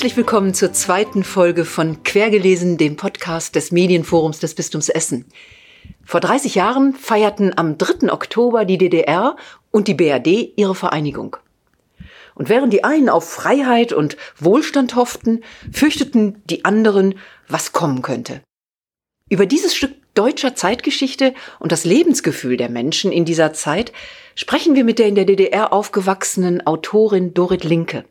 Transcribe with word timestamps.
Herzlich 0.00 0.16
willkommen 0.16 0.54
zur 0.54 0.72
zweiten 0.72 1.24
Folge 1.24 1.66
von 1.66 2.02
Quergelesen, 2.04 2.78
dem 2.78 2.96
Podcast 2.96 3.54
des 3.54 3.70
Medienforums 3.70 4.38
des 4.38 4.54
Bistums 4.54 4.88
Essen. 4.88 5.26
Vor 6.06 6.20
30 6.20 6.54
Jahren 6.54 6.94
feierten 6.94 7.52
am 7.58 7.76
3. 7.76 8.10
Oktober 8.10 8.64
die 8.64 8.78
DDR 8.78 9.36
und 9.70 9.88
die 9.88 9.94
BRD 9.94 10.54
ihre 10.56 10.74
Vereinigung. 10.74 11.36
Und 12.34 12.48
während 12.48 12.72
die 12.72 12.82
einen 12.82 13.10
auf 13.10 13.28
Freiheit 13.28 13.92
und 13.92 14.16
Wohlstand 14.38 14.94
hofften, 14.96 15.42
fürchteten 15.70 16.40
die 16.46 16.64
anderen, 16.64 17.16
was 17.46 17.72
kommen 17.72 18.00
könnte. 18.00 18.40
Über 19.28 19.44
dieses 19.44 19.76
Stück 19.76 19.92
deutscher 20.14 20.54
Zeitgeschichte 20.54 21.34
und 21.58 21.72
das 21.72 21.84
Lebensgefühl 21.84 22.56
der 22.56 22.70
Menschen 22.70 23.12
in 23.12 23.26
dieser 23.26 23.52
Zeit 23.52 23.92
sprechen 24.34 24.74
wir 24.74 24.84
mit 24.84 24.98
der 24.98 25.08
in 25.08 25.14
der 25.14 25.26
DDR 25.26 25.74
aufgewachsenen 25.74 26.66
Autorin 26.66 27.34
Dorit 27.34 27.64
Linke. 27.64 28.06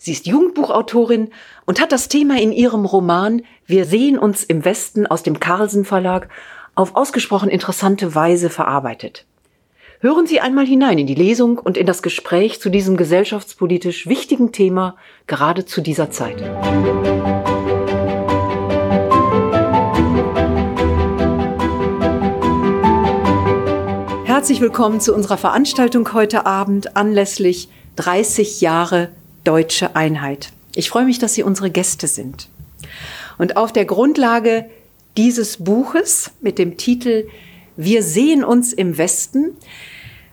Sie 0.00 0.12
ist 0.12 0.26
Jugendbuchautorin 0.26 1.30
und 1.66 1.80
hat 1.80 1.90
das 1.90 2.06
Thema 2.06 2.40
in 2.40 2.52
ihrem 2.52 2.84
Roman 2.84 3.42
Wir 3.66 3.84
sehen 3.84 4.16
uns 4.16 4.44
im 4.44 4.64
Westen 4.64 5.08
aus 5.08 5.24
dem 5.24 5.40
Carlsen 5.40 5.84
Verlag 5.84 6.28
auf 6.76 6.94
ausgesprochen 6.94 7.50
interessante 7.50 8.14
Weise 8.14 8.48
verarbeitet. 8.48 9.26
Hören 9.98 10.28
Sie 10.28 10.38
einmal 10.38 10.66
hinein 10.66 10.98
in 10.98 11.08
die 11.08 11.16
Lesung 11.16 11.58
und 11.58 11.76
in 11.76 11.84
das 11.84 12.02
Gespräch 12.02 12.60
zu 12.60 12.70
diesem 12.70 12.96
gesellschaftspolitisch 12.96 14.06
wichtigen 14.06 14.52
Thema 14.52 14.94
gerade 15.26 15.64
zu 15.64 15.80
dieser 15.80 16.12
Zeit. 16.12 16.40
Herzlich 24.24 24.60
willkommen 24.60 25.00
zu 25.00 25.12
unserer 25.12 25.38
Veranstaltung 25.38 26.12
heute 26.12 26.46
Abend 26.46 26.96
anlässlich 26.96 27.68
30 27.96 28.60
Jahre 28.60 29.08
deutsche 29.44 29.96
Einheit. 29.96 30.50
Ich 30.74 30.90
freue 30.90 31.04
mich, 31.04 31.18
dass 31.18 31.34
Sie 31.34 31.42
unsere 31.42 31.70
Gäste 31.70 32.06
sind. 32.06 32.48
Und 33.38 33.56
auf 33.56 33.72
der 33.72 33.84
Grundlage 33.84 34.66
dieses 35.16 35.58
Buches 35.58 36.30
mit 36.40 36.58
dem 36.58 36.76
Titel 36.76 37.26
Wir 37.76 38.02
sehen 38.02 38.44
uns 38.44 38.72
im 38.72 38.98
Westen 38.98 39.56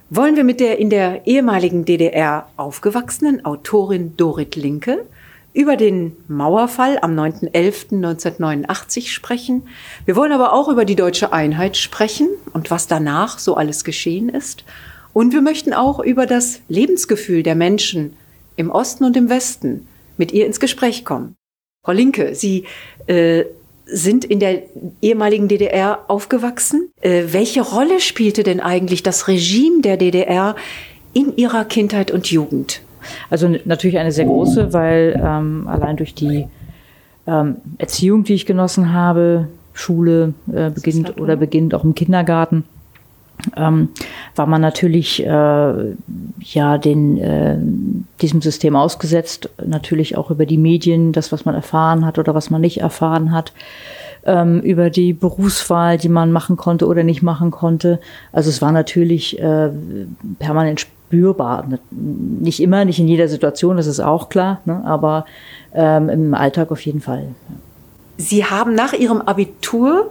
wollen 0.09 0.35
wir 0.35 0.43
mit 0.43 0.59
der 0.59 0.77
in 0.77 0.91
der 0.91 1.25
ehemaligen 1.25 1.83
DDR 1.83 2.47
aufgewachsenen 2.57 3.43
Autorin 3.43 4.15
Dorit 4.15 4.55
Linke 4.55 5.05
über 5.51 5.77
den 5.77 6.15
Mauerfall 6.27 6.99
am 7.01 7.17
9.11.1989 7.17 9.07
sprechen. 9.07 9.63
Wir 10.05 10.15
wollen 10.15 10.31
aber 10.31 10.53
auch 10.53 10.67
über 10.67 10.85
die 10.85 10.95
deutsche 10.95 11.33
Einheit 11.33 11.75
sprechen 11.75 12.27
und 12.53 12.69
was 12.69 12.85
danach 12.87 13.39
so 13.39 13.55
alles 13.55 13.83
geschehen 13.83 14.29
ist. 14.29 14.63
Und 15.11 15.33
wir 15.33 15.41
möchten 15.41 15.73
auch 15.73 15.99
über 15.99 16.27
das 16.27 16.59
Lebensgefühl 16.67 17.41
der 17.41 17.55
Menschen 17.55 18.15
im 18.55 18.71
Osten 18.71 19.03
und 19.03 19.17
im 19.17 19.29
Westen 19.29 19.87
mit 20.17 20.31
ihr 20.31 20.45
ins 20.45 20.59
Gespräch 20.59 21.05
kommen. 21.05 21.35
Frau 21.83 21.91
Linke, 21.91 22.35
Sie 22.35 22.65
äh, 23.07 23.45
sind 23.85 24.25
in 24.25 24.39
der 24.39 24.63
ehemaligen 25.01 25.47
DDR 25.47 25.99
aufgewachsen. 26.07 26.89
Äh, 27.01 27.25
welche 27.31 27.61
Rolle 27.61 27.99
spielte 27.99 28.43
denn 28.43 28.59
eigentlich 28.59 29.03
das 29.03 29.27
Regime 29.27 29.81
der 29.81 29.97
DDR 29.97 30.55
in 31.13 31.35
Ihrer 31.35 31.65
Kindheit 31.65 32.11
und 32.11 32.31
Jugend? 32.31 32.81
Also 33.29 33.53
natürlich 33.65 33.99
eine 33.99 34.11
sehr 34.11 34.25
große, 34.25 34.73
weil 34.73 35.21
ähm, 35.23 35.67
allein 35.67 35.95
durch 35.97 36.15
die 36.15 36.47
ähm, 37.27 37.57
Erziehung, 37.77 38.23
die 38.23 38.33
ich 38.33 38.45
genossen 38.45 38.93
habe, 38.93 39.47
Schule 39.73 40.33
äh, 40.51 40.69
beginnt 40.71 41.07
halt 41.07 41.19
oder 41.19 41.35
beginnt 41.35 41.75
auch 41.75 41.83
im 41.83 41.93
Kindergarten, 41.93 42.63
ähm, 43.55 43.89
war 44.35 44.45
man 44.45 44.61
natürlich 44.61 45.25
äh, 45.25 45.95
ja 46.39 46.77
den 46.77 47.17
äh, 47.17 47.57
diesem 48.21 48.41
System 48.41 48.75
ausgesetzt, 48.75 49.49
natürlich 49.65 50.17
auch 50.17 50.31
über 50.31 50.45
die 50.45 50.57
Medien, 50.57 51.11
das 51.11 51.31
was 51.31 51.45
man 51.45 51.55
erfahren 51.55 52.05
hat 52.05 52.17
oder 52.17 52.33
was 52.33 52.49
man 52.49 52.61
nicht 52.61 52.79
erfahren 52.79 53.31
hat, 53.31 53.53
ähm, 54.25 54.61
über 54.61 54.89
die 54.89 55.13
Berufswahl, 55.13 55.97
die 55.97 56.09
man 56.09 56.31
machen 56.31 56.57
konnte 56.57 56.87
oder 56.87 57.03
nicht 57.03 57.21
machen 57.21 57.51
konnte. 57.51 57.99
Also 58.31 58.49
es 58.49 58.61
war 58.61 58.71
natürlich 58.71 59.39
äh, 59.39 59.69
permanent 60.39 60.81
spürbar. 60.81 61.67
Nicht 61.91 62.59
immer, 62.59 62.85
nicht 62.85 62.99
in 62.99 63.07
jeder 63.07 63.27
Situation, 63.27 63.77
das 63.77 63.87
ist 63.87 63.99
auch 63.99 64.29
klar, 64.29 64.61
ne? 64.65 64.81
aber 64.85 65.25
ähm, 65.73 66.09
im 66.09 66.33
Alltag 66.33 66.71
auf 66.71 66.81
jeden 66.81 67.01
Fall. 67.01 67.27
Sie 68.17 68.45
haben 68.45 68.75
nach 68.75 68.93
Ihrem 68.93 69.21
Abitur 69.21 70.09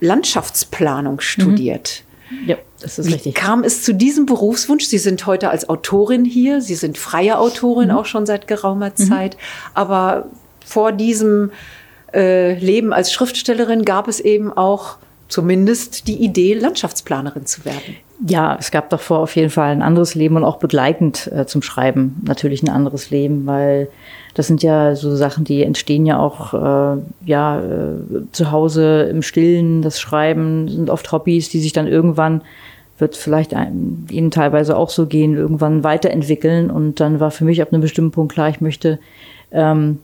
Landschaftsplanung 0.00 1.20
studiert. 1.20 2.02
Mhm. 2.02 2.13
Ja, 2.46 2.56
das 2.80 2.98
ist 2.98 3.08
Wie 3.08 3.14
richtig. 3.14 3.34
kam 3.34 3.64
es 3.64 3.82
zu 3.82 3.94
diesem 3.94 4.26
Berufswunsch? 4.26 4.84
Sie 4.84 4.98
sind 4.98 5.26
heute 5.26 5.50
als 5.50 5.68
Autorin 5.68 6.24
hier. 6.24 6.60
Sie 6.60 6.74
sind 6.74 6.98
freie 6.98 7.38
Autorin 7.38 7.88
mhm. 7.88 7.96
auch 7.96 8.06
schon 8.06 8.26
seit 8.26 8.46
geraumer 8.46 8.90
mhm. 8.90 8.96
Zeit. 8.96 9.36
Aber 9.74 10.26
vor 10.64 10.92
diesem 10.92 11.50
äh, 12.12 12.58
Leben 12.58 12.92
als 12.92 13.12
Schriftstellerin 13.12 13.84
gab 13.84 14.08
es 14.08 14.20
eben 14.20 14.52
auch 14.52 14.96
zumindest 15.28 16.06
die 16.08 16.22
Idee, 16.22 16.54
Landschaftsplanerin 16.54 17.46
zu 17.46 17.64
werden. 17.64 17.96
Ja, 18.26 18.56
es 18.58 18.70
gab 18.70 18.90
davor 18.90 19.18
auf 19.18 19.34
jeden 19.36 19.50
Fall 19.50 19.72
ein 19.72 19.82
anderes 19.82 20.14
Leben 20.14 20.36
und 20.36 20.44
auch 20.44 20.58
begleitend 20.58 21.30
äh, 21.32 21.46
zum 21.46 21.62
Schreiben 21.62 22.22
natürlich 22.24 22.62
ein 22.62 22.68
anderes 22.68 23.10
Leben, 23.10 23.44
weil 23.46 23.88
das 24.34 24.46
sind 24.46 24.62
ja 24.62 24.96
so 24.96 25.14
Sachen, 25.16 25.44
die 25.44 25.62
entstehen 25.62 26.06
ja 26.06 26.18
auch 26.18 26.54
äh, 26.54 27.00
ja 27.24 27.60
äh, 27.60 28.30
zu 28.32 28.50
Hause 28.50 29.02
im 29.10 29.22
Stillen. 29.22 29.82
Das 29.82 30.00
Schreiben 30.00 30.68
sind 30.68 30.90
oft 30.90 31.10
Hobbys, 31.12 31.48
die 31.48 31.60
sich 31.60 31.72
dann 31.72 31.86
irgendwann 31.86 32.42
wird 32.98 33.16
vielleicht 33.16 33.54
ein, 33.54 34.06
ihnen 34.10 34.30
teilweise 34.30 34.76
auch 34.76 34.90
so 34.90 35.06
gehen, 35.06 35.34
irgendwann 35.34 35.82
weiterentwickeln. 35.82 36.70
Und 36.70 37.00
dann 37.00 37.20
war 37.20 37.30
für 37.30 37.44
mich 37.44 37.60
ab 37.60 37.72
einem 37.72 37.82
bestimmten 37.82 38.12
Punkt 38.12 38.32
klar, 38.32 38.48
ich 38.48 38.60
möchte 38.60 38.98
ähm, 39.50 39.98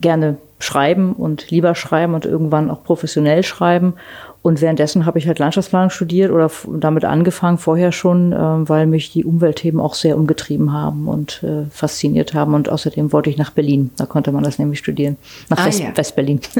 gerne 0.00 0.36
schreiben 0.58 1.12
und 1.12 1.50
lieber 1.50 1.74
schreiben 1.74 2.14
und 2.14 2.26
irgendwann 2.26 2.70
auch 2.70 2.82
professionell 2.82 3.44
schreiben. 3.44 3.94
Und 4.40 4.60
währenddessen 4.60 5.04
habe 5.04 5.18
ich 5.18 5.26
halt 5.26 5.38
Landschaftsplanung 5.38 5.90
studiert 5.90 6.30
oder 6.30 6.50
damit 6.66 7.04
angefangen, 7.04 7.58
vorher 7.58 7.92
schon, 7.92 8.32
äh, 8.32 8.36
weil 8.36 8.86
mich 8.86 9.12
die 9.12 9.24
Umweltthemen 9.24 9.80
auch 9.80 9.94
sehr 9.94 10.16
umgetrieben 10.16 10.72
haben 10.72 11.08
und 11.08 11.42
äh, 11.42 11.64
fasziniert 11.70 12.34
haben. 12.34 12.54
Und 12.54 12.68
außerdem 12.68 13.12
wollte 13.12 13.30
ich 13.30 13.36
nach 13.36 13.50
Berlin. 13.50 13.90
Da 13.96 14.06
konnte 14.06 14.32
man 14.32 14.44
das 14.44 14.58
nämlich 14.58 14.78
studieren. 14.78 15.16
Nach 15.48 15.58
ah, 15.58 15.66
West, 15.66 15.80
ja. 15.80 15.96
Westberlin. 15.96 16.40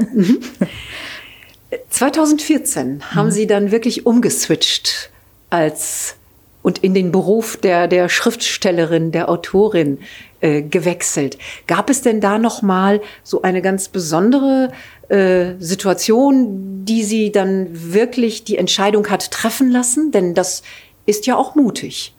2014 1.91 2.95
mhm. 2.95 3.15
haben 3.15 3.31
Sie 3.31 3.47
dann 3.47 3.71
wirklich 3.71 4.07
umgeswitcht 4.07 5.11
als 5.51 6.17
und 6.63 6.79
in 6.79 6.93
den 6.93 7.13
Beruf 7.13 7.57
der, 7.57 7.89
der 7.89 8.09
Schriftstellerin, 8.09 9.13
der 9.13 9.31
Autorin 9.31 9.99
äh, 10.41 10.63
gewechselt. 10.63 11.39
Gab 11.67 11.89
es 11.89 12.03
denn 12.03 12.21
da 12.21 12.39
noch 12.39 12.63
mal 12.63 13.01
so 13.23 13.43
eine 13.43 13.63
ganz 13.63 13.89
besondere 13.89 14.71
äh, 15.09 15.55
Situation, 15.59 16.85
die 16.85 17.03
Sie 17.03 17.33
dann 17.33 17.69
wirklich 17.73 18.45
die 18.45 18.59
Entscheidung 18.59 19.09
hat 19.09 19.31
treffen 19.31 19.71
lassen? 19.71 20.11
Denn 20.13 20.35
das 20.35 20.63
ist 21.07 21.27
ja 21.27 21.37
auch 21.37 21.55
mutig. 21.55 22.15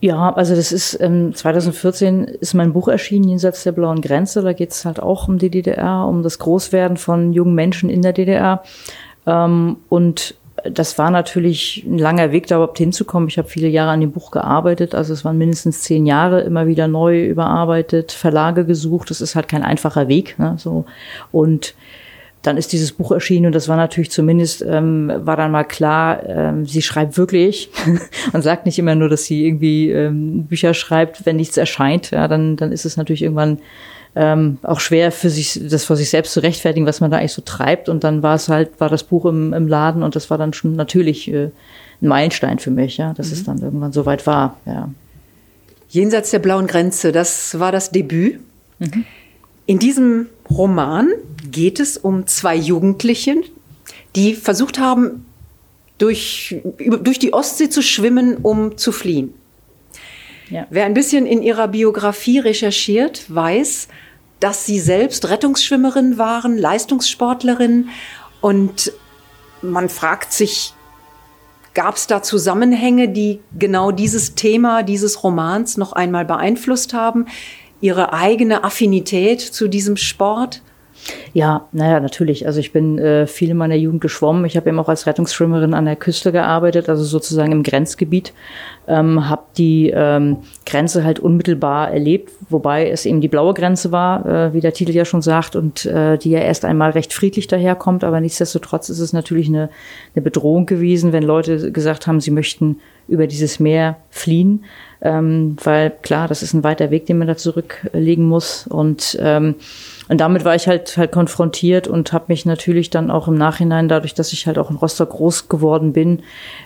Ja, 0.00 0.32
also 0.34 0.56
das 0.56 0.72
ist 0.72 1.00
ähm, 1.00 1.32
2014 1.32 2.24
ist 2.24 2.54
mein 2.54 2.72
Buch 2.72 2.88
erschienen, 2.88 3.28
Jenseits 3.28 3.62
der 3.62 3.70
blauen 3.70 4.00
Grenze. 4.00 4.42
Da 4.42 4.52
geht 4.52 4.72
es 4.72 4.84
halt 4.84 4.98
auch 4.98 5.28
um 5.28 5.38
die 5.38 5.48
DDR, 5.48 6.06
um 6.08 6.24
das 6.24 6.40
Großwerden 6.40 6.96
von 6.96 7.32
jungen 7.32 7.54
Menschen 7.54 7.88
in 7.88 8.02
der 8.02 8.12
DDR. 8.12 8.64
Ähm, 9.26 9.76
und 9.88 10.34
das 10.70 10.98
war 10.98 11.10
natürlich 11.10 11.84
ein 11.86 11.98
langer 11.98 12.32
Weg, 12.32 12.46
da 12.46 12.56
überhaupt 12.56 12.78
hinzukommen. 12.78 13.28
Ich 13.28 13.38
habe 13.38 13.48
viele 13.48 13.68
Jahre 13.68 13.90
an 13.90 14.00
dem 14.00 14.12
Buch 14.12 14.30
gearbeitet, 14.30 14.94
also 14.94 15.12
es 15.12 15.24
waren 15.24 15.38
mindestens 15.38 15.82
zehn 15.82 16.06
Jahre, 16.06 16.40
immer 16.42 16.66
wieder 16.66 16.88
neu 16.88 17.26
überarbeitet, 17.26 18.12
Verlage 18.12 18.64
gesucht. 18.64 19.10
Das 19.10 19.20
ist 19.20 19.34
halt 19.34 19.48
kein 19.48 19.62
einfacher 19.62 20.08
Weg. 20.08 20.38
Ne, 20.38 20.54
so 20.58 20.84
und 21.30 21.74
dann 22.42 22.56
ist 22.56 22.72
dieses 22.72 22.92
Buch 22.92 23.12
erschienen 23.12 23.46
und 23.46 23.54
das 23.54 23.68
war 23.68 23.76
natürlich 23.76 24.10
zumindest, 24.10 24.62
ähm, 24.62 25.12
war 25.14 25.36
dann 25.36 25.52
mal 25.52 25.64
klar, 25.64 26.28
ähm, 26.28 26.66
sie 26.66 26.82
schreibt 26.82 27.16
wirklich 27.16 27.70
und 28.32 28.42
sagt 28.42 28.66
nicht 28.66 28.78
immer 28.78 28.96
nur, 28.96 29.08
dass 29.08 29.24
sie 29.24 29.46
irgendwie 29.46 29.90
ähm, 29.90 30.46
Bücher 30.46 30.74
schreibt, 30.74 31.24
wenn 31.24 31.36
nichts 31.36 31.56
erscheint. 31.56 32.10
Ja, 32.10 32.26
dann, 32.26 32.56
dann 32.56 32.72
ist 32.72 32.84
es 32.84 32.96
natürlich 32.96 33.22
irgendwann 33.22 33.58
ähm, 34.14 34.58
auch 34.62 34.80
schwer 34.80 35.10
für 35.12 35.30
sich, 35.30 35.60
das 35.68 35.84
vor 35.84 35.96
sich 35.96 36.10
selbst 36.10 36.32
zu 36.32 36.40
rechtfertigen, 36.40 36.86
was 36.86 37.00
man 37.00 37.10
da 37.10 37.18
eigentlich 37.18 37.32
so 37.32 37.42
treibt. 37.42 37.88
Und 37.88 38.04
dann 38.04 38.22
war 38.22 38.34
es 38.34 38.48
halt, 38.48 38.80
war 38.80 38.88
das 38.88 39.04
Buch 39.04 39.24
im, 39.24 39.52
im 39.52 39.68
Laden 39.68 40.02
und 40.02 40.16
das 40.16 40.30
war 40.30 40.38
dann 40.38 40.52
schon 40.52 40.76
natürlich 40.76 41.28
äh, 41.28 41.50
ein 42.02 42.08
Meilenstein 42.08 42.58
für 42.58 42.70
mich, 42.70 42.98
ja, 42.98 43.14
dass 43.14 43.28
mhm. 43.28 43.32
es 43.32 43.44
dann 43.44 43.58
irgendwann 43.62 43.92
so 43.92 44.06
weit 44.06 44.26
war, 44.26 44.56
ja. 44.66 44.90
Jenseits 45.88 46.30
der 46.30 46.38
blauen 46.38 46.68
Grenze, 46.68 47.12
das 47.12 47.58
war 47.58 47.70
das 47.70 47.90
Debüt. 47.90 48.40
Mhm. 48.78 49.04
In 49.66 49.78
diesem 49.78 50.26
Roman 50.48 51.08
geht 51.50 51.80
es 51.80 51.98
um 51.98 52.26
zwei 52.26 52.56
Jugendliche, 52.56 53.36
die 54.16 54.34
versucht 54.34 54.78
haben, 54.78 55.26
durch, 55.98 56.56
durch 56.78 57.18
die 57.18 57.34
Ostsee 57.34 57.68
zu 57.68 57.82
schwimmen, 57.82 58.38
um 58.38 58.78
zu 58.78 58.90
fliehen. 58.90 59.34
Ja. 60.50 60.66
Wer 60.70 60.86
ein 60.86 60.94
bisschen 60.94 61.26
in 61.26 61.42
ihrer 61.42 61.68
Biografie 61.68 62.38
recherchiert, 62.38 63.24
weiß, 63.28 63.88
dass 64.42 64.66
sie 64.66 64.80
selbst 64.80 65.28
Rettungsschwimmerin 65.28 66.18
waren, 66.18 66.58
Leistungssportlerin. 66.58 67.90
Und 68.40 68.92
man 69.62 69.88
fragt 69.88 70.32
sich, 70.32 70.74
gab 71.74 71.94
es 71.94 72.08
da 72.08 72.22
Zusammenhänge, 72.22 73.08
die 73.08 73.40
genau 73.56 73.92
dieses 73.92 74.34
Thema 74.34 74.82
dieses 74.82 75.22
Romans 75.22 75.76
noch 75.76 75.92
einmal 75.92 76.24
beeinflusst 76.24 76.92
haben? 76.92 77.26
Ihre 77.80 78.12
eigene 78.12 78.64
Affinität 78.64 79.40
zu 79.40 79.68
diesem 79.68 79.96
Sport? 79.96 80.62
Ja, 81.32 81.66
naja, 81.72 82.00
natürlich. 82.00 82.46
Also 82.46 82.60
ich 82.60 82.72
bin 82.72 82.98
äh, 82.98 83.26
viel 83.26 83.50
in 83.50 83.56
meiner 83.56 83.74
Jugend 83.74 84.00
geschwommen. 84.00 84.44
Ich 84.44 84.56
habe 84.56 84.68
eben 84.68 84.78
auch 84.78 84.88
als 84.88 85.06
Rettungsschwimmerin 85.06 85.74
an 85.74 85.86
der 85.86 85.96
Küste 85.96 86.30
gearbeitet, 86.30 86.88
also 86.88 87.04
sozusagen 87.04 87.52
im 87.52 87.62
Grenzgebiet. 87.62 88.32
Ähm, 88.86 89.28
habe 89.28 89.42
die 89.56 89.90
ähm, 89.94 90.38
Grenze 90.66 91.04
halt 91.04 91.20
unmittelbar 91.20 91.90
erlebt, 91.90 92.32
wobei 92.50 92.90
es 92.90 93.06
eben 93.06 93.20
die 93.20 93.28
blaue 93.28 93.54
Grenze 93.54 93.92
war, 93.92 94.26
äh, 94.26 94.52
wie 94.54 94.60
der 94.60 94.74
Titel 94.74 94.92
ja 94.92 95.04
schon 95.04 95.22
sagt, 95.22 95.56
und 95.56 95.86
äh, 95.86 96.18
die 96.18 96.30
ja 96.30 96.40
erst 96.40 96.64
einmal 96.64 96.90
recht 96.90 97.12
friedlich 97.12 97.46
daherkommt. 97.46 98.04
Aber 98.04 98.20
nichtsdestotrotz 98.20 98.88
ist 98.88 98.98
es 98.98 99.12
natürlich 99.12 99.48
eine, 99.48 99.70
eine 100.14 100.22
Bedrohung 100.22 100.66
gewesen, 100.66 101.12
wenn 101.12 101.22
Leute 101.22 101.72
gesagt 101.72 102.06
haben, 102.06 102.20
sie 102.20 102.32
möchten 102.32 102.78
über 103.08 103.26
dieses 103.26 103.60
Meer 103.60 103.96
fliehen, 104.10 104.64
ähm, 105.00 105.56
weil 105.62 105.92
klar, 106.02 106.28
das 106.28 106.42
ist 106.42 106.54
ein 106.54 106.64
weiter 106.64 106.90
Weg, 106.90 107.06
den 107.06 107.18
man 107.18 107.28
da 107.28 107.36
zurücklegen 107.36 108.24
muss 108.24 108.66
und 108.66 109.18
ähm, 109.20 109.56
und 110.12 110.18
damit 110.18 110.44
war 110.44 110.54
ich 110.54 110.68
halt 110.68 110.98
halt 110.98 111.10
konfrontiert 111.10 111.88
und 111.88 112.12
habe 112.12 112.26
mich 112.28 112.44
natürlich 112.44 112.90
dann 112.90 113.10
auch 113.10 113.28
im 113.28 113.34
Nachhinein, 113.34 113.88
dadurch, 113.88 114.12
dass 114.12 114.34
ich 114.34 114.46
halt 114.46 114.58
auch 114.58 114.70
in 114.70 114.76
Rostock 114.76 115.08
groß 115.08 115.48
geworden 115.48 115.94
bin, 115.94 116.22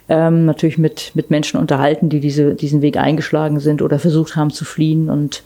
ähm, 0.09 0.47
natürlich 0.47 0.79
mit 0.79 1.13
mit 1.15 1.31
Menschen 1.31 1.61
unterhalten, 1.61 2.09
die 2.09 2.19
diese 2.19 2.57
diesen 2.57 2.83
Weg 2.83 2.97
eingeschlagen 2.97 3.61
sind 3.61 3.83
oder 3.83 4.01
versucht 4.01 4.35
haben 4.35 4.51
zu 4.51 4.65
fliehen 4.65 5.09
und 5.09 5.45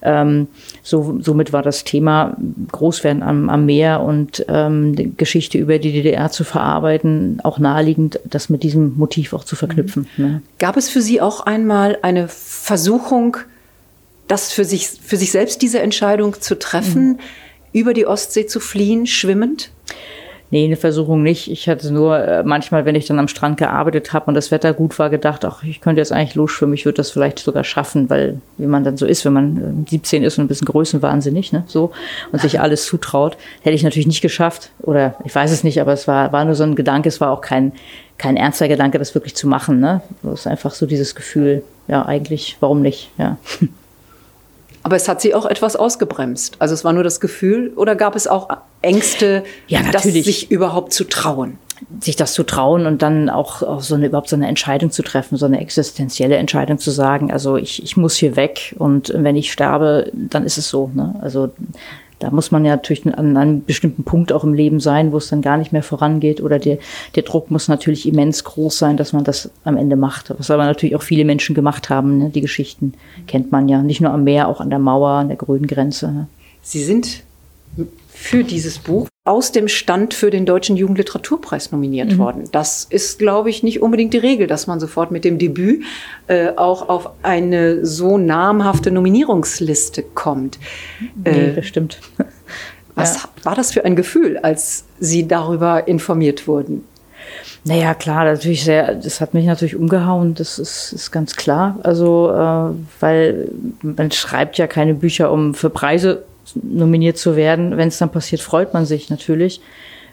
ähm, 0.00 0.48
so, 0.82 1.18
somit 1.20 1.52
war 1.52 1.60
das 1.60 1.84
Thema 1.84 2.38
Großwerden 2.72 3.22
am, 3.22 3.50
am 3.50 3.66
Meer 3.66 4.00
und 4.00 4.46
ähm, 4.48 5.14
Geschichte 5.18 5.58
über 5.58 5.78
die 5.78 5.92
DDR 5.92 6.30
zu 6.30 6.44
verarbeiten 6.44 7.38
auch 7.44 7.58
naheliegend, 7.58 8.18
das 8.24 8.48
mit 8.48 8.62
diesem 8.62 8.96
Motiv 8.96 9.34
auch 9.34 9.44
zu 9.44 9.56
verknüpfen. 9.56 10.08
Mhm. 10.16 10.24
Ne? 10.24 10.42
Gab 10.58 10.78
es 10.78 10.88
für 10.88 11.02
Sie 11.02 11.20
auch 11.20 11.40
einmal 11.40 11.98
eine 12.00 12.28
Versuchung, 12.28 13.36
das 14.26 14.50
für 14.50 14.64
sich, 14.64 14.88
für 14.88 15.16
sich 15.16 15.30
selbst 15.30 15.60
diese 15.60 15.80
Entscheidung 15.80 16.40
zu 16.40 16.58
treffen, 16.58 17.10
mhm. 17.10 17.18
Über 17.72 17.94
die 17.94 18.06
Ostsee 18.06 18.46
zu 18.46 18.60
fliehen, 18.60 19.06
schwimmend? 19.06 19.70
Nee, 20.52 20.66
eine 20.66 20.76
Versuchung 20.76 21.22
nicht. 21.22 21.50
Ich 21.50 21.66
hatte 21.66 21.90
nur 21.90 22.18
äh, 22.18 22.42
manchmal, 22.42 22.84
wenn 22.84 22.94
ich 22.94 23.06
dann 23.06 23.18
am 23.18 23.26
Strand 23.26 23.56
gearbeitet 23.56 24.12
habe 24.12 24.26
und 24.26 24.34
das 24.34 24.50
Wetter 24.50 24.74
gut 24.74 24.98
war, 24.98 25.08
gedacht, 25.08 25.46
ach, 25.46 25.64
ich 25.64 25.80
könnte 25.80 26.02
jetzt 26.02 26.12
eigentlich 26.12 26.34
losschwimmen, 26.34 26.74
ich 26.74 26.84
würde 26.84 26.96
das 26.96 27.10
vielleicht 27.10 27.38
sogar 27.38 27.64
schaffen, 27.64 28.10
weil 28.10 28.38
wie 28.58 28.66
man 28.66 28.84
dann 28.84 28.98
so 28.98 29.06
ist, 29.06 29.24
wenn 29.24 29.32
man 29.32 29.86
17 29.88 30.22
äh, 30.22 30.26
ist 30.26 30.36
und 30.36 30.44
ein 30.44 30.48
bisschen 30.48 30.66
größenwahnsinnig, 30.66 31.54
ne, 31.54 31.64
so, 31.66 31.92
und 32.32 32.42
sich 32.42 32.60
alles 32.60 32.84
zutraut, 32.84 33.38
hätte 33.62 33.74
ich 33.74 33.82
natürlich 33.82 34.06
nicht 34.06 34.20
geschafft. 34.20 34.72
Oder 34.82 35.16
ich 35.24 35.34
weiß 35.34 35.50
es 35.50 35.64
nicht, 35.64 35.80
aber 35.80 35.94
es 35.94 36.06
war, 36.06 36.32
war 36.32 36.44
nur 36.44 36.54
so 36.54 36.64
ein 36.64 36.74
Gedanke, 36.74 37.08
es 37.08 37.18
war 37.18 37.30
auch 37.30 37.40
kein, 37.40 37.72
kein 38.18 38.36
ernster 38.36 38.68
Gedanke, 38.68 38.98
das 38.98 39.14
wirklich 39.14 39.34
zu 39.34 39.48
machen, 39.48 39.80
ne. 39.80 40.02
Es 40.22 40.40
ist 40.40 40.46
einfach 40.46 40.74
so 40.74 40.84
dieses 40.84 41.14
Gefühl, 41.14 41.62
ja, 41.88 42.04
eigentlich, 42.04 42.58
warum 42.60 42.82
nicht, 42.82 43.10
ja. 43.16 43.38
Aber 44.82 44.96
es 44.96 45.08
hat 45.08 45.20
sie 45.20 45.34
auch 45.34 45.46
etwas 45.46 45.76
ausgebremst. 45.76 46.56
Also 46.58 46.74
es 46.74 46.84
war 46.84 46.92
nur 46.92 47.04
das 47.04 47.20
Gefühl 47.20 47.72
oder 47.76 47.94
gab 47.94 48.16
es 48.16 48.26
auch 48.26 48.48
Ängste, 48.80 49.44
ja, 49.68 49.80
das 49.92 50.02
sich 50.02 50.50
überhaupt 50.50 50.92
zu 50.92 51.04
trauen? 51.04 51.58
Sich 52.00 52.16
das 52.16 52.32
zu 52.32 52.44
trauen 52.44 52.86
und 52.86 53.02
dann 53.02 53.28
auch, 53.28 53.62
auch 53.62 53.80
so 53.80 53.94
eine, 53.94 54.06
überhaupt 54.06 54.28
so 54.28 54.36
eine 54.36 54.48
Entscheidung 54.48 54.90
zu 54.90 55.02
treffen, 55.02 55.36
so 55.36 55.46
eine 55.46 55.60
existenzielle 55.60 56.36
Entscheidung 56.36 56.78
zu 56.78 56.90
sagen, 56.90 57.32
also 57.32 57.56
ich, 57.56 57.82
ich 57.82 57.96
muss 57.96 58.16
hier 58.16 58.36
weg 58.36 58.74
und 58.78 59.12
wenn 59.16 59.36
ich 59.36 59.52
sterbe, 59.52 60.10
dann 60.12 60.44
ist 60.44 60.58
es 60.58 60.68
so. 60.68 60.90
Ne? 60.94 61.14
Also 61.20 61.50
da 62.22 62.30
muss 62.30 62.52
man 62.52 62.64
ja 62.64 62.76
natürlich 62.76 63.04
an 63.06 63.36
einem 63.36 63.64
bestimmten 63.64 64.04
Punkt 64.04 64.32
auch 64.32 64.44
im 64.44 64.54
Leben 64.54 64.78
sein, 64.78 65.10
wo 65.10 65.16
es 65.16 65.28
dann 65.28 65.42
gar 65.42 65.56
nicht 65.56 65.72
mehr 65.72 65.82
vorangeht 65.82 66.40
oder 66.40 66.60
der, 66.60 66.78
der 67.16 67.24
Druck 67.24 67.50
muss 67.50 67.66
natürlich 67.66 68.06
immens 68.06 68.44
groß 68.44 68.78
sein, 68.78 68.96
dass 68.96 69.12
man 69.12 69.24
das 69.24 69.50
am 69.64 69.76
Ende 69.76 69.96
macht. 69.96 70.32
Was 70.38 70.50
aber 70.50 70.64
natürlich 70.64 70.94
auch 70.94 71.02
viele 71.02 71.24
Menschen 71.24 71.54
gemacht 71.54 71.90
haben. 71.90 72.18
Ne? 72.18 72.30
Die 72.30 72.40
Geschichten 72.40 72.94
kennt 73.26 73.50
man 73.50 73.68
ja 73.68 73.82
nicht 73.82 74.00
nur 74.00 74.12
am 74.12 74.22
Meer, 74.22 74.46
auch 74.46 74.60
an 74.60 74.70
der 74.70 74.78
Mauer, 74.78 75.10
an 75.10 75.28
der 75.28 75.36
grünen 75.36 75.66
Grenze. 75.66 76.12
Ne? 76.12 76.28
Sie 76.62 76.84
sind 76.84 77.24
für 78.08 78.44
dieses 78.44 78.78
Buch 78.78 79.08
aus 79.24 79.52
dem 79.52 79.68
Stand 79.68 80.14
für 80.14 80.30
den 80.30 80.46
Deutschen 80.46 80.76
Jugendliteraturpreis 80.76 81.70
nominiert 81.70 82.12
mhm. 82.12 82.18
worden. 82.18 82.44
Das 82.50 82.84
ist, 82.90 83.20
glaube 83.20 83.50
ich, 83.50 83.62
nicht 83.62 83.80
unbedingt 83.80 84.12
die 84.14 84.18
Regel, 84.18 84.48
dass 84.48 84.66
man 84.66 84.80
sofort 84.80 85.12
mit 85.12 85.24
dem 85.24 85.38
Debüt 85.38 85.84
äh, 86.26 86.48
auch 86.56 86.88
auf 86.88 87.10
eine 87.22 87.86
so 87.86 88.18
namhafte 88.18 88.90
Nominierungsliste 88.90 90.02
kommt. 90.02 90.58
Nee, 91.24 91.30
äh, 91.30 91.54
das 91.54 91.66
stimmt. 91.66 92.00
Was 92.94 93.22
ja. 93.22 93.28
war 93.44 93.54
das 93.54 93.72
für 93.72 93.84
ein 93.84 93.96
Gefühl, 93.96 94.38
als 94.38 94.84
Sie 94.98 95.26
darüber 95.26 95.88
informiert 95.88 96.46
wurden? 96.46 96.84
Naja, 97.64 97.94
klar, 97.94 98.24
natürlich 98.24 98.64
sehr, 98.64 98.94
das 98.96 99.20
hat 99.20 99.34
mich 99.34 99.46
natürlich 99.46 99.76
umgehauen, 99.76 100.34
das 100.34 100.58
ist, 100.58 100.92
ist 100.92 101.12
ganz 101.12 101.36
klar. 101.36 101.78
Also, 101.84 102.30
äh, 102.30 102.74
weil 103.00 103.48
man 103.82 104.10
schreibt 104.10 104.58
ja 104.58 104.66
keine 104.66 104.94
Bücher, 104.94 105.30
um 105.30 105.54
für 105.54 105.70
Preise 105.70 106.24
nominiert 106.54 107.18
zu 107.18 107.36
werden. 107.36 107.76
Wenn 107.76 107.88
es 107.88 107.98
dann 107.98 108.10
passiert, 108.10 108.40
freut 108.40 108.74
man 108.74 108.86
sich 108.86 109.10
natürlich. 109.10 109.60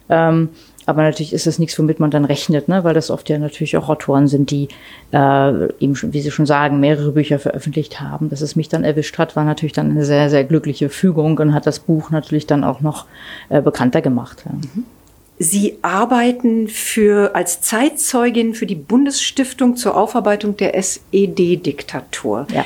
Ähm, 0.09 0.49
aber 0.85 1.03
natürlich 1.03 1.33
ist 1.33 1.45
es 1.45 1.59
nichts, 1.59 1.77
womit 1.77 1.99
man 1.99 2.09
dann 2.09 2.25
rechnet, 2.25 2.67
ne? 2.67 2.83
weil 2.83 2.95
das 2.95 3.11
oft 3.11 3.29
ja 3.29 3.37
natürlich 3.37 3.77
auch 3.77 3.89
Autoren 3.89 4.27
sind, 4.27 4.49
die 4.49 4.69
äh, 5.11 5.65
eben, 5.79 5.95
wie 6.01 6.21
Sie 6.21 6.31
schon 6.31 6.47
sagen, 6.47 6.79
mehrere 6.79 7.11
Bücher 7.11 7.37
veröffentlicht 7.37 8.01
haben. 8.01 8.29
Dass 8.29 8.41
es 8.41 8.55
mich 8.55 8.69
dann 8.69 8.83
erwischt 8.83 9.19
hat, 9.19 9.35
war 9.35 9.45
natürlich 9.45 9.73
dann 9.73 9.91
eine 9.91 10.03
sehr, 10.03 10.31
sehr 10.31 10.43
glückliche 10.45 10.89
Fügung 10.89 11.37
und 11.37 11.53
hat 11.53 11.67
das 11.67 11.77
Buch 11.77 12.09
natürlich 12.09 12.47
dann 12.47 12.63
auch 12.63 12.81
noch 12.81 13.05
äh, 13.49 13.61
bekannter 13.61 14.01
gemacht. 14.01 14.43
Ja. 14.45 14.53
Mhm. 14.53 14.85
Sie 15.37 15.77
arbeiten 15.83 16.67
für, 16.67 17.35
als 17.35 17.61
Zeitzeugin 17.61 18.55
für 18.55 18.65
die 18.65 18.75
Bundesstiftung 18.75 19.77
zur 19.77 19.95
Aufarbeitung 19.95 20.57
der 20.57 20.75
SED-Diktatur. 20.75 22.47
Ja. 22.51 22.65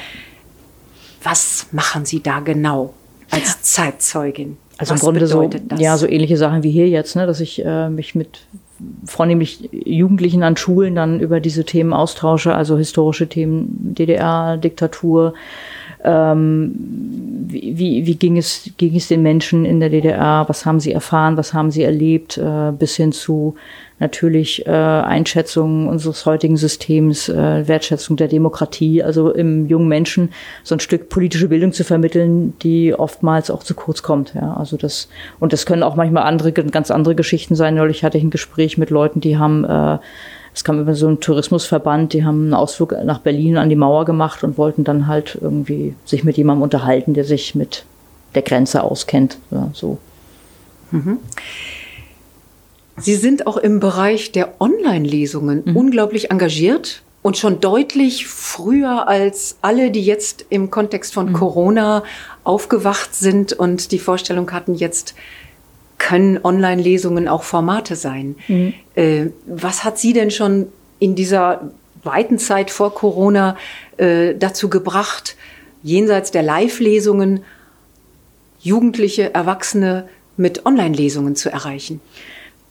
Was 1.21 1.67
machen 1.71 2.05
Sie 2.05 2.23
da 2.23 2.39
genau? 2.39 2.93
Als 3.33 3.61
Zeitzeugin. 3.61 4.57
Also 4.77 4.93
Was 4.93 5.01
im 5.01 5.05
Grunde 5.05 5.27
so, 5.27 5.47
das? 5.47 5.79
ja, 5.79 5.97
so 5.97 6.07
ähnliche 6.07 6.37
Sachen 6.37 6.63
wie 6.63 6.71
hier 6.71 6.89
jetzt, 6.89 7.15
ne, 7.15 7.27
dass 7.27 7.39
ich 7.39 7.63
äh, 7.63 7.89
mich 7.89 8.15
mit 8.15 8.41
vornehmlich 9.05 9.69
Jugendlichen 9.71 10.43
an 10.43 10.57
Schulen 10.57 10.95
dann 10.95 11.19
über 11.19 11.39
diese 11.39 11.63
Themen 11.63 11.93
austausche, 11.93 12.55
also 12.55 12.77
historische 12.77 13.27
Themen, 13.27 13.67
DDR, 13.95 14.57
Diktatur, 14.57 15.33
ähm, 16.03 16.73
wie, 17.47 18.05
wie 18.05 18.15
ging, 18.15 18.37
es, 18.37 18.69
ging 18.77 18.95
es 18.95 19.07
den 19.07 19.21
Menschen 19.21 19.65
in 19.65 19.79
der 19.79 19.89
DDR, 19.89 20.45
was 20.47 20.65
haben 20.65 20.79
sie 20.79 20.91
erfahren, 20.91 21.37
was 21.37 21.53
haben 21.53 21.71
sie 21.71 21.83
erlebt, 21.83 22.37
äh, 22.37 22.71
bis 22.71 22.95
hin 22.95 23.11
zu 23.11 23.55
natürlich 23.99 24.65
äh, 24.67 24.69
Einschätzungen 24.69 25.87
unseres 25.87 26.25
heutigen 26.25 26.57
Systems, 26.57 27.29
äh, 27.29 27.67
Wertschätzung 27.67 28.17
der 28.17 28.27
Demokratie, 28.27 29.01
also 29.01 29.31
im 29.31 29.67
jungen 29.67 29.87
Menschen 29.87 30.29
so 30.63 30.75
ein 30.75 30.79
Stück 30.79 31.09
politische 31.09 31.47
Bildung 31.47 31.71
zu 31.71 31.83
vermitteln, 31.83 32.53
die 32.63 32.93
oftmals 32.93 33.49
auch 33.49 33.63
zu 33.63 33.75
kurz 33.75 34.03
kommt. 34.03 34.33
Ja, 34.33 34.55
also 34.55 34.75
das 34.75 35.07
und 35.39 35.53
das 35.53 35.65
können 35.65 35.83
auch 35.83 35.95
manchmal 35.95 36.23
andere 36.23 36.51
ganz 36.51 36.91
andere 36.91 37.15
Geschichten 37.15 37.55
sein. 37.55 37.75
Neulich 37.75 38.03
hatte 38.03 38.17
ich 38.17 38.23
ein 38.23 38.29
Gespräch 38.29 38.77
mit 38.77 38.89
Leuten, 38.89 39.21
die 39.21 39.37
haben 39.37 39.63
äh, 39.63 39.99
es 40.53 40.63
kam 40.63 40.79
über 40.79 40.95
so 40.95 41.07
einen 41.07 41.19
Tourismusverband, 41.19 42.13
die 42.13 42.23
haben 42.23 42.43
einen 42.43 42.53
Ausflug 42.53 42.95
nach 43.03 43.19
Berlin 43.19 43.57
an 43.57 43.69
die 43.69 43.75
Mauer 43.75 44.05
gemacht 44.05 44.43
und 44.43 44.57
wollten 44.57 44.83
dann 44.83 45.07
halt 45.07 45.37
irgendwie 45.41 45.95
sich 46.05 46.23
mit 46.23 46.37
jemandem 46.37 46.61
unterhalten, 46.61 47.13
der 47.13 47.23
sich 47.23 47.55
mit 47.55 47.85
der 48.35 48.43
Grenze 48.43 48.83
auskennt. 48.83 49.37
Ja, 49.51 49.69
so. 49.73 49.97
Mhm. 50.91 51.17
Sie 52.97 53.15
sind 53.15 53.47
auch 53.47 53.57
im 53.57 53.79
Bereich 53.79 54.31
der 54.31 54.61
Online-Lesungen 54.61 55.63
mhm. 55.65 55.75
unglaublich 55.75 56.29
engagiert 56.29 57.01
und 57.23 57.37
schon 57.37 57.59
deutlich 57.59 58.27
früher 58.27 59.07
als 59.07 59.57
alle, 59.61 59.89
die 59.89 60.03
jetzt 60.03 60.45
im 60.49 60.69
Kontext 60.69 61.13
von 61.13 61.29
mhm. 61.29 61.33
Corona 61.33 62.03
aufgewacht 62.43 63.15
sind 63.15 63.53
und 63.53 63.91
die 63.91 63.99
Vorstellung 63.99 64.51
hatten, 64.51 64.75
jetzt 64.75 65.15
können 66.03 66.37
Online-Lesungen 66.43 67.29
auch 67.29 67.43
Formate 67.43 67.95
sein. 67.95 68.35
Mhm. 68.49 68.73
Äh, 68.95 69.27
was 69.45 69.85
hat 69.85 69.97
Sie 69.97 70.11
denn 70.11 70.31
schon 70.31 70.67
in 70.99 71.15
dieser 71.15 71.71
weiten 72.03 72.39
Zeit 72.39 72.71
vor 72.71 72.93
Corona 72.93 73.55
äh, 73.95 74.35
dazu 74.35 74.69
gebracht, 74.69 75.37
jenseits 75.81 76.31
der 76.31 76.43
Live-Lesungen 76.43 77.45
Jugendliche, 78.59 79.33
Erwachsene 79.33 80.09
mit 80.35 80.65
Online-Lesungen 80.65 81.37
zu 81.37 81.49
erreichen? 81.49 82.01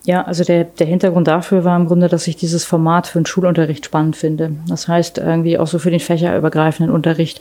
Ja, 0.05 0.23
also 0.23 0.43
der, 0.43 0.65
der 0.65 0.87
Hintergrund 0.89 1.29
dafür 1.29 1.63
war 1.63 1.77
im 1.77 1.87
Grunde, 1.87 2.09
dass 2.09 2.27
ich 2.27 2.37
dieses 2.37 2.65
Format 2.65 3.07
für 3.07 3.21
den 3.21 3.27
Schulunterricht 3.27 3.85
spannend 3.85 4.17
finde. 4.17 4.51
Das 4.69 4.89
heißt, 4.89 5.19
irgendwie 5.19 5.59
auch 5.59 5.69
so 5.69 5.79
für 5.79 5.93
den 5.93 6.01
fächerübergreifenden 6.01 6.93
Unterricht. 6.93 7.41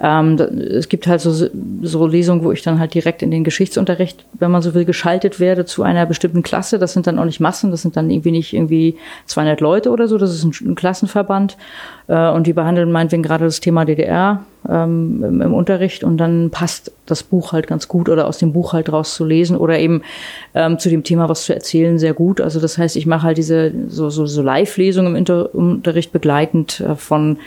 Ähm, 0.00 0.36
es 0.38 0.88
gibt 0.88 1.06
halt 1.06 1.20
so, 1.20 1.48
so 1.82 2.06
Lesungen, 2.06 2.42
wo 2.44 2.50
ich 2.50 2.62
dann 2.62 2.78
halt 2.78 2.94
direkt 2.94 3.20
in 3.20 3.30
den 3.30 3.44
Geschichtsunterricht, 3.44 4.24
wenn 4.32 4.50
man 4.50 4.62
so 4.62 4.72
will, 4.72 4.86
geschaltet 4.86 5.38
werde 5.38 5.66
zu 5.66 5.82
einer 5.82 6.06
bestimmten 6.06 6.42
Klasse. 6.42 6.78
Das 6.78 6.94
sind 6.94 7.06
dann 7.06 7.18
auch 7.18 7.26
nicht 7.26 7.40
Massen, 7.40 7.70
das 7.70 7.82
sind 7.82 7.94
dann 7.94 8.08
irgendwie 8.08 8.32
nicht 8.32 8.54
irgendwie 8.54 8.96
200 9.26 9.60
Leute 9.60 9.90
oder 9.90 10.08
so, 10.08 10.16
das 10.16 10.32
ist 10.32 10.44
ein, 10.44 10.70
ein 10.70 10.74
Klassenverband. 10.76 11.58
Äh, 12.08 12.30
und 12.30 12.46
die 12.46 12.54
behandeln 12.54 12.90
meinetwegen 12.90 13.22
gerade 13.22 13.44
das 13.44 13.60
Thema 13.60 13.84
DDR 13.84 14.44
ähm, 14.68 15.22
im, 15.22 15.40
im, 15.42 15.54
Unterricht 15.54 16.02
und 16.04 16.16
dann 16.16 16.50
passt 16.50 16.90
das 17.06 17.22
Buch 17.22 17.52
halt 17.52 17.66
ganz 17.66 17.86
gut 17.86 18.08
oder 18.08 18.26
aus 18.26 18.38
dem 18.38 18.52
Buch 18.52 18.72
halt 18.72 18.90
raus 18.90 19.14
zu 19.14 19.24
lesen 19.24 19.56
oder 19.56 19.78
eben 19.78 20.02
ähm, 20.54 20.78
zu 20.78 20.88
dem 20.88 21.04
Thema 21.04 21.28
was 21.28 21.44
zu 21.44 21.54
erzählen 21.54 21.98
sehr 21.98 22.14
gut. 22.14 22.40
Also 22.40 22.60
das 22.60 22.78
heißt, 22.78 22.96
ich 22.96 23.06
mache 23.06 23.24
halt 23.24 23.36
diese 23.36 23.72
so, 23.88 24.08
so, 24.08 24.26
so 24.26 24.42
Live-Lesungen 24.42 25.12
im 25.12 25.16
Inter 25.16 25.54
Unterricht 25.54 26.10
begleitend 26.10 26.80
äh, 26.80 26.94
von 26.96 27.38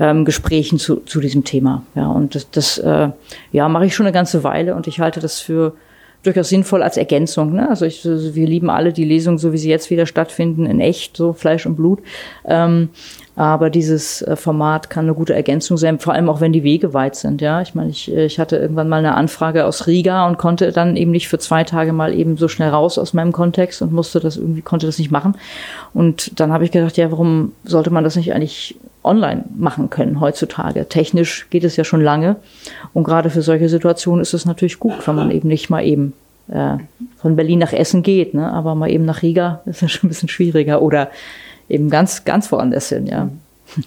ähm, 0.00 0.24
Gesprächen 0.24 0.78
zu, 0.78 0.96
zu 0.96 1.20
diesem 1.20 1.44
Thema. 1.44 1.82
Ja, 1.94 2.08
und 2.08 2.34
das, 2.34 2.50
das 2.50 2.78
äh, 2.78 3.10
ja, 3.52 3.68
mache 3.68 3.86
ich 3.86 3.94
schon 3.94 4.06
eine 4.06 4.12
ganze 4.12 4.42
Weile 4.42 4.74
und 4.74 4.88
ich 4.88 4.98
halte 4.98 5.20
das 5.20 5.38
für 5.38 5.74
durchaus 6.22 6.48
sinnvoll 6.48 6.82
als 6.82 6.96
Ergänzung. 6.96 7.54
Ne? 7.54 7.68
Also 7.68 7.86
ich, 7.86 8.04
wir 8.04 8.46
lieben 8.46 8.70
alle 8.70 8.92
die 8.92 9.04
Lesungen, 9.04 9.38
so 9.38 9.52
wie 9.52 9.58
sie 9.58 9.70
jetzt 9.70 9.90
wieder 9.90 10.06
stattfinden, 10.06 10.66
in 10.66 10.80
echt, 10.80 11.16
so 11.16 11.32
Fleisch 11.32 11.66
und 11.66 11.76
Blut. 11.76 12.00
Ähm, 12.44 12.90
aber 13.38 13.70
dieses 13.70 14.20
äh, 14.22 14.34
Format 14.34 14.90
kann 14.90 15.04
eine 15.04 15.14
gute 15.14 15.32
Ergänzung 15.32 15.76
sein, 15.76 16.00
vor 16.00 16.12
allem 16.12 16.28
auch 16.28 16.40
wenn 16.40 16.52
die 16.52 16.64
Wege 16.64 16.92
weit 16.92 17.14
sind. 17.14 17.40
Ja, 17.40 17.62
ich 17.62 17.72
meine, 17.72 17.90
ich, 17.90 18.12
äh, 18.12 18.24
ich 18.24 18.40
hatte 18.40 18.56
irgendwann 18.56 18.88
mal 18.88 18.98
eine 18.98 19.14
Anfrage 19.14 19.64
aus 19.64 19.86
Riga 19.86 20.26
und 20.26 20.38
konnte 20.38 20.72
dann 20.72 20.96
eben 20.96 21.12
nicht 21.12 21.28
für 21.28 21.38
zwei 21.38 21.62
Tage 21.62 21.92
mal 21.92 22.12
eben 22.12 22.36
so 22.36 22.48
schnell 22.48 22.70
raus 22.70 22.98
aus 22.98 23.14
meinem 23.14 23.30
Kontext 23.30 23.80
und 23.80 23.92
musste 23.92 24.18
das 24.18 24.36
irgendwie, 24.36 24.62
konnte 24.62 24.86
das 24.86 24.98
nicht 24.98 25.12
machen. 25.12 25.36
Und 25.94 26.40
dann 26.40 26.52
habe 26.52 26.64
ich 26.64 26.72
gedacht, 26.72 26.96
ja, 26.96 27.12
warum 27.12 27.52
sollte 27.62 27.90
man 27.90 28.02
das 28.02 28.16
nicht 28.16 28.34
eigentlich 28.34 28.76
online 29.08 29.44
machen 29.56 29.90
können 29.90 30.20
heutzutage? 30.20 30.88
Technisch 30.88 31.48
geht 31.50 31.64
es 31.64 31.76
ja 31.76 31.84
schon 31.84 32.00
lange. 32.00 32.36
Und 32.92 33.04
gerade 33.04 33.30
für 33.30 33.42
solche 33.42 33.68
Situationen 33.68 34.22
ist 34.22 34.34
es 34.34 34.44
natürlich 34.44 34.78
gut, 34.78 35.06
wenn 35.06 35.16
man 35.16 35.30
eben 35.30 35.48
nicht 35.48 35.70
mal 35.70 35.84
eben 35.84 36.12
äh, 36.48 36.76
von 37.16 37.36
Berlin 37.36 37.58
nach 37.58 37.72
Essen 37.72 38.02
geht, 38.02 38.34
ne? 38.34 38.52
aber 38.52 38.74
mal 38.74 38.90
eben 38.90 39.04
nach 39.04 39.22
Riga 39.22 39.62
ist 39.66 39.82
ja 39.82 39.88
schon 39.88 40.06
ein 40.06 40.10
bisschen 40.10 40.28
schwieriger. 40.28 40.82
Oder 40.82 41.10
eben 41.68 41.90
ganz, 41.90 42.24
ganz 42.24 42.50
woanders 42.52 42.88
hin, 42.88 43.06
ja. 43.06 43.30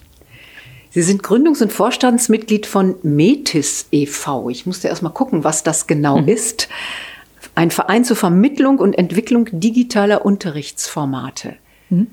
Sie 0.90 1.04
sind 1.04 1.24
Gründungs- 1.24 1.62
und 1.62 1.72
Vorstandsmitglied 1.72 2.66
von 2.66 2.96
Metis 3.02 3.88
e.V. 3.92 4.50
Ich 4.50 4.66
musste 4.66 4.90
erst 4.90 5.02
mal 5.02 5.10
gucken, 5.10 5.46
was 5.46 5.64
das 5.64 5.88
genau 5.88 6.20
mhm. 6.20 6.28
ist. 6.28 6.68
Ein 7.56 7.72
Verein 7.72 8.04
zur 8.04 8.18
Vermittlung 8.18 8.78
und 8.80 8.98
Entwicklung 8.98 9.48
digitaler 9.52 10.26
Unterrichtsformate. 10.26 11.56
Mhm. 11.90 12.08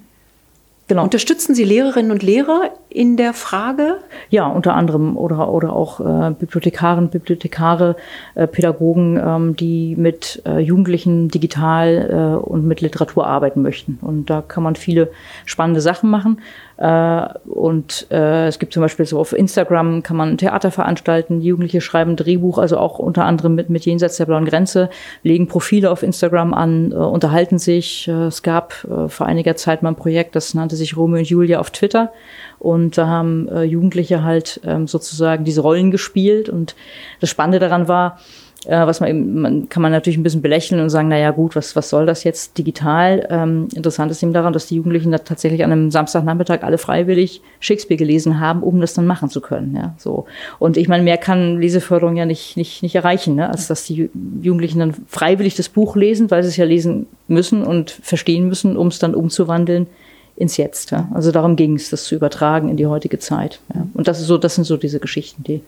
Genau. 0.89 1.05
Unterstützen 1.05 1.55
Sie 1.55 1.65
Lehrerinnen 1.65 2.11
und 2.11 2.23
Lehrer 2.23 2.71
in 2.89 3.19
der 3.19 3.35
Frage? 3.35 3.99
Ja, 4.31 4.47
unter 4.47 4.75
anderem 4.75 5.19
oder, 5.19 5.53
oder 5.53 5.75
auch 5.75 6.01
äh, 6.01 6.31
Bibliothekarinnen, 6.31 7.11
Bibliothekare, 7.11 7.95
äh, 8.35 8.47
Pädagogen, 8.47 9.21
ähm, 9.23 9.55
die 9.55 9.97
mit 9.97 10.43
äh, 10.47 10.61
Jugendlichen 10.61 11.29
digital 11.29 12.41
äh, 12.43 12.47
und 12.47 12.67
mit 12.67 12.81
Literatur 12.81 13.27
arbeiten 13.27 13.61
möchten. 13.61 13.99
Und 14.01 14.31
da 14.31 14.41
kann 14.41 14.63
man 14.63 14.77
viele 14.77 15.11
spannende 15.45 15.83
Sachen 15.83 16.09
machen. 16.09 16.41
Äh, 16.79 17.29
und 17.49 18.07
äh, 18.11 18.47
es 18.47 18.61
gibt 18.61 18.73
zum 18.73 18.83
Beispiel 18.83 19.05
so 19.05 19.19
auf 19.19 19.33
Instagram 19.33 20.05
kann 20.05 20.17
man 20.17 20.39
Theater 20.39 20.71
veranstalten, 20.71 21.41
Jugendliche 21.41 21.81
schreiben 21.81 22.15
Drehbuch, 22.15 22.59
also 22.59 22.79
auch 22.79 23.01
unter 23.01 23.25
anderem 23.25 23.57
mit, 23.57 23.69
mit 23.69 23.85
Jenseits 23.85 24.17
der 24.17 24.27
blauen 24.27 24.45
Grenze, 24.45 24.89
legen 25.25 25.49
Profile 25.49 25.91
auf 25.91 26.05
Instagram 26.05 26.55
an, 26.55 26.93
äh, 26.93 26.95
unterhalten 26.95 27.59
sich. 27.59 28.07
Äh, 28.07 28.27
es 28.27 28.43
gab 28.43 28.75
vor 29.09 29.27
einiger 29.27 29.57
Zeit 29.57 29.83
mal 29.83 29.91
ein 29.91 29.97
Projekt, 29.97 30.37
das 30.37 30.55
nannte 30.55 30.77
sich 30.77 30.97
Romeo 30.97 31.19
und 31.19 31.29
Julia 31.29 31.59
auf 31.59 31.71
Twitter. 31.71 32.13
Und 32.59 32.99
da 32.99 33.07
haben 33.07 33.49
Jugendliche 33.65 34.25
halt 34.25 34.61
ähm, 34.65 34.87
sozusagen 34.87 35.45
diese 35.45 35.61
Rollen 35.61 35.91
gespielt. 35.91 36.49
Und 36.49 36.75
das 37.21 37.31
Spannende 37.31 37.59
daran 37.59 37.89
war, 37.89 38.19
äh, 38.67 38.87
was 38.87 39.01
man 39.01 39.09
eben, 39.09 39.41
man 39.41 39.69
kann 39.69 39.83
man 39.83 39.93
natürlich 39.93 40.19
ein 40.19 40.23
bisschen 40.23 40.43
belächeln 40.43 40.81
und 40.81 40.91
sagen, 40.91 41.09
na 41.09 41.19
ja 41.19 41.31
gut, 41.31 41.55
was, 41.55 41.77
was 41.77 41.89
soll 41.89 42.07
das 42.07 42.25
jetzt 42.25 42.59
digital? 42.59 43.27
Ähm, 43.31 43.69
interessant 43.75 44.11
ist 44.11 44.23
eben 44.23 44.33
daran, 44.33 44.53
dass 44.53 44.67
die 44.67 44.77
Jugendlichen 44.77 45.13
da 45.13 45.19
tatsächlich 45.19 45.63
an 45.63 45.71
einem 45.71 45.91
Samstagnachmittag 45.91 46.63
alle 46.63 46.79
freiwillig 46.79 47.41
Shakespeare 47.61 47.97
gelesen 47.97 48.41
haben, 48.41 48.63
um 48.63 48.81
das 48.81 48.95
dann 48.95 49.07
machen 49.07 49.31
zu 49.31 49.41
können. 49.41 49.77
Ja, 49.77 49.95
so. 49.97 50.27
Und 50.59 50.77
ich 50.77 50.89
meine, 50.89 51.05
mehr 51.05 51.19
kann 51.19 51.61
Leseförderung 51.61 52.17
ja 52.17 52.27
nicht, 52.27 52.57
nicht, 52.57 52.83
nicht 52.83 52.97
erreichen, 52.97 53.37
ne? 53.37 53.49
als 53.49 53.69
dass 53.69 53.85
die 53.85 54.11
Jugendlichen 54.43 54.81
dann 54.81 54.95
freiwillig 55.07 55.55
das 55.55 55.69
Buch 55.69 55.95
lesen, 55.95 56.31
weil 56.31 56.43
sie 56.43 56.49
es 56.49 56.57
ja 56.57 56.65
lesen 56.65 57.07
müssen 57.29 57.63
und 57.63 57.91
verstehen 57.91 58.49
müssen, 58.49 58.77
um 58.77 58.89
es 58.89 58.99
dann 58.99 59.15
umzuwandeln 59.15 59.87
ins 60.35 60.57
Jetzt. 60.57 60.91
Ja? 60.91 61.09
Also 61.15 61.31
darum 61.31 61.55
ging 61.55 61.77
es, 61.77 61.91
das 61.91 62.05
zu 62.05 62.17
übertragen 62.17 62.69
in 62.69 62.77
die 62.77 62.87
heutige 62.87 63.21
Zeit. 63.21 63.61
Ja? 63.73 63.87
Und 63.95 64.09
das 64.09 64.21
ist 64.21 64.27
so, 64.27 64.37
das 64.37 64.57
sind 64.57 64.65
so 64.65 64.77
diese 64.77 64.99
Geschichten, 64.99 65.45
die 65.45 65.63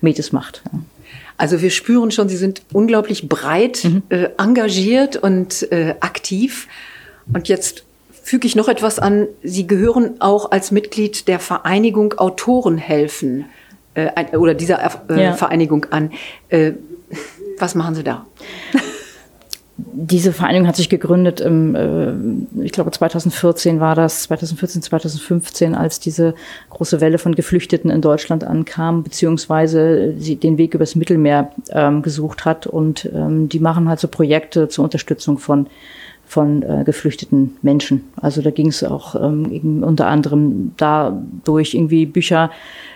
Metis 0.00 0.32
macht. 0.32 0.62
Ja. 0.72 0.80
Also 1.36 1.60
wir 1.60 1.70
spüren 1.70 2.10
schon, 2.10 2.28
Sie 2.28 2.36
sind 2.36 2.62
unglaublich 2.72 3.28
breit 3.28 3.84
mhm. 3.84 4.02
äh, 4.08 4.28
engagiert 4.38 5.16
und 5.16 5.70
äh, 5.72 5.96
aktiv. 6.00 6.68
Und 7.32 7.48
jetzt 7.48 7.84
füge 8.22 8.46
ich 8.46 8.54
noch 8.54 8.68
etwas 8.68 8.98
an. 8.98 9.26
Sie 9.42 9.66
gehören 9.66 10.20
auch 10.20 10.50
als 10.52 10.70
Mitglied 10.70 11.26
der 11.28 11.40
Vereinigung 11.40 12.14
Autoren 12.14 12.78
helfen 12.78 13.46
äh, 13.94 14.36
oder 14.36 14.54
dieser 14.54 14.78
äh, 15.10 15.22
ja. 15.22 15.32
Vereinigung 15.34 15.86
an. 15.90 16.12
Äh, 16.48 16.72
was 17.58 17.74
machen 17.74 17.94
Sie 17.94 18.04
da? 18.04 18.26
Diese 19.76 20.32
Vereinigung 20.32 20.68
hat 20.68 20.76
sich 20.76 20.88
gegründet 20.88 21.40
im, 21.40 21.74
äh, 21.74 22.64
ich 22.64 22.70
glaube 22.70 22.92
2014 22.92 23.80
war 23.80 23.96
das, 23.96 24.24
2014, 24.24 24.82
2015, 24.82 25.74
als 25.74 25.98
diese 25.98 26.34
große 26.70 27.00
Welle 27.00 27.18
von 27.18 27.34
Geflüchteten 27.34 27.90
in 27.90 28.00
Deutschland 28.00 28.44
ankam, 28.44 29.02
beziehungsweise 29.02 30.14
sie 30.16 30.36
den 30.36 30.58
Weg 30.58 30.74
übers 30.74 30.94
Mittelmeer 30.94 31.50
ähm, 31.70 32.02
gesucht 32.02 32.44
hat. 32.44 32.68
Und 32.68 33.10
ähm, 33.12 33.48
die 33.48 33.58
machen 33.58 33.88
halt 33.88 33.98
so 33.98 34.06
Projekte 34.06 34.68
zur 34.68 34.84
Unterstützung 34.84 35.38
von 35.38 35.66
von 36.26 36.62
äh, 36.62 36.82
geflüchteten 36.84 37.56
Menschen. 37.62 38.04
Also 38.16 38.42
da 38.42 38.50
ging 38.50 38.68
es 38.68 38.82
auch 38.82 39.14
ähm, 39.14 39.82
unter 39.82 40.06
anderem 40.06 40.72
dadurch 40.76 41.74
irgendwie 41.74 42.06
Bücher 42.06 42.50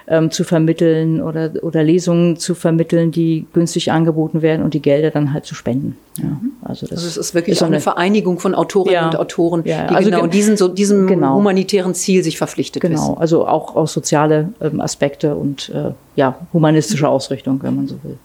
ähm, 0.09 0.31
zu 0.31 0.45
vermitteln 0.45 1.21
oder, 1.21 1.53
oder 1.63 1.83
Lesungen 1.83 2.37
zu 2.37 2.55
vermitteln, 2.55 3.11
die 3.11 3.47
günstig 3.53 3.93
angeboten 3.93 4.43
werden 4.43 4.63
und 4.63 4.75
die 4.75 4.81
Gelder 4.81 5.11
dann 5.11 5.33
halt 5.33 5.45
zu 5.45 5.55
spenden. 5.55 5.97
Ja, 6.17 6.41
also, 6.63 6.87
das 6.87 6.99
also 6.99 7.07
es 7.07 7.17
ist 7.17 7.35
wirklich 7.35 7.57
ist 7.57 7.63
eine, 7.63 7.77
eine, 7.77 7.81
Vereinigung 7.81 8.39
von 8.41 8.55
Autorinnen 8.55 8.95
ja, 8.95 9.07
und 9.07 9.17
Autoren, 9.17 9.63
ja, 9.65 9.87
die 9.87 9.95
also 9.95 10.11
genau 10.11 10.27
diesen, 10.27 10.57
so, 10.57 10.69
diesem 10.69 11.07
genau, 11.07 11.37
humanitären 11.37 11.95
Ziel 11.95 12.25
sich 12.25 12.39
verpflichtet 12.39 12.81
genau, 12.81 12.95
wissen. 12.95 13.19
also 13.19 13.47
auch, 13.47 13.77
auch 13.77 13.89
soziale 13.89 14.53
ähm, 14.61 14.81
Aspekte 14.81 15.37
und 15.37 15.69
äh, 15.69 15.93
ja, 16.17 16.39
humanistische 16.53 17.09
Ausrichtung, 17.09 17.63
wenn 17.63 17.77
man 17.77 17.87
so 17.87 17.97
will. 18.03 18.19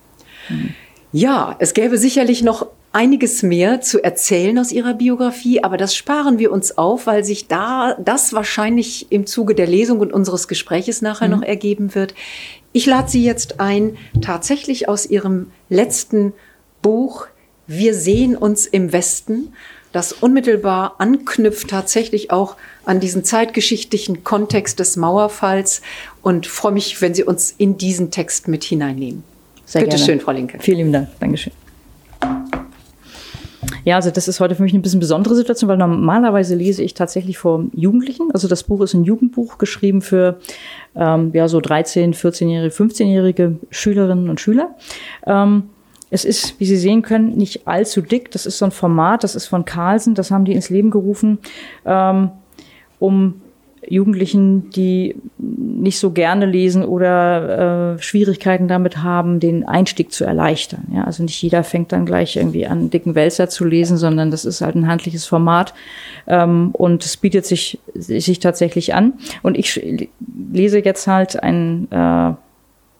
Mhm. 0.49 0.73
Ja, 1.15 1.55
es 1.59 1.75
gäbe 1.75 1.99
sicherlich 1.99 2.41
noch 2.41 2.65
einiges 2.91 3.43
mehr 3.43 3.81
zu 3.81 4.03
erzählen 4.03 4.57
aus 4.57 4.71
ihrer 4.71 4.95
Biografie, 4.95 5.63
aber 5.63 5.77
das 5.77 5.95
sparen 5.95 6.39
wir 6.39 6.51
uns 6.51 6.75
auf, 6.75 7.05
weil 7.05 7.23
sich 7.23 7.47
da 7.47 7.95
das 8.03 8.33
wahrscheinlich 8.33 9.11
im 9.11 9.27
Zuge 9.27 9.53
der 9.53 9.67
Lesung 9.67 9.99
und 9.99 10.11
unseres 10.11 10.47
Gespräches 10.47 11.03
nachher 11.03 11.27
mhm. 11.27 11.35
noch 11.35 11.43
ergeben 11.43 11.93
wird. 11.93 12.15
Ich 12.71 12.87
lade 12.87 13.11
Sie 13.11 13.23
jetzt 13.23 13.59
ein, 13.59 13.95
tatsächlich 14.21 14.89
aus 14.89 15.05
Ihrem 15.05 15.51
letzten 15.69 16.33
Buch 16.81 17.27
Wir 17.67 17.93
sehen 17.93 18.35
uns 18.35 18.65
im 18.65 18.91
Westen, 18.91 19.53
das 19.91 20.13
unmittelbar 20.13 20.95
anknüpft 20.97 21.69
tatsächlich 21.69 22.31
auch 22.31 22.57
an 22.85 22.99
diesen 22.99 23.23
zeitgeschichtlichen 23.23 24.23
Kontext 24.23 24.79
des 24.79 24.97
Mauerfalls 24.97 25.83
und 26.23 26.47
freue 26.47 26.71
mich, 26.71 27.01
wenn 27.01 27.13
Sie 27.13 27.23
uns 27.23 27.53
in 27.55 27.77
diesen 27.77 28.09
Text 28.09 28.47
mit 28.47 28.63
hineinnehmen. 28.63 29.23
Sehr 29.73 29.81
Bitte 29.81 29.95
gerne. 29.95 30.05
schön, 30.05 30.19
Frau 30.19 30.31
Linke. 30.31 30.59
Vielen 30.59 30.77
lieben 30.77 30.93
Dank. 30.93 31.07
Dankeschön. 31.19 31.51
Ja, 33.85 33.95
also 33.95 34.11
das 34.11 34.27
ist 34.27 34.39
heute 34.39 34.53
für 34.53 34.61
mich 34.61 34.71
eine 34.71 34.83
bisschen 34.83 34.99
besondere 34.99 35.33
Situation, 35.33 35.67
weil 35.67 35.77
normalerweise 35.77 36.53
lese 36.53 36.83
ich 36.83 36.93
tatsächlich 36.93 37.39
vor 37.39 37.65
Jugendlichen. 37.73 38.29
Also 38.33 38.47
das 38.47 38.65
Buch 38.65 38.81
ist 38.81 38.93
ein 38.93 39.03
Jugendbuch 39.03 39.57
geschrieben 39.57 40.03
für 40.03 40.39
ähm, 40.95 41.31
ja 41.33 41.47
so 41.47 41.59
13, 41.59 42.13
14-jährige, 42.13 42.71
15-jährige 42.71 43.55
Schülerinnen 43.71 44.29
und 44.29 44.39
Schüler. 44.39 44.75
Ähm, 45.25 45.63
es 46.11 46.23
ist, 46.23 46.59
wie 46.59 46.67
Sie 46.67 46.77
sehen 46.77 47.01
können, 47.01 47.35
nicht 47.35 47.67
allzu 47.67 48.01
dick. 48.01 48.29
Das 48.29 48.45
ist 48.45 48.59
so 48.59 48.65
ein 48.65 48.71
Format, 48.71 49.23
das 49.23 49.35
ist 49.35 49.47
von 49.47 49.65
Carlsen, 49.65 50.13
das 50.13 50.29
haben 50.29 50.45
die 50.45 50.53
ins 50.53 50.69
Leben 50.69 50.91
gerufen, 50.91 51.39
ähm, 51.83 52.29
um 52.99 53.41
Jugendlichen, 53.87 54.69
die 54.69 55.15
nicht 55.37 55.99
so 55.99 56.11
gerne 56.11 56.45
lesen 56.45 56.85
oder 56.85 57.95
äh, 57.95 58.01
Schwierigkeiten 58.01 58.67
damit 58.67 58.97
haben, 58.97 59.39
den 59.39 59.67
Einstieg 59.67 60.11
zu 60.11 60.23
erleichtern. 60.25 60.87
Ja, 60.93 61.03
also 61.03 61.23
nicht 61.23 61.41
jeder 61.41 61.63
fängt 61.63 61.91
dann 61.91 62.05
gleich 62.05 62.35
irgendwie 62.35 62.65
an, 62.65 62.89
dicken 62.89 63.15
Wälzer 63.15 63.49
zu 63.49 63.65
lesen, 63.65 63.97
sondern 63.97 64.31
das 64.31 64.45
ist 64.45 64.61
halt 64.61 64.75
ein 64.75 64.87
handliches 64.87 65.25
Format 65.25 65.73
ähm, 66.27 66.69
und 66.73 67.03
es 67.03 67.17
bietet 67.17 67.45
sich, 67.45 67.79
sich 67.93 68.39
tatsächlich 68.39 68.93
an. 68.93 69.13
Und 69.41 69.57
ich 69.57 69.81
lese 70.51 70.79
jetzt 70.79 71.07
halt 71.07 71.41
ein 71.41 71.87
äh, 71.91 72.33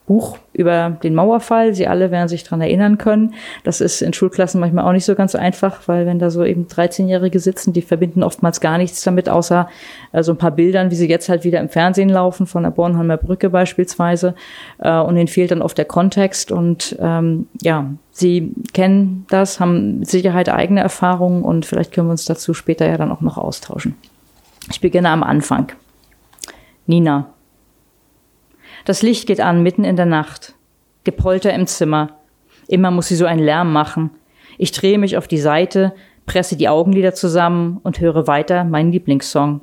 Buch 0.06 0.38
über 0.52 0.98
den 1.02 1.16
Mauerfall. 1.16 1.74
Sie 1.74 1.88
alle 1.88 2.12
werden 2.12 2.28
sich 2.28 2.44
dran 2.44 2.60
erinnern 2.60 2.98
können. 2.98 3.34
Das 3.64 3.80
ist 3.80 4.02
in 4.02 4.14
Schulklassen 4.14 4.60
manchmal 4.60 4.86
auch 4.86 4.92
nicht 4.92 5.06
so 5.06 5.16
ganz 5.16 5.34
einfach, 5.34 5.88
weil 5.88 6.06
wenn 6.06 6.20
da 6.20 6.30
so 6.30 6.44
eben 6.44 6.68
13-Jährige 6.68 7.40
sitzen, 7.40 7.72
die 7.72 7.82
verbinden 7.82 8.22
oftmals 8.22 8.60
gar 8.60 8.78
nichts 8.78 9.02
damit, 9.04 9.30
außer 9.30 9.70
äh, 10.12 10.22
so 10.22 10.34
ein 10.34 10.38
paar 10.38 10.52
Bildern, 10.52 10.92
wie 10.92 10.96
sie 10.96 11.08
jetzt 11.08 11.30
halt 11.30 11.46
wieder 11.46 11.62
im 11.62 11.70
Fernsehen 11.70 12.10
laufen, 12.10 12.48
von 12.48 12.64
der 12.64 12.72
Bornholmer 12.72 13.18
Brücke 13.18 13.50
beispielsweise. 13.50 14.36
Äh, 14.80 15.00
und 15.00 15.16
ihnen 15.16 15.28
fehlt 15.28 15.52
dann 15.52 15.62
oft 15.62 15.78
der 15.78 15.86
Kontext. 15.86 16.52
Und 16.52 16.98
ähm, 17.00 17.48
ja, 17.62 17.90
sie 18.12 18.52
kennen 18.74 19.26
das, 19.30 19.62
haben 19.62 20.00
mit 20.00 20.10
Sicherheit 20.10 20.50
eigene 20.50 20.82
Erfahrungen 20.82 21.44
und 21.44 21.66
vielleicht 21.66 21.94
können 21.94 22.08
wir 22.08 22.12
uns 22.12 22.26
dazu 22.26 22.54
später 22.54 22.86
ja 22.88 22.98
dann 22.98 23.12
auch 23.12 23.22
noch 23.22 23.38
austauschen. 23.38 23.96
Ich 24.70 24.82
beginne 24.82 25.10
am 25.10 25.24
Anfang. 25.24 25.72
Nina, 26.86 27.33
Das 28.86 29.02
Licht 29.02 29.28
geht 29.28 29.40
an 29.40 29.64
mitten 29.64 29.86
in 29.86 29.96
der 29.96 30.06
Nacht. 30.06 30.56
Gepolter 31.06 31.54
im 31.54 31.68
Zimmer. 31.68 32.20
Immer 32.68 32.92
muss 32.92 33.08
sie 33.08 33.16
so 33.16 33.26
einen 33.26 33.44
Lärm 33.44 33.72
machen. 33.72 34.12
Ich 34.58 34.74
drehe 34.74 34.98
mich 34.98 35.16
auf 35.18 35.28
die 35.28 35.38
Seite, 35.38 35.94
presse 36.26 36.58
die 36.58 36.68
Augenlider 36.68 37.14
zusammen 37.14 37.80
und 37.84 38.02
höre 38.02 38.28
weiter 38.28 38.66
meinen 38.66 38.92
Lieblingssong. 38.92 39.62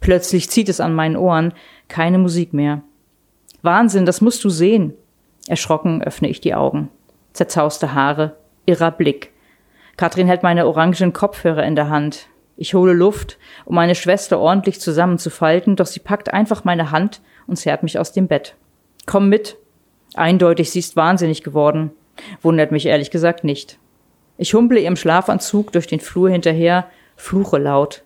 Plötzlich 0.00 0.48
zieht 0.50 0.70
es 0.70 0.80
an 0.80 0.94
meinen 0.94 1.16
Ohren, 1.16 1.52
keine 1.88 2.18
Musik 2.18 2.54
mehr. 2.54 2.82
Wahnsinn, 3.60 4.06
das 4.06 4.22
musst 4.22 4.42
du 4.42 4.48
sehen. 4.48 4.94
Erschrocken 5.48 6.02
öffne 6.02 6.28
ich 6.28 6.40
die 6.40 6.54
Augen. 6.54 6.88
Zerzauste 7.34 7.94
Haare, 7.94 8.36
irrer 8.64 8.90
Blick. 8.90 9.32
Katrin 9.98 10.26
hält 10.26 10.42
meine 10.42 10.66
orangen 10.66 11.12
Kopfhörer 11.12 11.64
in 11.64 11.76
der 11.76 11.90
Hand. 11.90 12.28
Ich 12.56 12.72
hole 12.72 12.94
Luft, 12.94 13.38
um 13.66 13.74
meine 13.74 13.94
Schwester 13.94 14.38
ordentlich 14.38 14.80
zusammenzufalten, 14.80 15.76
doch 15.76 15.86
sie 15.86 16.00
packt 16.00 16.32
einfach 16.32 16.64
meine 16.64 16.90
Hand 16.90 17.20
und 17.46 17.56
zerrt 17.56 17.82
mich 17.82 17.98
aus 17.98 18.12
dem 18.12 18.28
Bett. 18.28 18.54
Komm 19.06 19.28
mit. 19.28 19.56
Eindeutig, 20.14 20.70
sie 20.70 20.78
ist 20.78 20.96
wahnsinnig 20.96 21.42
geworden. 21.42 21.90
Wundert 22.42 22.72
mich 22.72 22.86
ehrlich 22.86 23.10
gesagt 23.10 23.44
nicht. 23.44 23.78
Ich 24.38 24.54
humple 24.54 24.80
ihrem 24.80 24.96
Schlafanzug 24.96 25.72
durch 25.72 25.86
den 25.86 26.00
Flur 26.00 26.30
hinterher, 26.30 26.88
fluche 27.16 27.58
laut. 27.58 28.02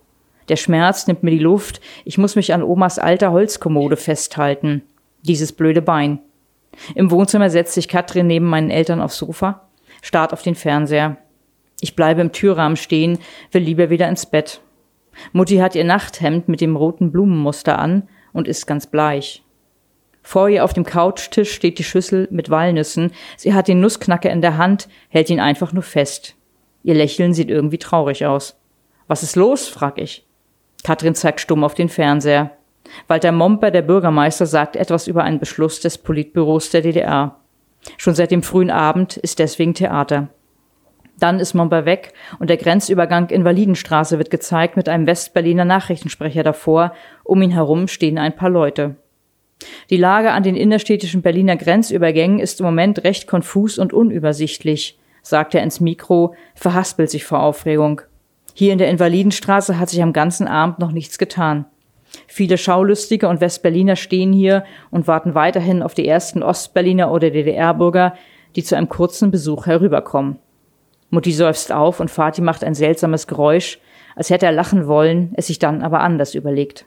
Der 0.49 0.55
Schmerz 0.55 1.07
nimmt 1.07 1.23
mir 1.23 1.31
die 1.31 1.39
Luft, 1.39 1.81
ich 2.05 2.17
muss 2.17 2.35
mich 2.35 2.53
an 2.53 2.63
Omas 2.63 2.99
alter 2.99 3.31
Holzkommode 3.31 3.97
festhalten. 3.97 4.83
Dieses 5.23 5.51
blöde 5.51 5.81
Bein. 5.81 6.19
Im 6.95 7.11
Wohnzimmer 7.11 7.49
setzt 7.49 7.73
sich 7.73 7.87
Katrin 7.87 8.27
neben 8.27 8.47
meinen 8.47 8.69
Eltern 8.71 9.01
aufs 9.01 9.17
Sofa, 9.17 9.67
starrt 10.01 10.33
auf 10.33 10.41
den 10.41 10.55
Fernseher. 10.55 11.17
Ich 11.79 11.95
bleibe 11.95 12.21
im 12.21 12.31
Türrahmen 12.31 12.77
stehen, 12.77 13.19
will 13.51 13.63
lieber 13.63 13.89
wieder 13.89 14.07
ins 14.07 14.25
Bett. 14.25 14.61
Mutti 15.33 15.57
hat 15.57 15.75
ihr 15.75 15.83
Nachthemd 15.83 16.47
mit 16.47 16.61
dem 16.61 16.75
roten 16.75 17.11
Blumenmuster 17.11 17.77
an 17.77 18.07
und 18.33 18.47
ist 18.47 18.67
ganz 18.67 18.87
bleich. 18.87 19.43
Vor 20.23 20.49
ihr 20.49 20.63
auf 20.63 20.73
dem 20.73 20.85
Couchtisch 20.85 21.51
steht 21.51 21.79
die 21.79 21.83
Schüssel 21.83 22.27
mit 22.31 22.49
Walnüssen. 22.49 23.11
Sie 23.37 23.53
hat 23.53 23.67
den 23.67 23.81
Nussknacker 23.81 24.29
in 24.29 24.41
der 24.41 24.57
Hand, 24.57 24.87
hält 25.09 25.29
ihn 25.29 25.39
einfach 25.39 25.73
nur 25.73 25.83
fest. 25.83 26.35
Ihr 26.83 26.93
Lächeln 26.93 27.33
sieht 27.33 27.49
irgendwie 27.49 27.79
traurig 27.79 28.25
aus. 28.25 28.59
Was 29.07 29.23
ist 29.23 29.35
los? 29.35 29.67
frag 29.67 29.99
ich. 29.99 30.25
Katrin 30.83 31.15
zeigt 31.15 31.41
stumm 31.41 31.63
auf 31.63 31.73
den 31.73 31.89
Fernseher. 31.89 32.51
Walter 33.07 33.31
Momper, 33.31 33.71
der 33.71 33.81
Bürgermeister, 33.81 34.45
sagt 34.45 34.75
etwas 34.75 35.07
über 35.07 35.23
einen 35.23 35.39
Beschluss 35.39 35.79
des 35.79 35.97
Politbüros 35.97 36.69
der 36.71 36.81
DDR. 36.81 37.37
Schon 37.97 38.15
seit 38.15 38.31
dem 38.31 38.43
frühen 38.43 38.69
Abend 38.69 39.17
ist 39.17 39.39
deswegen 39.39 39.73
Theater. 39.73 40.29
Dann 41.21 41.39
ist 41.39 41.53
Momper 41.53 41.85
weg 41.85 42.13
und 42.39 42.49
der 42.49 42.57
Grenzübergang 42.57 43.29
Invalidenstraße 43.29 44.17
wird 44.17 44.31
gezeigt 44.31 44.75
mit 44.75 44.89
einem 44.89 45.05
Westberliner 45.05 45.65
Nachrichtensprecher 45.65 46.41
davor. 46.41 46.93
Um 47.23 47.43
ihn 47.43 47.51
herum 47.51 47.87
stehen 47.87 48.17
ein 48.17 48.35
paar 48.35 48.49
Leute. 48.49 48.95
Die 49.91 49.97
Lage 49.97 50.31
an 50.31 50.41
den 50.41 50.55
innerstädtischen 50.55 51.21
Berliner 51.21 51.57
Grenzübergängen 51.57 52.39
ist 52.39 52.59
im 52.59 52.65
Moment 52.65 53.03
recht 53.03 53.27
konfus 53.27 53.77
und 53.77 53.93
unübersichtlich, 53.93 54.97
sagt 55.21 55.53
er 55.53 55.61
ins 55.61 55.79
Mikro, 55.79 56.33
verhaspelt 56.55 57.11
sich 57.11 57.23
vor 57.23 57.43
Aufregung. 57.43 58.01
Hier 58.55 58.73
in 58.73 58.79
der 58.79 58.89
Invalidenstraße 58.89 59.77
hat 59.77 59.89
sich 59.89 60.01
am 60.01 60.13
ganzen 60.13 60.47
Abend 60.47 60.79
noch 60.79 60.91
nichts 60.91 61.19
getan. 61.19 61.65
Viele 62.25 62.57
Schaulustige 62.57 63.29
und 63.29 63.41
Westberliner 63.41 63.95
stehen 63.95 64.33
hier 64.33 64.63
und 64.89 65.07
warten 65.07 65.35
weiterhin 65.35 65.83
auf 65.83 65.93
die 65.93 66.07
ersten 66.07 66.41
Ostberliner 66.41 67.11
oder 67.11 67.29
DDR-Bürger, 67.29 68.15
die 68.55 68.63
zu 68.63 68.75
einem 68.75 68.89
kurzen 68.89 69.29
Besuch 69.29 69.67
herüberkommen. 69.67 70.39
Mutti 71.11 71.31
seufzt 71.31 71.71
auf 71.71 71.99
und 71.99 72.09
Vati 72.09 72.41
macht 72.41 72.63
ein 72.63 72.73
seltsames 72.73 73.27
Geräusch, 73.27 73.79
als 74.15 74.29
hätte 74.29 74.47
er 74.47 74.51
lachen 74.51 74.87
wollen, 74.87 75.33
es 75.35 75.47
sich 75.47 75.59
dann 75.59 75.83
aber 75.83 75.99
anders 75.99 76.33
überlegt. 76.33 76.85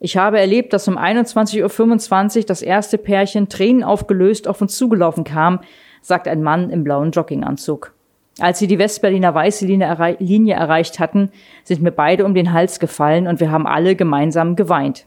Ich 0.00 0.16
habe 0.16 0.38
erlebt, 0.40 0.72
dass 0.72 0.88
um 0.88 0.98
21.25 0.98 2.38
Uhr 2.38 2.44
das 2.44 2.62
erste 2.62 2.98
Pärchen 2.98 3.48
Tränen 3.48 3.84
aufgelöst 3.84 4.48
auf 4.48 4.60
uns 4.60 4.76
zugelaufen 4.76 5.24
kam, 5.24 5.60
sagt 6.02 6.28
ein 6.28 6.42
Mann 6.42 6.70
im 6.70 6.84
blauen 6.84 7.12
Jogginganzug. 7.12 7.94
Als 8.38 8.58
sie 8.58 8.66
die 8.66 8.78
Westberliner 8.78 9.34
weiße 9.34 9.64
Linie 9.64 10.54
erreicht 10.54 10.98
hatten, 10.98 11.30
sind 11.64 11.80
mir 11.80 11.92
beide 11.92 12.26
um 12.26 12.34
den 12.34 12.52
Hals 12.52 12.78
gefallen 12.78 13.26
und 13.26 13.40
wir 13.40 13.50
haben 13.50 13.66
alle 13.66 13.96
gemeinsam 13.96 14.56
geweint. 14.56 15.06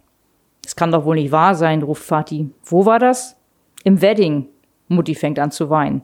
Es 0.66 0.76
kann 0.76 0.92
doch 0.92 1.06
wohl 1.06 1.16
nicht 1.16 1.32
wahr 1.32 1.54
sein, 1.54 1.84
ruft 1.84 2.04
Fatih. 2.04 2.50
Wo 2.64 2.86
war 2.86 2.98
das? 2.98 3.38
Im 3.84 4.02
Wedding. 4.02 4.48
Mutti 4.88 5.14
fängt 5.14 5.38
an 5.38 5.52
zu 5.52 5.70
weinen. 5.70 6.04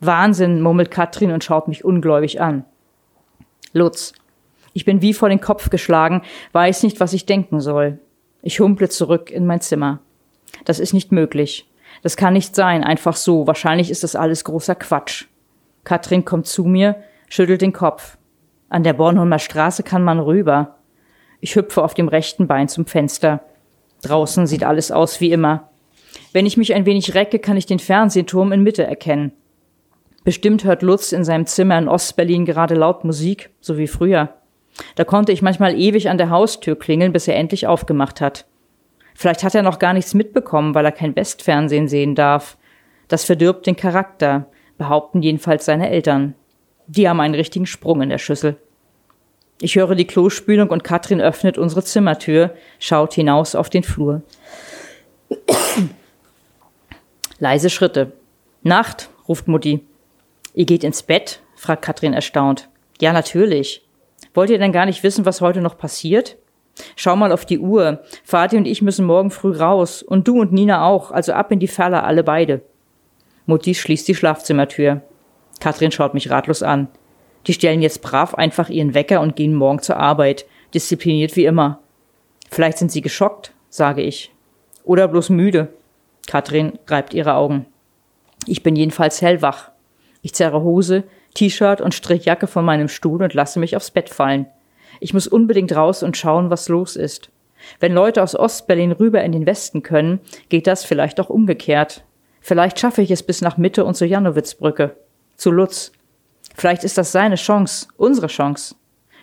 Wahnsinn, 0.00 0.60
murmelt 0.60 0.90
Katrin 0.90 1.30
und 1.30 1.44
schaut 1.44 1.68
mich 1.68 1.84
ungläubig 1.84 2.40
an. 2.40 2.64
Lutz. 3.72 4.12
Ich 4.72 4.84
bin 4.84 5.02
wie 5.02 5.14
vor 5.14 5.28
den 5.28 5.40
Kopf 5.40 5.70
geschlagen, 5.70 6.22
weiß 6.52 6.82
nicht, 6.84 7.00
was 7.00 7.12
ich 7.12 7.26
denken 7.26 7.60
soll. 7.60 7.98
Ich 8.42 8.60
humple 8.60 8.88
zurück 8.88 9.30
in 9.30 9.46
mein 9.46 9.60
Zimmer. 9.60 10.00
Das 10.64 10.78
ist 10.78 10.94
nicht 10.94 11.12
möglich. 11.12 11.68
Das 12.02 12.16
kann 12.16 12.32
nicht 12.32 12.54
sein, 12.54 12.84
einfach 12.84 13.16
so. 13.16 13.46
Wahrscheinlich 13.46 13.90
ist 13.90 14.04
das 14.04 14.16
alles 14.16 14.44
großer 14.44 14.74
Quatsch. 14.74 15.26
Katrin 15.84 16.24
kommt 16.24 16.46
zu 16.46 16.64
mir, 16.64 16.96
schüttelt 17.28 17.62
den 17.62 17.72
Kopf. 17.72 18.16
An 18.68 18.84
der 18.84 18.92
Bornholmer 18.92 19.38
Straße 19.38 19.82
kann 19.82 20.02
man 20.02 20.20
rüber. 20.20 20.76
Ich 21.40 21.56
hüpfe 21.56 21.82
auf 21.82 21.94
dem 21.94 22.08
rechten 22.08 22.46
Bein 22.46 22.68
zum 22.68 22.86
Fenster. 22.86 23.40
Draußen 24.02 24.46
sieht 24.46 24.64
alles 24.64 24.92
aus 24.92 25.20
wie 25.20 25.32
immer. 25.32 25.70
Wenn 26.32 26.46
ich 26.46 26.56
mich 26.56 26.74
ein 26.74 26.86
wenig 26.86 27.14
recke, 27.14 27.38
kann 27.38 27.56
ich 27.56 27.66
den 27.66 27.78
Fernsehturm 27.78 28.52
in 28.52 28.62
Mitte 28.62 28.84
erkennen. 28.84 29.32
Bestimmt 30.24 30.64
hört 30.64 30.82
Lutz 30.82 31.12
in 31.12 31.24
seinem 31.24 31.46
Zimmer 31.46 31.78
in 31.78 31.88
Ostberlin 31.88 32.44
gerade 32.44 32.74
laut 32.74 33.04
Musik, 33.04 33.50
so 33.60 33.78
wie 33.78 33.86
früher. 33.86 34.34
Da 34.94 35.04
konnte 35.04 35.32
ich 35.32 35.42
manchmal 35.42 35.78
ewig 35.78 36.08
an 36.08 36.18
der 36.18 36.30
Haustür 36.30 36.78
klingeln, 36.78 37.12
bis 37.12 37.26
er 37.26 37.36
endlich 37.36 37.66
aufgemacht 37.66 38.20
hat. 38.20 38.46
Vielleicht 39.14 39.42
hat 39.42 39.54
er 39.54 39.62
noch 39.62 39.78
gar 39.78 39.92
nichts 39.92 40.14
mitbekommen, 40.14 40.74
weil 40.74 40.84
er 40.84 40.92
kein 40.92 41.16
Westfernsehen 41.16 41.88
sehen 41.88 42.14
darf. 42.14 42.56
Das 43.08 43.24
verdirbt 43.24 43.66
den 43.66 43.76
Charakter 43.76 44.46
behaupten 44.78 45.20
jedenfalls 45.20 45.66
seine 45.66 45.90
Eltern. 45.90 46.34
Die 46.86 47.08
haben 47.08 47.20
einen 47.20 47.34
richtigen 47.34 47.66
Sprung 47.66 48.00
in 48.00 48.08
der 48.08 48.18
Schüssel. 48.18 48.56
Ich 49.60 49.76
höre 49.76 49.94
die 49.94 50.06
Klospülung 50.06 50.70
und 50.70 50.84
Katrin 50.84 51.20
öffnet 51.20 51.58
unsere 51.58 51.84
Zimmertür, 51.84 52.54
schaut 52.78 53.12
hinaus 53.12 53.54
auf 53.54 53.68
den 53.68 53.82
Flur. 53.82 54.22
Leise 57.38 57.68
Schritte. 57.68 58.12
Nacht, 58.62 59.10
ruft 59.28 59.48
Mutti. 59.48 59.84
Ihr 60.54 60.66
geht 60.66 60.84
ins 60.84 61.02
Bett? 61.02 61.40
fragt 61.54 61.82
Katrin 61.82 62.12
erstaunt. 62.12 62.68
Ja, 63.00 63.12
natürlich. 63.12 63.86
Wollt 64.34 64.50
ihr 64.50 64.58
denn 64.58 64.72
gar 64.72 64.86
nicht 64.86 65.02
wissen, 65.02 65.24
was 65.24 65.40
heute 65.40 65.60
noch 65.60 65.78
passiert? 65.78 66.36
Schau 66.96 67.16
mal 67.16 67.32
auf 67.32 67.44
die 67.44 67.58
Uhr. 67.58 68.00
Vati 68.24 68.56
und 68.56 68.66
ich 68.66 68.82
müssen 68.82 69.04
morgen 69.04 69.30
früh 69.30 69.56
raus. 69.56 70.02
Und 70.02 70.28
du 70.28 70.40
und 70.40 70.52
Nina 70.52 70.84
auch, 70.86 71.10
also 71.10 71.32
ab 71.32 71.52
in 71.52 71.58
die 71.58 71.68
Falle, 71.68 72.04
alle 72.04 72.24
beide. 72.24 72.62
Mutti 73.46 73.74
schließt 73.74 74.06
die 74.08 74.14
Schlafzimmertür. 74.14 75.02
Katrin 75.60 75.90
schaut 75.90 76.14
mich 76.14 76.30
ratlos 76.30 76.62
an. 76.62 76.88
Die 77.46 77.52
stellen 77.52 77.82
jetzt 77.82 78.02
brav 78.02 78.34
einfach 78.34 78.68
ihren 78.68 78.94
Wecker 78.94 79.20
und 79.20 79.36
gehen 79.36 79.54
morgen 79.54 79.80
zur 79.80 79.96
Arbeit, 79.96 80.46
diszipliniert 80.74 81.36
wie 81.36 81.46
immer. 81.46 81.80
Vielleicht 82.50 82.78
sind 82.78 82.92
sie 82.92 83.00
geschockt, 83.00 83.52
sage 83.68 84.02
ich. 84.02 84.32
Oder 84.84 85.08
bloß 85.08 85.30
müde. 85.30 85.68
Katrin 86.26 86.78
reibt 86.86 87.14
ihre 87.14 87.34
Augen. 87.34 87.66
Ich 88.46 88.62
bin 88.62 88.76
jedenfalls 88.76 89.22
hellwach. 89.22 89.70
Ich 90.22 90.34
zerre 90.34 90.62
Hose, 90.62 91.04
T-Shirt 91.34 91.80
und 91.80 91.94
Strickjacke 91.94 92.46
von 92.46 92.64
meinem 92.64 92.88
Stuhl 92.88 93.22
und 93.22 93.34
lasse 93.34 93.58
mich 93.58 93.76
aufs 93.76 93.90
Bett 93.90 94.08
fallen. 94.08 94.46
Ich 95.00 95.14
muss 95.14 95.26
unbedingt 95.26 95.74
raus 95.74 96.02
und 96.02 96.16
schauen, 96.16 96.50
was 96.50 96.68
los 96.68 96.96
ist. 96.96 97.30
Wenn 97.78 97.92
Leute 97.92 98.22
aus 98.22 98.34
Ostberlin 98.34 98.92
rüber 98.92 99.22
in 99.22 99.32
den 99.32 99.46
Westen 99.46 99.82
können, 99.82 100.20
geht 100.48 100.66
das 100.66 100.84
vielleicht 100.84 101.20
auch 101.20 101.30
umgekehrt. 101.30 102.04
Vielleicht 102.40 102.78
schaffe 102.78 103.02
ich 103.02 103.10
es 103.10 103.22
bis 103.22 103.42
nach 103.42 103.58
Mitte 103.58 103.84
und 103.84 103.94
zur 103.94 104.06
Janowitzbrücke. 104.06 104.96
Zu 105.36 105.50
Lutz. 105.50 105.92
Vielleicht 106.54 106.84
ist 106.84 106.98
das 106.98 107.12
seine 107.12 107.36
Chance, 107.36 107.88
unsere 107.96 108.26
Chance. 108.26 108.74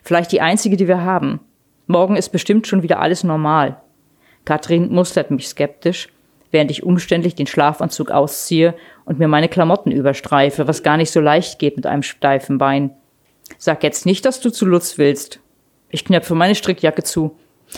Vielleicht 0.03 0.31
die 0.31 0.41
einzige, 0.41 0.77
die 0.77 0.88
wir 0.88 1.03
haben. 1.03 1.39
Morgen 1.88 2.15
ist 2.15 2.29
bestimmt 2.29 2.67
schon 2.67 2.83
wieder 2.83 2.99
alles 2.99 3.23
normal. 3.23 3.81
Katrin 4.45 4.89
mustert 4.93 5.31
mich 5.31 5.47
skeptisch, 5.47 6.10
während 6.51 6.71
ich 6.71 6.83
umständlich 6.83 7.36
den 7.36 7.47
Schlafanzug 7.47 8.12
ausziehe 8.12 8.75
und 9.05 9.19
mir 9.19 9.27
meine 9.27 9.49
Klamotten 9.49 9.91
überstreife, 9.91 10.67
was 10.67 10.83
gar 10.83 10.97
nicht 10.97 11.12
so 11.12 11.19
leicht 11.19 11.60
geht 11.60 11.75
mit 11.75 11.86
einem 11.86 12.03
steifen 12.03 12.57
Bein. 12.57 12.91
Sag 13.57 13.83
jetzt 13.83 14.05
nicht, 14.05 14.25
dass 14.25 14.39
du 14.39 14.49
zu 14.49 14.65
Lutz 14.65 14.97
willst. 14.97 15.39
Ich 15.89 16.05
knöpfe 16.05 16.36
meine 16.36 16.55
Strickjacke 16.55 17.03
zu. 17.03 17.38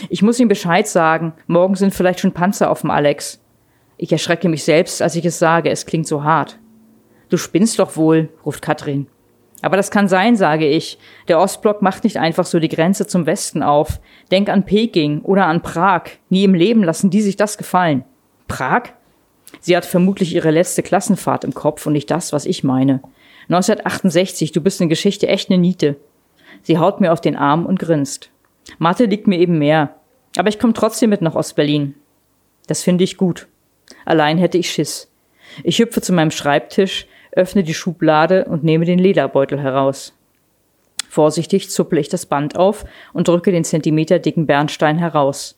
Ich 0.09 0.21
muss 0.21 0.39
ihm 0.39 0.47
Bescheid 0.47 0.87
sagen. 0.87 1.33
Morgen 1.47 1.75
sind 1.75 1.93
vielleicht 1.93 2.19
schon 2.19 2.31
Panzer 2.31 2.69
auf 2.69 2.81
dem 2.81 2.91
Alex. 2.91 3.39
Ich 3.97 4.11
erschrecke 4.11 4.49
mich 4.49 4.63
selbst, 4.63 5.01
als 5.01 5.15
ich 5.15 5.25
es 5.25 5.39
sage, 5.39 5.69
es 5.69 5.85
klingt 5.85 6.07
so 6.07 6.23
hart. 6.23 6.57
Du 7.29 7.37
spinnst 7.37 7.77
doch 7.79 7.95
wohl, 7.95 8.29
ruft 8.45 8.61
Katrin. 8.61 9.07
Aber 9.61 9.77
das 9.77 9.91
kann 9.91 10.07
sein, 10.07 10.35
sage 10.35 10.67
ich. 10.67 10.97
Der 11.27 11.39
Ostblock 11.39 11.81
macht 11.81 12.03
nicht 12.03 12.17
einfach 12.17 12.45
so 12.45 12.59
die 12.59 12.69
Grenze 12.69 13.07
zum 13.07 13.25
Westen 13.25 13.61
auf. 13.61 13.99
Denk 14.31 14.49
an 14.49 14.65
Peking 14.65 15.21
oder 15.21 15.47
an 15.47 15.61
Prag. 15.61 16.03
Nie 16.29 16.45
im 16.45 16.53
Leben 16.53 16.83
lassen 16.83 17.09
die 17.09 17.21
sich 17.21 17.35
das 17.35 17.57
gefallen. 17.57 18.05
Prag? 18.49 18.89
Sie 19.61 19.77
hat 19.77 19.85
vermutlich 19.85 20.35
ihre 20.35 20.51
letzte 20.51 20.83
Klassenfahrt 20.83 21.45
im 21.45 21.53
Kopf 21.53 21.85
und 21.85 21.93
nicht 21.93 22.11
das, 22.11 22.33
was 22.33 22.45
ich 22.45 22.65
meine. 22.65 23.01
1968, 23.43 24.51
du 24.51 24.59
bist 24.59 24.81
in 24.81 24.89
Geschichte 24.89 25.27
echt 25.27 25.49
eine 25.49 25.57
Niete. 25.57 25.95
Sie 26.61 26.77
haut 26.77 26.99
mir 26.99 27.13
auf 27.13 27.21
den 27.21 27.37
Arm 27.37 27.65
und 27.65 27.79
grinst. 27.79 28.29
Mathe 28.77 29.05
liegt 29.05 29.27
mir 29.27 29.39
eben 29.39 29.57
mehr. 29.57 29.95
Aber 30.37 30.49
ich 30.49 30.59
komme 30.59 30.73
trotzdem 30.73 31.09
mit 31.09 31.21
nach 31.21 31.35
Ostberlin. 31.35 31.95
Das 32.67 32.83
finde 32.83 33.03
ich 33.03 33.17
gut. 33.17 33.47
Allein 34.05 34.37
hätte 34.37 34.57
ich 34.57 34.69
Schiss. 34.69 35.09
Ich 35.63 35.79
hüpfe 35.79 36.01
zu 36.01 36.13
meinem 36.13 36.31
Schreibtisch, 36.31 37.07
öffne 37.31 37.63
die 37.63 37.73
Schublade 37.73 38.45
und 38.45 38.63
nehme 38.63 38.85
den 38.85 38.99
Lederbeutel 38.99 39.59
heraus. 39.59 40.13
Vorsichtig 41.09 41.71
zupple 41.71 41.99
ich 41.99 42.09
das 42.09 42.27
Band 42.27 42.55
auf 42.55 42.85
und 43.13 43.27
drücke 43.27 43.51
den 43.51 43.63
zentimeterdicken 43.63 44.45
Bernstein 44.45 44.99
heraus. 44.99 45.57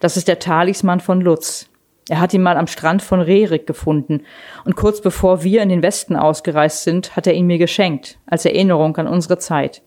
Das 0.00 0.18
ist 0.18 0.28
der 0.28 0.38
Talisman 0.38 1.00
von 1.00 1.22
Lutz. 1.22 1.69
Er 2.10 2.18
hat 2.18 2.34
ihn 2.34 2.42
mal 2.42 2.56
am 2.56 2.66
Strand 2.66 3.02
von 3.02 3.20
Rerik 3.20 3.68
gefunden 3.68 4.24
und 4.64 4.74
kurz 4.74 5.00
bevor 5.00 5.44
wir 5.44 5.62
in 5.62 5.68
den 5.68 5.80
Westen 5.80 6.16
ausgereist 6.16 6.82
sind, 6.82 7.14
hat 7.14 7.28
er 7.28 7.34
ihn 7.34 7.46
mir 7.46 7.58
geschenkt, 7.58 8.18
als 8.26 8.44
Erinnerung 8.44 8.96
an 8.96 9.06
unsere 9.06 9.38
Zeit. 9.38 9.80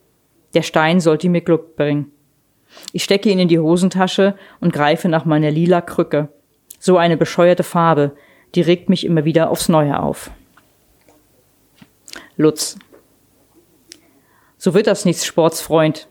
Der 0.54 0.62
Stein 0.62 1.02
sollte 1.02 1.28
mir 1.28 1.42
Glück 1.42 1.76
bringen. 1.76 2.14
Ich 2.94 3.04
stecke 3.04 3.30
ihn 3.30 3.40
in 3.40 3.50
die 3.50 3.60
Hosentasche 3.60 4.36
und 4.62 4.72
greife 4.72 5.10
nach 5.10 5.26
meiner 5.26 5.52
lila 5.52 5.82
Krücke. 5.82 6.30
So 6.80 6.96
eine 6.96 7.18
bescheuerte 7.18 7.64
Farbe, 7.64 8.14
die 8.56 8.62
regt 8.62 8.88
mich 8.88 9.06
immer 9.06 9.26
wieder 9.26 9.50
aufs 9.50 9.68
Neue 9.68 10.00
auf. 10.00 10.32
Lutz. 12.38 12.80
So 14.58 14.74
wird 14.74 14.88
das 14.88 15.04
nichts, 15.04 15.26
Sportsfreund. 15.26 16.08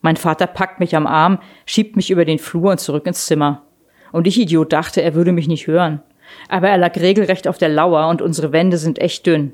Mein 0.00 0.16
Vater 0.16 0.48
packt 0.48 0.80
mich 0.80 0.96
am 0.96 1.06
Arm, 1.06 1.38
schiebt 1.66 1.94
mich 1.94 2.10
über 2.10 2.24
den 2.24 2.40
Flur 2.40 2.72
und 2.72 2.80
zurück 2.80 3.06
ins 3.06 3.26
Zimmer. 3.26 3.62
Und 4.12 4.26
ich, 4.26 4.38
Idiot, 4.38 4.72
dachte, 4.72 5.02
er 5.02 5.14
würde 5.14 5.32
mich 5.32 5.48
nicht 5.48 5.66
hören. 5.66 6.02
Aber 6.48 6.68
er 6.68 6.78
lag 6.78 6.96
regelrecht 6.96 7.48
auf 7.48 7.58
der 7.58 7.68
Lauer 7.68 8.08
und 8.08 8.22
unsere 8.22 8.52
Wände 8.52 8.78
sind 8.78 8.98
echt 8.98 9.26
dünn. 9.26 9.52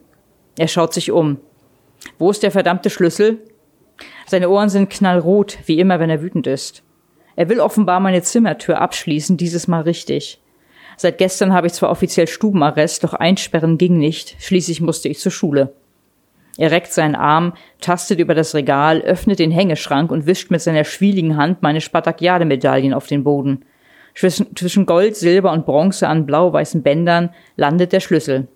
Er 0.58 0.68
schaut 0.68 0.94
sich 0.94 1.10
um. 1.10 1.38
Wo 2.18 2.30
ist 2.30 2.42
der 2.42 2.50
verdammte 2.50 2.90
Schlüssel? 2.90 3.38
Seine 4.26 4.48
Ohren 4.48 4.68
sind 4.68 4.90
knallrot, 4.90 5.58
wie 5.66 5.78
immer, 5.78 6.00
wenn 6.00 6.10
er 6.10 6.22
wütend 6.22 6.46
ist. 6.46 6.82
Er 7.36 7.48
will 7.48 7.60
offenbar 7.60 8.00
meine 8.00 8.22
Zimmertür 8.22 8.80
abschließen, 8.80 9.36
dieses 9.36 9.68
Mal 9.68 9.82
richtig. 9.82 10.40
Seit 10.96 11.18
gestern 11.18 11.52
habe 11.52 11.66
ich 11.66 11.72
zwar 11.72 11.90
offiziell 11.90 12.26
Stubenarrest, 12.26 13.02
doch 13.02 13.14
einsperren 13.14 13.78
ging 13.78 13.98
nicht, 13.98 14.36
schließlich 14.38 14.80
musste 14.80 15.08
ich 15.08 15.18
zur 15.18 15.32
Schule. 15.32 15.72
Er 16.58 16.70
reckt 16.70 16.92
seinen 16.92 17.14
Arm, 17.14 17.54
tastet 17.80 18.18
über 18.18 18.34
das 18.34 18.54
Regal, 18.54 19.00
öffnet 19.00 19.38
den 19.38 19.50
Hängeschrank 19.50 20.12
und 20.12 20.26
wischt 20.26 20.50
mit 20.50 20.60
seiner 20.60 20.84
schwieligen 20.84 21.36
Hand 21.36 21.62
meine 21.62 21.80
Spartakiade-Medaillen 21.80 22.92
auf 22.92 23.06
den 23.06 23.24
Boden. 23.24 23.64
Zwischen 24.14 24.86
Gold, 24.86 25.16
Silber 25.16 25.52
und 25.52 25.66
Bronze 25.66 26.06
an 26.08 26.26
blau-weißen 26.26 26.82
Bändern 26.82 27.30
landet 27.56 27.92
der 27.92 28.00
Schlüssel. 28.00 28.48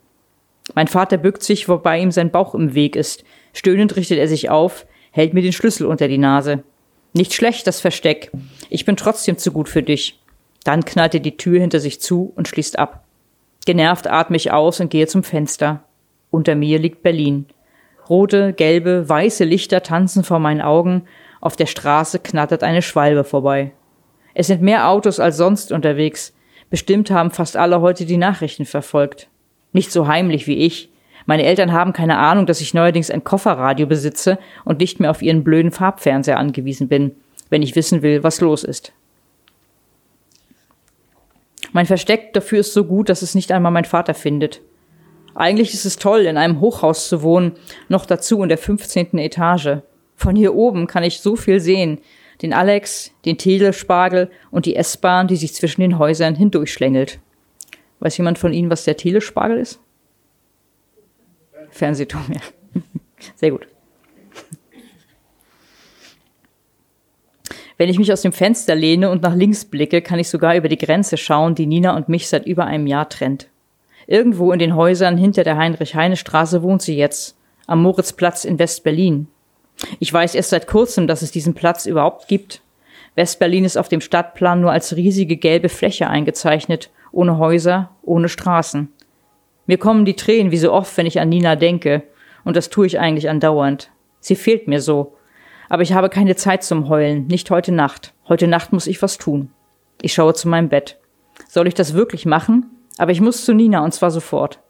Mein 0.74 0.88
Vater 0.88 1.16
bückt 1.16 1.42
sich, 1.42 1.68
wobei 1.68 2.00
ihm 2.00 2.10
sein 2.10 2.30
Bauch 2.30 2.54
im 2.54 2.74
Weg 2.74 2.96
ist. 2.96 3.24
Stöhnend 3.52 3.96
richtet 3.96 4.18
er 4.18 4.28
sich 4.28 4.50
auf, 4.50 4.86
hält 5.10 5.32
mir 5.32 5.42
den 5.42 5.52
Schlüssel 5.52 5.86
unter 5.86 6.08
die 6.08 6.18
Nase. 6.18 6.62
Nicht 7.12 7.32
schlecht, 7.32 7.66
das 7.66 7.80
Versteck. 7.80 8.30
Ich 8.68 8.84
bin 8.84 8.96
trotzdem 8.96 9.38
zu 9.38 9.52
gut 9.52 9.68
für 9.68 9.82
dich. 9.82 10.20
Dann 10.64 10.84
knallt 10.84 11.14
er 11.14 11.20
die 11.20 11.36
Tür 11.36 11.60
hinter 11.60 11.80
sich 11.80 12.00
zu 12.00 12.32
und 12.36 12.48
schließt 12.48 12.78
ab. 12.78 13.04
Genervt 13.64 14.06
atme 14.06 14.36
ich 14.36 14.52
aus 14.52 14.80
und 14.80 14.90
gehe 14.90 15.06
zum 15.06 15.22
Fenster. 15.22 15.84
Unter 16.30 16.54
mir 16.54 16.78
liegt 16.78 17.02
Berlin. 17.02 17.46
Rote, 18.08 18.52
gelbe, 18.52 19.08
weiße 19.08 19.44
Lichter 19.44 19.82
tanzen 19.82 20.24
vor 20.24 20.38
meinen 20.38 20.60
Augen. 20.60 21.04
Auf 21.40 21.56
der 21.56 21.66
Straße 21.66 22.18
knattert 22.18 22.62
eine 22.62 22.82
Schwalbe 22.82 23.24
vorbei. 23.24 23.72
Es 24.38 24.48
sind 24.48 24.60
mehr 24.60 24.90
Autos 24.90 25.18
als 25.18 25.38
sonst 25.38 25.72
unterwegs. 25.72 26.34
Bestimmt 26.68 27.10
haben 27.10 27.30
fast 27.30 27.56
alle 27.56 27.80
heute 27.80 28.04
die 28.04 28.18
Nachrichten 28.18 28.66
verfolgt. 28.66 29.28
Nicht 29.72 29.90
so 29.90 30.08
heimlich 30.08 30.46
wie 30.46 30.58
ich. 30.58 30.90
Meine 31.24 31.44
Eltern 31.44 31.72
haben 31.72 31.94
keine 31.94 32.18
Ahnung, 32.18 32.44
dass 32.44 32.60
ich 32.60 32.74
neuerdings 32.74 33.10
ein 33.10 33.24
Kofferradio 33.24 33.86
besitze 33.86 34.38
und 34.66 34.80
nicht 34.80 35.00
mehr 35.00 35.10
auf 35.10 35.22
ihren 35.22 35.42
blöden 35.42 35.70
Farbfernseher 35.70 36.36
angewiesen 36.38 36.86
bin, 36.86 37.12
wenn 37.48 37.62
ich 37.62 37.76
wissen 37.76 38.02
will, 38.02 38.22
was 38.24 38.42
los 38.42 38.62
ist. 38.62 38.92
Mein 41.72 41.86
Versteck 41.86 42.34
dafür 42.34 42.60
ist 42.60 42.74
so 42.74 42.84
gut, 42.84 43.08
dass 43.08 43.22
es 43.22 43.34
nicht 43.34 43.50
einmal 43.52 43.72
mein 43.72 43.86
Vater 43.86 44.12
findet. 44.12 44.60
Eigentlich 45.34 45.72
ist 45.72 45.86
es 45.86 45.96
toll, 45.96 46.20
in 46.20 46.36
einem 46.36 46.60
Hochhaus 46.60 47.08
zu 47.08 47.22
wohnen, 47.22 47.52
noch 47.88 48.04
dazu 48.04 48.42
in 48.42 48.50
der 48.50 48.58
15. 48.58 49.16
Etage. 49.16 49.78
Von 50.14 50.36
hier 50.36 50.54
oben 50.54 50.86
kann 50.86 51.04
ich 51.04 51.20
so 51.20 51.36
viel 51.36 51.58
sehen, 51.58 52.00
den 52.42 52.52
Alex, 52.52 53.12
den 53.24 53.38
Telespargel 53.38 54.30
und 54.50 54.66
die 54.66 54.76
S-Bahn, 54.76 55.28
die 55.28 55.36
sich 55.36 55.54
zwischen 55.54 55.80
den 55.80 55.98
Häusern 55.98 56.34
hindurchschlängelt. 56.34 57.18
Weiß 58.00 58.16
jemand 58.18 58.38
von 58.38 58.52
Ihnen, 58.52 58.70
was 58.70 58.84
der 58.84 58.96
Telespargel 58.96 59.58
ist? 59.58 59.80
Fernsehturm, 61.70 62.26
ja. 62.32 62.40
Sehr 63.36 63.50
gut. 63.50 63.66
Wenn 67.78 67.90
ich 67.90 67.98
mich 67.98 68.12
aus 68.12 68.22
dem 68.22 68.32
Fenster 68.32 68.74
lehne 68.74 69.10
und 69.10 69.22
nach 69.22 69.34
links 69.34 69.64
blicke, 69.64 70.00
kann 70.00 70.18
ich 70.18 70.30
sogar 70.30 70.56
über 70.56 70.68
die 70.68 70.78
Grenze 70.78 71.16
schauen, 71.18 71.54
die 71.54 71.66
Nina 71.66 71.94
und 71.94 72.08
mich 72.08 72.28
seit 72.28 72.46
über 72.46 72.64
einem 72.64 72.86
Jahr 72.86 73.08
trennt. 73.08 73.48
Irgendwo 74.06 74.52
in 74.52 74.58
den 74.58 74.74
Häusern 74.74 75.18
hinter 75.18 75.44
der 75.44 75.58
Heinrich-Heine-Straße 75.58 76.62
wohnt 76.62 76.80
sie 76.80 76.96
jetzt, 76.96 77.36
am 77.66 77.82
Moritzplatz 77.82 78.44
in 78.44 78.58
West-Berlin. 78.58 79.28
Ich 79.98 80.12
weiß 80.12 80.34
erst 80.34 80.50
seit 80.50 80.66
kurzem, 80.66 81.06
dass 81.06 81.22
es 81.22 81.30
diesen 81.30 81.54
Platz 81.54 81.86
überhaupt 81.86 82.28
gibt. 82.28 82.62
Westberlin 83.14 83.64
ist 83.64 83.76
auf 83.76 83.88
dem 83.88 84.00
Stadtplan 84.00 84.60
nur 84.60 84.72
als 84.72 84.96
riesige 84.96 85.36
gelbe 85.36 85.68
Fläche 85.68 86.08
eingezeichnet, 86.08 86.90
ohne 87.12 87.38
Häuser, 87.38 87.90
ohne 88.02 88.28
Straßen. 88.28 88.92
Mir 89.66 89.78
kommen 89.78 90.04
die 90.04 90.16
Tränen 90.16 90.52
wie 90.52 90.58
so 90.58 90.72
oft, 90.72 90.96
wenn 90.96 91.06
ich 91.06 91.20
an 91.20 91.28
Nina 91.28 91.56
denke, 91.56 92.02
und 92.44 92.56
das 92.56 92.70
tue 92.70 92.86
ich 92.86 93.00
eigentlich 93.00 93.28
andauernd. 93.28 93.90
Sie 94.20 94.36
fehlt 94.36 94.68
mir 94.68 94.80
so. 94.80 95.16
Aber 95.68 95.82
ich 95.82 95.92
habe 95.92 96.08
keine 96.08 96.36
Zeit 96.36 96.62
zum 96.62 96.88
Heulen, 96.88 97.26
nicht 97.26 97.50
heute 97.50 97.72
Nacht. 97.72 98.14
Heute 98.28 98.46
Nacht 98.46 98.72
muss 98.72 98.86
ich 98.86 99.02
was 99.02 99.18
tun. 99.18 99.50
Ich 100.00 100.14
schaue 100.14 100.34
zu 100.34 100.48
meinem 100.48 100.68
Bett. 100.68 100.98
Soll 101.48 101.66
ich 101.66 101.74
das 101.74 101.94
wirklich 101.94 102.26
machen? 102.26 102.70
Aber 102.98 103.10
ich 103.10 103.20
muss 103.20 103.44
zu 103.44 103.52
Nina 103.52 103.84
und 103.84 103.92
zwar 103.92 104.10
sofort. 104.10 104.60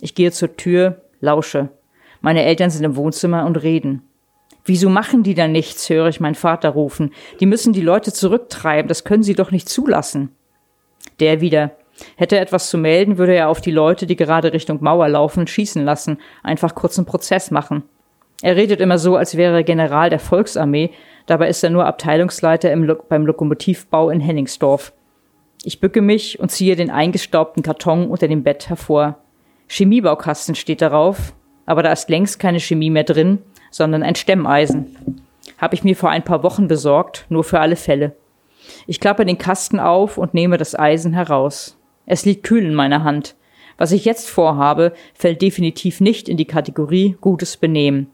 Ich 0.00 0.14
gehe 0.14 0.32
zur 0.32 0.56
Tür, 0.56 1.02
lausche. 1.20 1.68
Meine 2.20 2.44
Eltern 2.44 2.70
sind 2.70 2.84
im 2.84 2.96
Wohnzimmer 2.96 3.46
und 3.46 3.62
reden. 3.62 4.02
Wieso 4.64 4.88
machen 4.88 5.22
die 5.22 5.34
da 5.34 5.48
nichts, 5.48 5.88
höre 5.88 6.08
ich 6.08 6.20
meinen 6.20 6.34
Vater 6.34 6.70
rufen. 6.70 7.12
Die 7.40 7.46
müssen 7.46 7.72
die 7.72 7.80
Leute 7.80 8.12
zurücktreiben, 8.12 8.88
das 8.88 9.04
können 9.04 9.22
sie 9.22 9.34
doch 9.34 9.50
nicht 9.50 9.68
zulassen. 9.68 10.30
Der 11.18 11.40
wieder. 11.40 11.72
Hätte 12.16 12.36
er 12.36 12.42
etwas 12.42 12.70
zu 12.70 12.78
melden, 12.78 13.18
würde 13.18 13.34
er 13.34 13.48
auf 13.48 13.60
die 13.60 13.70
Leute, 13.70 14.06
die 14.06 14.16
gerade 14.16 14.52
Richtung 14.52 14.82
Mauer 14.82 15.08
laufen, 15.08 15.46
schießen 15.46 15.84
lassen, 15.84 16.18
einfach 16.42 16.74
kurzen 16.74 17.04
Prozess 17.04 17.50
machen. 17.50 17.82
Er 18.42 18.56
redet 18.56 18.80
immer 18.80 18.98
so, 18.98 19.16
als 19.16 19.36
wäre 19.36 19.56
er 19.56 19.64
General 19.64 20.08
der 20.08 20.18
Volksarmee, 20.18 20.90
dabei 21.26 21.48
ist 21.48 21.62
er 21.62 21.70
nur 21.70 21.84
Abteilungsleiter 21.86 22.72
im 22.72 22.96
beim 23.08 23.26
Lokomotivbau 23.26 24.08
in 24.10 24.20
Henningsdorf. 24.20 24.92
Ich 25.62 25.80
bücke 25.80 26.00
mich 26.00 26.40
und 26.40 26.50
ziehe 26.50 26.74
den 26.74 26.90
eingestaubten 26.90 27.62
Karton 27.62 28.08
unter 28.08 28.28
dem 28.28 28.42
Bett 28.42 28.70
hervor. 28.70 29.18
Chemiebaukasten 29.68 30.54
steht 30.54 30.80
darauf, 30.80 31.34
aber 31.66 31.82
da 31.82 31.92
ist 31.92 32.08
längst 32.08 32.40
keine 32.40 32.60
Chemie 32.60 32.88
mehr 32.88 33.04
drin, 33.04 33.40
sondern 33.70 34.02
ein 34.02 34.14
Stemmeisen. 34.14 35.24
Habe 35.58 35.74
ich 35.74 35.84
mir 35.84 35.96
vor 35.96 36.10
ein 36.10 36.24
paar 36.24 36.42
Wochen 36.42 36.68
besorgt, 36.68 37.26
nur 37.28 37.44
für 37.44 37.60
alle 37.60 37.76
Fälle. 37.76 38.16
Ich 38.86 39.00
klappe 39.00 39.24
den 39.24 39.38
Kasten 39.38 39.80
auf 39.80 40.18
und 40.18 40.34
nehme 40.34 40.56
das 40.56 40.78
Eisen 40.78 41.12
heraus. 41.12 41.76
Es 42.06 42.24
liegt 42.24 42.44
kühl 42.44 42.64
in 42.64 42.74
meiner 42.74 43.04
Hand. 43.04 43.36
Was 43.76 43.92
ich 43.92 44.04
jetzt 44.04 44.28
vorhabe, 44.28 44.92
fällt 45.14 45.42
definitiv 45.42 46.00
nicht 46.00 46.28
in 46.28 46.36
die 46.36 46.44
Kategorie 46.44 47.16
gutes 47.20 47.56
Benehmen. 47.56 48.10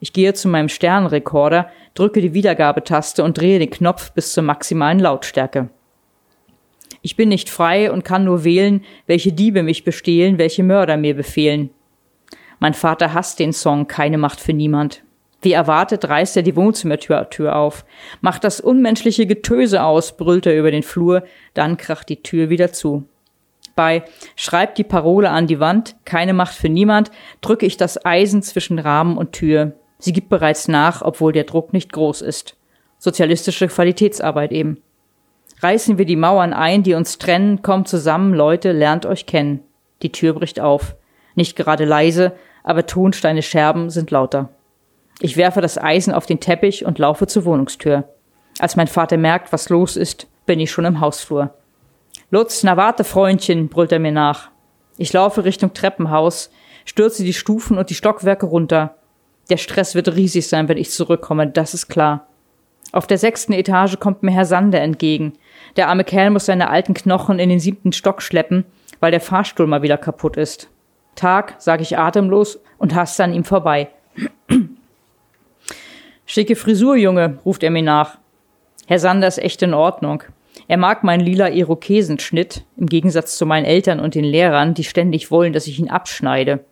Ich 0.00 0.12
gehe 0.12 0.34
zu 0.34 0.48
meinem 0.48 0.68
Sternrekorder, 0.68 1.70
drücke 1.94 2.20
die 2.20 2.34
Wiedergabetaste 2.34 3.24
und 3.24 3.38
drehe 3.38 3.58
den 3.58 3.70
Knopf 3.70 4.12
bis 4.12 4.32
zur 4.32 4.44
maximalen 4.44 5.00
Lautstärke. 5.00 5.70
Ich 7.02 7.16
bin 7.16 7.28
nicht 7.28 7.48
frei 7.48 7.90
und 7.90 8.04
kann 8.04 8.24
nur 8.24 8.44
wählen, 8.44 8.84
welche 9.06 9.32
Diebe 9.32 9.62
mich 9.62 9.84
bestehlen, 9.84 10.38
welche 10.38 10.62
Mörder 10.62 10.96
mir 10.96 11.14
befehlen. 11.14 11.70
Mein 12.60 12.74
Vater 12.74 13.14
hasst 13.14 13.38
den 13.38 13.52
Song 13.52 13.86
Keine 13.86 14.18
Macht 14.18 14.40
für 14.40 14.52
niemand. 14.52 15.02
Wie 15.40 15.52
erwartet 15.52 16.08
reißt 16.08 16.36
er 16.36 16.42
die 16.42 16.56
Wohnzimmertür 16.56 17.56
auf, 17.56 17.84
macht 18.20 18.42
das 18.42 18.60
unmenschliche 18.60 19.26
Getöse 19.26 19.84
aus, 19.84 20.16
brüllt 20.16 20.46
er 20.46 20.58
über 20.58 20.72
den 20.72 20.82
Flur, 20.82 21.22
dann 21.54 21.76
kracht 21.76 22.08
die 22.08 22.22
Tür 22.22 22.50
wieder 22.50 22.72
zu. 22.72 23.04
Bei 23.76 24.02
Schreibt 24.34 24.78
die 24.78 24.84
Parole 24.84 25.30
an 25.30 25.46
die 25.46 25.60
Wand, 25.60 25.94
keine 26.04 26.34
Macht 26.34 26.54
für 26.54 26.68
niemand, 26.68 27.12
drücke 27.40 27.66
ich 27.66 27.76
das 27.76 28.04
Eisen 28.04 28.42
zwischen 28.42 28.80
Rahmen 28.80 29.16
und 29.16 29.32
Tür. 29.32 29.74
Sie 30.00 30.12
gibt 30.12 30.28
bereits 30.28 30.66
nach, 30.66 31.02
obwohl 31.02 31.32
der 31.32 31.44
Druck 31.44 31.72
nicht 31.72 31.92
groß 31.92 32.22
ist. 32.22 32.56
Sozialistische 32.98 33.68
Qualitätsarbeit 33.68 34.50
eben. 34.50 34.82
Reißen 35.60 35.98
wir 35.98 36.04
die 36.04 36.16
Mauern 36.16 36.52
ein, 36.52 36.82
die 36.82 36.94
uns 36.94 37.18
trennen, 37.18 37.62
kommt 37.62 37.86
zusammen, 37.86 38.34
Leute, 38.34 38.72
lernt 38.72 39.06
euch 39.06 39.26
kennen. 39.26 39.60
Die 40.02 40.10
Tür 40.10 40.32
bricht 40.34 40.58
auf. 40.58 40.96
Nicht 41.36 41.54
gerade 41.54 41.84
leise, 41.84 42.32
aber 42.68 42.84
Tonsteine 42.84 43.40
Scherben 43.40 43.88
sind 43.88 44.10
lauter. 44.10 44.50
Ich 45.20 45.38
werfe 45.38 45.62
das 45.62 45.78
Eisen 45.78 46.12
auf 46.12 46.26
den 46.26 46.38
Teppich 46.38 46.84
und 46.84 46.98
laufe 46.98 47.26
zur 47.26 47.46
Wohnungstür. 47.46 48.04
Als 48.58 48.76
mein 48.76 48.88
Vater 48.88 49.16
merkt, 49.16 49.54
was 49.54 49.70
los 49.70 49.96
ist, 49.96 50.26
bin 50.44 50.60
ich 50.60 50.70
schon 50.70 50.84
im 50.84 51.00
Hausflur. 51.00 51.54
Lutz, 52.30 52.62
na 52.64 52.76
warte, 52.76 53.04
Freundchen, 53.04 53.68
brüllt 53.68 53.90
er 53.90 54.00
mir 54.00 54.12
nach. 54.12 54.50
Ich 54.98 55.14
laufe 55.14 55.44
Richtung 55.44 55.72
Treppenhaus, 55.72 56.50
stürze 56.84 57.24
die 57.24 57.32
Stufen 57.32 57.78
und 57.78 57.88
die 57.88 57.94
Stockwerke 57.94 58.44
runter. 58.44 58.96
Der 59.48 59.56
Stress 59.56 59.94
wird 59.94 60.14
riesig 60.14 60.46
sein, 60.46 60.68
wenn 60.68 60.76
ich 60.76 60.90
zurückkomme, 60.90 61.46
das 61.46 61.72
ist 61.72 61.88
klar. 61.88 62.26
Auf 62.92 63.06
der 63.06 63.16
sechsten 63.16 63.54
Etage 63.54 63.98
kommt 63.98 64.22
mir 64.22 64.32
Herr 64.32 64.44
Sander 64.44 64.82
entgegen. 64.82 65.32
Der 65.76 65.88
arme 65.88 66.04
Kerl 66.04 66.28
muss 66.28 66.44
seine 66.44 66.68
alten 66.68 66.92
Knochen 66.92 67.38
in 67.38 67.48
den 67.48 67.60
siebten 67.60 67.92
Stock 67.92 68.20
schleppen, 68.20 68.66
weil 69.00 69.10
der 69.10 69.22
Fahrstuhl 69.22 69.66
mal 69.66 69.80
wieder 69.80 69.96
kaputt 69.96 70.36
ist. 70.36 70.68
Tag, 71.18 71.56
sage 71.58 71.82
ich 71.82 71.98
atemlos 71.98 72.60
und 72.78 72.94
haste 72.94 73.24
an 73.24 73.34
ihm 73.34 73.44
vorbei. 73.44 73.90
Schicke 76.26 76.56
Frisur, 76.56 76.96
Junge, 76.96 77.38
ruft 77.44 77.62
er 77.62 77.70
mir 77.70 77.82
nach. 77.82 78.18
Herr 78.86 78.98
Sander 78.98 79.28
ist 79.28 79.38
echt 79.38 79.62
in 79.62 79.74
Ordnung. 79.74 80.22
Er 80.66 80.76
mag 80.76 81.02
meinen 81.02 81.20
lila 81.20 81.48
Irokesenschnitt, 81.48 82.64
im 82.76 82.86
Gegensatz 82.86 83.38
zu 83.38 83.46
meinen 83.46 83.64
Eltern 83.64 84.00
und 84.00 84.14
den 84.14 84.24
Lehrern, 84.24 84.74
die 84.74 84.84
ständig 84.84 85.30
wollen, 85.30 85.52
dass 85.52 85.66
ich 85.66 85.78
ihn 85.78 85.90
abschneide. 85.90 86.64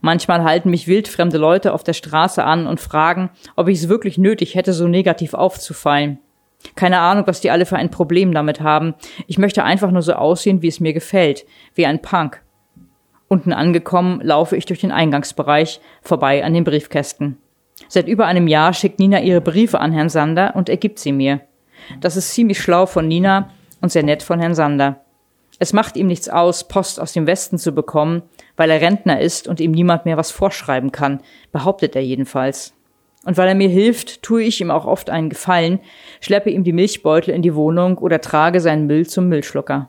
Manchmal 0.00 0.44
halten 0.44 0.70
mich 0.70 0.86
wildfremde 0.86 1.38
Leute 1.38 1.72
auf 1.72 1.82
der 1.82 1.94
Straße 1.94 2.44
an 2.44 2.66
und 2.66 2.80
fragen, 2.80 3.30
ob 3.56 3.68
ich 3.68 3.78
es 3.78 3.88
wirklich 3.88 4.18
nötig 4.18 4.54
hätte, 4.54 4.74
so 4.74 4.86
negativ 4.86 5.32
aufzufallen. 5.32 6.18
Keine 6.76 6.98
Ahnung, 6.98 7.26
was 7.26 7.40
die 7.40 7.50
alle 7.50 7.66
für 7.66 7.76
ein 7.76 7.90
Problem 7.90 8.32
damit 8.32 8.60
haben. 8.60 8.94
Ich 9.26 9.38
möchte 9.38 9.64
einfach 9.64 9.90
nur 9.90 10.02
so 10.02 10.12
aussehen, 10.12 10.60
wie 10.60 10.68
es 10.68 10.80
mir 10.80 10.92
gefällt, 10.92 11.46
wie 11.74 11.86
ein 11.86 12.02
Punk. 12.02 12.41
Unten 13.32 13.54
angekommen, 13.54 14.20
laufe 14.22 14.58
ich 14.58 14.66
durch 14.66 14.80
den 14.80 14.92
Eingangsbereich, 14.92 15.80
vorbei 16.02 16.44
an 16.44 16.52
den 16.52 16.64
Briefkästen. 16.64 17.38
Seit 17.88 18.06
über 18.06 18.26
einem 18.26 18.46
Jahr 18.46 18.74
schickt 18.74 18.98
Nina 18.98 19.22
ihre 19.22 19.40
Briefe 19.40 19.80
an 19.80 19.90
Herrn 19.90 20.10
Sander 20.10 20.54
und 20.54 20.68
er 20.68 20.76
gibt 20.76 20.98
sie 20.98 21.12
mir. 21.12 21.40
Das 22.02 22.18
ist 22.18 22.34
ziemlich 22.34 22.60
schlau 22.60 22.84
von 22.84 23.08
Nina 23.08 23.48
und 23.80 23.90
sehr 23.90 24.02
nett 24.02 24.22
von 24.22 24.38
Herrn 24.38 24.54
Sander. 24.54 25.00
Es 25.58 25.72
macht 25.72 25.96
ihm 25.96 26.08
nichts 26.08 26.28
aus, 26.28 26.68
Post 26.68 27.00
aus 27.00 27.14
dem 27.14 27.26
Westen 27.26 27.56
zu 27.56 27.72
bekommen, 27.72 28.20
weil 28.58 28.70
er 28.70 28.82
Rentner 28.82 29.18
ist 29.18 29.48
und 29.48 29.60
ihm 29.60 29.72
niemand 29.72 30.04
mehr 30.04 30.18
was 30.18 30.30
vorschreiben 30.30 30.92
kann, 30.92 31.22
behauptet 31.52 31.96
er 31.96 32.02
jedenfalls. 32.02 32.74
Und 33.24 33.38
weil 33.38 33.48
er 33.48 33.54
mir 33.54 33.70
hilft, 33.70 34.22
tue 34.22 34.42
ich 34.42 34.60
ihm 34.60 34.70
auch 34.70 34.84
oft 34.84 35.08
einen 35.08 35.30
Gefallen, 35.30 35.80
schleppe 36.20 36.50
ihm 36.50 36.64
die 36.64 36.74
Milchbeutel 36.74 37.32
in 37.32 37.40
die 37.40 37.54
Wohnung 37.54 37.96
oder 37.96 38.20
trage 38.20 38.60
seinen 38.60 38.86
Müll 38.86 39.06
zum 39.06 39.30
Müllschlucker. 39.30 39.88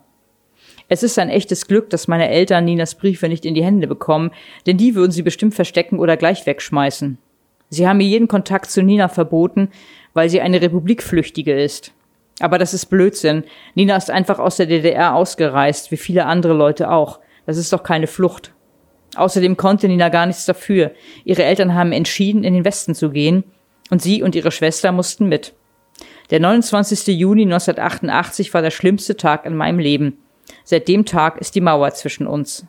Es 0.87 1.03
ist 1.03 1.17
ein 1.19 1.29
echtes 1.29 1.67
Glück, 1.67 1.89
dass 1.89 2.07
meine 2.07 2.29
Eltern 2.29 2.65
Ninas 2.65 2.95
Briefe 2.95 3.29
nicht 3.29 3.45
in 3.45 3.55
die 3.55 3.63
Hände 3.63 3.87
bekommen, 3.87 4.31
denn 4.65 4.77
die 4.77 4.95
würden 4.95 5.11
sie 5.11 5.21
bestimmt 5.21 5.55
verstecken 5.55 5.99
oder 5.99 6.17
gleich 6.17 6.45
wegschmeißen. 6.45 7.17
Sie 7.69 7.87
haben 7.87 7.97
mir 7.97 8.07
jeden 8.07 8.27
Kontakt 8.27 8.69
zu 8.69 8.83
Nina 8.83 9.07
verboten, 9.07 9.69
weil 10.13 10.29
sie 10.29 10.41
eine 10.41 10.61
Republikflüchtige 10.61 11.59
ist. 11.59 11.91
Aber 12.39 12.57
das 12.57 12.73
ist 12.73 12.87
Blödsinn. 12.87 13.43
Nina 13.75 13.95
ist 13.95 14.11
einfach 14.11 14.39
aus 14.39 14.57
der 14.57 14.65
DDR 14.65 15.15
ausgereist, 15.15 15.91
wie 15.91 15.97
viele 15.97 16.25
andere 16.25 16.53
Leute 16.53 16.91
auch. 16.91 17.19
Das 17.45 17.57
ist 17.57 17.73
doch 17.73 17.83
keine 17.83 18.07
Flucht. 18.07 18.53
Außerdem 19.15 19.57
konnte 19.57 19.87
Nina 19.87 20.09
gar 20.09 20.25
nichts 20.25 20.45
dafür. 20.45 20.91
Ihre 21.23 21.43
Eltern 21.43 21.75
haben 21.75 21.91
entschieden, 21.91 22.43
in 22.43 22.53
den 22.53 22.65
Westen 22.65 22.95
zu 22.95 23.09
gehen, 23.11 23.43
und 23.89 24.01
sie 24.01 24.23
und 24.23 24.33
ihre 24.33 24.51
Schwester 24.51 24.91
mussten 24.91 25.27
mit. 25.27 25.53
Der 26.29 26.39
29. 26.39 27.07
Juni 27.07 27.43
1988 27.43 28.53
war 28.53 28.61
der 28.61 28.71
schlimmste 28.71 29.17
Tag 29.17 29.45
in 29.45 29.55
meinem 29.55 29.77
Leben. 29.77 30.17
Seit 30.63 30.87
dem 30.87 31.05
Tag 31.05 31.39
ist 31.39 31.55
die 31.55 31.61
Mauer 31.61 31.91
zwischen 31.91 32.27
uns. 32.27 32.65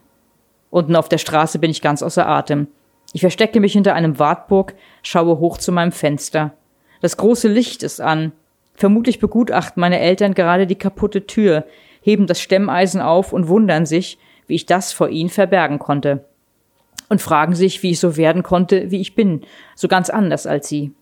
Unten 0.70 0.96
auf 0.96 1.08
der 1.08 1.18
Straße 1.18 1.58
bin 1.58 1.70
ich 1.70 1.82
ganz 1.82 2.02
außer 2.02 2.26
Atem. 2.26 2.66
Ich 3.12 3.20
verstecke 3.20 3.60
mich 3.60 3.72
hinter 3.72 3.94
einem 3.94 4.18
Wartburg, 4.18 4.74
schaue 5.02 5.38
hoch 5.38 5.58
zu 5.58 5.70
meinem 5.70 5.92
Fenster. 5.92 6.54
Das 7.00 7.16
große 7.16 7.48
Licht 7.48 7.82
ist 7.82 8.00
an. 8.00 8.32
Vermutlich 8.74 9.20
begutachten 9.20 9.80
meine 9.80 10.00
Eltern 10.00 10.34
gerade 10.34 10.66
die 10.66 10.74
kaputte 10.74 11.26
Tür, 11.26 11.64
heben 12.00 12.26
das 12.26 12.40
Stemmeisen 12.40 13.00
auf 13.00 13.32
und 13.32 13.46
wundern 13.46 13.86
sich, 13.86 14.18
wie 14.46 14.56
ich 14.56 14.66
das 14.66 14.92
vor 14.92 15.08
ihnen 15.08 15.30
verbergen 15.30 15.78
konnte. 15.78 16.24
Und 17.08 17.22
fragen 17.22 17.54
sich, 17.54 17.82
wie 17.82 17.90
ich 17.90 18.00
so 18.00 18.16
werden 18.16 18.42
konnte, 18.42 18.90
wie 18.90 19.00
ich 19.00 19.14
bin, 19.14 19.42
so 19.76 19.86
ganz 19.86 20.10
anders 20.10 20.46
als 20.46 20.68
sie. 20.68 20.92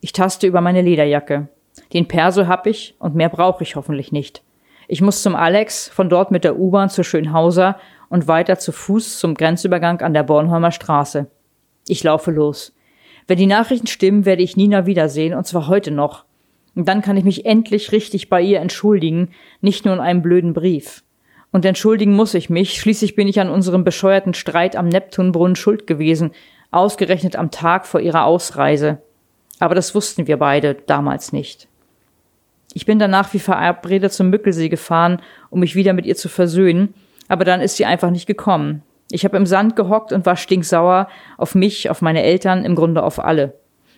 Ich 0.00 0.12
taste 0.12 0.46
über 0.46 0.60
meine 0.60 0.82
Lederjacke. 0.82 1.48
Den 1.92 2.06
Perso 2.06 2.46
hab 2.46 2.66
ich 2.66 2.94
und 2.98 3.16
mehr 3.16 3.28
brauche 3.28 3.64
ich 3.64 3.74
hoffentlich 3.74 4.12
nicht. 4.12 4.42
Ich 4.90 5.02
muss 5.02 5.22
zum 5.22 5.36
Alex, 5.36 5.88
von 5.88 6.08
dort 6.08 6.30
mit 6.30 6.44
der 6.44 6.58
U-Bahn 6.58 6.88
zur 6.88 7.04
Schönhauser 7.04 7.78
und 8.08 8.26
weiter 8.26 8.58
zu 8.58 8.72
Fuß 8.72 9.18
zum 9.18 9.34
Grenzübergang 9.34 10.00
an 10.00 10.14
der 10.14 10.22
Bornholmer 10.22 10.72
Straße. 10.72 11.26
Ich 11.86 12.02
laufe 12.02 12.30
los. 12.30 12.74
Wenn 13.26 13.36
die 13.36 13.46
Nachrichten 13.46 13.86
stimmen, 13.86 14.24
werde 14.24 14.42
ich 14.42 14.56
Nina 14.56 14.86
wiedersehen, 14.86 15.34
und 15.34 15.46
zwar 15.46 15.68
heute 15.68 15.90
noch. 15.90 16.24
Und 16.74 16.88
dann 16.88 17.02
kann 17.02 17.18
ich 17.18 17.24
mich 17.24 17.44
endlich 17.44 17.92
richtig 17.92 18.30
bei 18.30 18.40
ihr 18.40 18.60
entschuldigen, 18.60 19.28
nicht 19.60 19.84
nur 19.84 19.92
in 19.92 20.00
einem 20.00 20.22
blöden 20.22 20.54
Brief. 20.54 21.04
Und 21.52 21.66
entschuldigen 21.66 22.14
muss 22.16 22.32
ich 22.32 22.48
mich, 22.48 22.80
schließlich 22.80 23.14
bin 23.14 23.28
ich 23.28 23.40
an 23.40 23.50
unserem 23.50 23.84
bescheuerten 23.84 24.32
Streit 24.32 24.74
am 24.74 24.88
Neptunbrunnen 24.88 25.56
schuld 25.56 25.86
gewesen, 25.86 26.30
ausgerechnet 26.70 27.36
am 27.36 27.50
Tag 27.50 27.86
vor 27.86 28.00
ihrer 28.00 28.24
Ausreise. 28.24 29.02
Aber 29.58 29.74
das 29.74 29.94
wussten 29.94 30.26
wir 30.26 30.38
beide 30.38 30.74
damals 30.74 31.32
nicht. 31.32 31.68
Ich 32.74 32.86
bin 32.86 32.98
danach 32.98 33.32
wie 33.32 33.38
verabredet 33.38 34.12
zum 34.12 34.30
Mückelsee 34.30 34.68
gefahren, 34.68 35.22
um 35.50 35.60
mich 35.60 35.74
wieder 35.74 35.92
mit 35.92 36.06
ihr 36.06 36.16
zu 36.16 36.28
versöhnen, 36.28 36.94
aber 37.28 37.44
dann 37.44 37.60
ist 37.60 37.76
sie 37.76 37.86
einfach 37.86 38.10
nicht 38.10 38.26
gekommen. 38.26 38.82
Ich 39.10 39.24
habe 39.24 39.36
im 39.36 39.46
Sand 39.46 39.74
gehockt 39.74 40.12
und 40.12 40.26
war 40.26 40.36
stinksauer 40.36 41.08
auf 41.38 41.54
mich, 41.54 41.88
auf 41.88 42.02
meine 42.02 42.22
Eltern, 42.22 42.64
im 42.64 42.74
Grunde 42.74 43.02
auf 43.02 43.18
alle. 43.24 43.54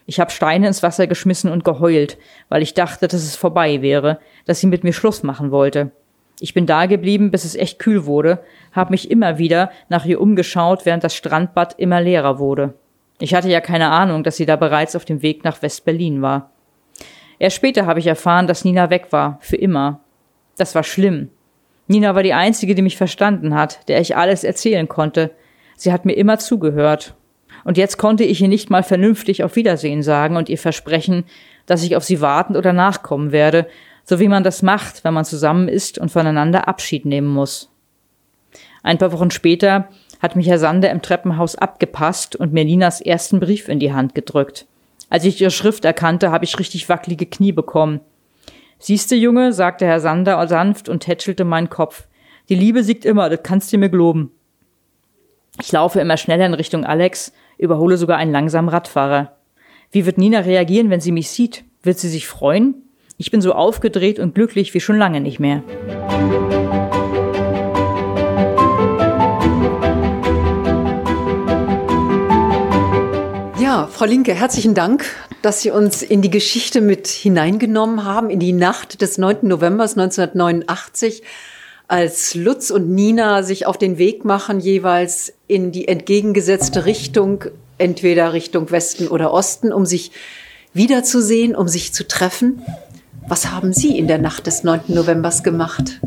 Ich 0.07 0.21
habe 0.21 0.31
Steine 0.31 0.67
ins 0.67 0.83
Wasser 0.83 1.07
geschmissen 1.07 1.51
und 1.51 1.65
geheult, 1.65 2.19
weil 2.49 2.63
ich 2.63 2.75
dachte, 2.75 3.09
dass 3.09 3.23
es 3.23 3.37
vorbei 3.37 3.83
wäre, 3.83 4.19
dass 4.45 4.61
sie 4.61 4.67
mit 4.67 4.85
mir 4.85 4.93
Schluss 4.93 5.23
machen 5.23 5.51
wollte. 5.51 5.91
Ich 6.41 6.55
bin 6.55 6.67
da 6.67 6.87
geblieben, 6.87 7.31
bis 7.31 7.45
es 7.45 7.55
echt 7.55 7.79
kühl 7.79 8.07
wurde, 8.07 8.43
habe 8.73 8.93
mich 8.93 9.11
immer 9.11 9.39
wieder 9.39 9.71
nach 9.89 10.07
ihr 10.07 10.21
umgeschaut, 10.21 10.87
während 10.87 11.05
das 11.05 11.15
Strandbad 11.15 11.79
immer 11.79 12.01
leerer 12.01 12.39
wurde. 12.39 12.75
Ich 13.19 13.35
hatte 13.35 13.51
ja 13.51 13.61
keine 13.61 13.91
Ahnung, 13.91 14.25
dass 14.25 14.37
sie 14.37 14.47
da 14.47 14.57
bereits 14.57 14.97
auf 14.97 15.05
dem 15.05 15.23
Weg 15.23 15.45
nach 15.45 15.61
West-Berlin 15.61 16.23
war. 16.23 16.51
Erst 17.41 17.57
später 17.57 17.87
habe 17.87 17.99
ich 17.99 18.07
erfahren, 18.07 18.47
dass 18.47 18.65
Nina 18.65 18.91
weg 18.91 19.09
war, 19.11 19.39
für 19.41 19.57
immer. 19.57 20.01
Das 20.59 20.75
war 20.75 20.85
schlimm. 20.85 21.31
Nina 21.89 22.15
war 22.15 22.23
die 22.23 22.35
Einzige, 22.35 22.75
die 22.75 22.83
mich 22.83 22.99
verstanden 22.99 23.55
hat, 23.55 23.89
der 23.89 24.01
ich 24.01 24.15
alles 24.15 24.45
erzählen 24.45 24.89
konnte. 24.89 25.33
Sie 25.75 25.91
hat 25.91 26.05
mir 26.05 26.13
immer 26.13 26.39
zugehört. 26.39 27.15
Und 27.65 27.79
jetzt 27.79 27.97
konnte 27.97 28.25
ich 28.25 28.43
ihr 28.43 28.49
nicht 28.49 28.69
mal 28.69 28.83
vernünftig 28.83 29.43
auf 29.43 29.57
Wiedersehen 29.57 30.03
sagen 30.03 30.37
und 30.37 30.51
ihr 30.51 30.59
versprechen, 30.59 31.25
dass 31.65 31.83
ich 31.83 31.97
auf 31.97 32.05
sie 32.05 32.21
warten 32.21 32.57
oder 32.57 32.75
nachkommen 32.75 33.33
werde, 33.33 33.67
so 34.05 34.21
wie 34.21 34.29
man 34.29 34.45
das 34.45 34.61
macht, 34.61 35.03
wenn 35.03 35.15
man 35.15 35.25
zusammen 35.25 35.69
ist 35.69 35.99
und 35.99 36.11
voneinander 36.11 36.69
Abschied 36.69 37.07
nehmen 37.07 37.29
muss. 37.29 37.71
Ein 38.83 38.99
paar 38.99 39.13
Wochen 39.13 39.31
später 39.31 39.89
hat 40.21 40.37
mich 40.37 40.47
Herr 40.47 40.59
Sander 40.59 40.91
im 40.91 41.01
Treppenhaus 41.01 41.57
abgepasst 41.57 42.37
und 42.37 42.53
mir 42.53 42.67
Ninas 42.67 43.01
ersten 43.01 43.41
Brief 43.41 43.69
in 43.69 43.79
die 43.79 43.95
Hand 43.95 44.15
gedrückt. 44.15 44.67
Als 45.11 45.25
ich 45.25 45.41
ihre 45.41 45.51
Schrift 45.51 45.85
erkannte, 45.85 46.31
habe 46.31 46.45
ich 46.45 46.59
richtig 46.59 46.89
wackelige 46.89 47.27
Knie 47.27 47.53
bekommen. 47.53 48.01
Siehste, 48.79 49.17
Junge, 49.17 49.53
sagte 49.53 49.85
Herr 49.85 50.01
Sander 50.01 50.49
sanft 50.49 50.89
und 50.89 51.01
tätschelte 51.01 51.45
meinen 51.45 51.69
Kopf. 51.69 52.07
Die 52.49 52.55
Liebe 52.55 52.83
siegt 52.83 53.05
immer, 53.05 53.29
das 53.29 53.41
kannst 53.43 53.73
du 53.73 53.79
mir 53.79 53.91
globen. 53.91 54.31
Ich 55.61 55.71
laufe 55.73 56.01
immer 56.01 56.17
schneller 56.17 56.47
in 56.47 56.55
Richtung 56.55 56.87
Alex, 56.87 57.33
überhole 57.59 57.99
sogar 57.99 58.17
einen 58.17 58.33
langsamen 58.33 58.71
Radfahrer. 58.71 59.37
Wie 59.91 60.07
wird 60.07 60.17
Nina 60.17 60.41
reagieren, 60.41 60.89
wenn 60.89 61.01
sie 61.01 61.13
mich 61.13 61.29
sieht? 61.29 61.65
Wird 61.83 61.99
sie 61.99 62.09
sich 62.09 62.27
freuen? 62.27 62.77
Ich 63.19 63.31
bin 63.31 63.43
so 63.43 63.53
aufgedreht 63.53 64.19
und 64.19 64.35
glücklich 64.35 64.73
wie 64.73 64.81
schon 64.81 64.97
lange 64.97 65.21
nicht 65.21 65.41
mehr. 65.41 65.63
Frau 73.89 74.05
Linke, 74.05 74.35
herzlichen 74.35 74.75
Dank, 74.75 75.05
dass 75.43 75.63
Sie 75.63 75.71
uns 75.71 76.03
in 76.03 76.23
die 76.23 76.31
Geschichte 76.31 76.81
mit 76.81 77.07
hineingenommen 77.07 78.05
haben, 78.05 78.29
in 78.29 78.41
die 78.41 78.53
Nacht 78.53 79.01
des 79.01 79.17
9. 79.17 79.39
November 79.43 79.85
1989, 79.85 81.23
als 81.89 82.35
Lutz 82.35 82.71
und 82.71 82.91
Nina 82.91 83.43
sich 83.43 83.67
auf 83.67 83.79
den 83.79 83.99
Weg 83.99 84.25
machen, 84.25 84.61
jeweils 84.61 85.33
in 85.47 85.73
die 85.73 85.89
entgegengesetzte 85.89 86.85
Richtung, 86.85 87.45
entweder 87.79 88.33
Richtung 88.33 88.71
Westen 88.71 89.09
oder 89.09 89.33
Osten, 89.33 89.73
um 89.73 89.87
sich 89.87 90.11
wiederzusehen, 90.75 91.55
um 91.55 91.69
sich 91.69 91.93
zu 91.93 92.07
treffen. 92.07 92.63
Was 93.29 93.51
haben 93.51 93.73
Sie 93.73 93.97
in 93.99 94.07
der 94.07 94.19
Nacht 94.19 94.47
des 94.47 94.65
9. 94.65 94.81
Novembers 94.89 95.43
gemacht? 95.43 96.01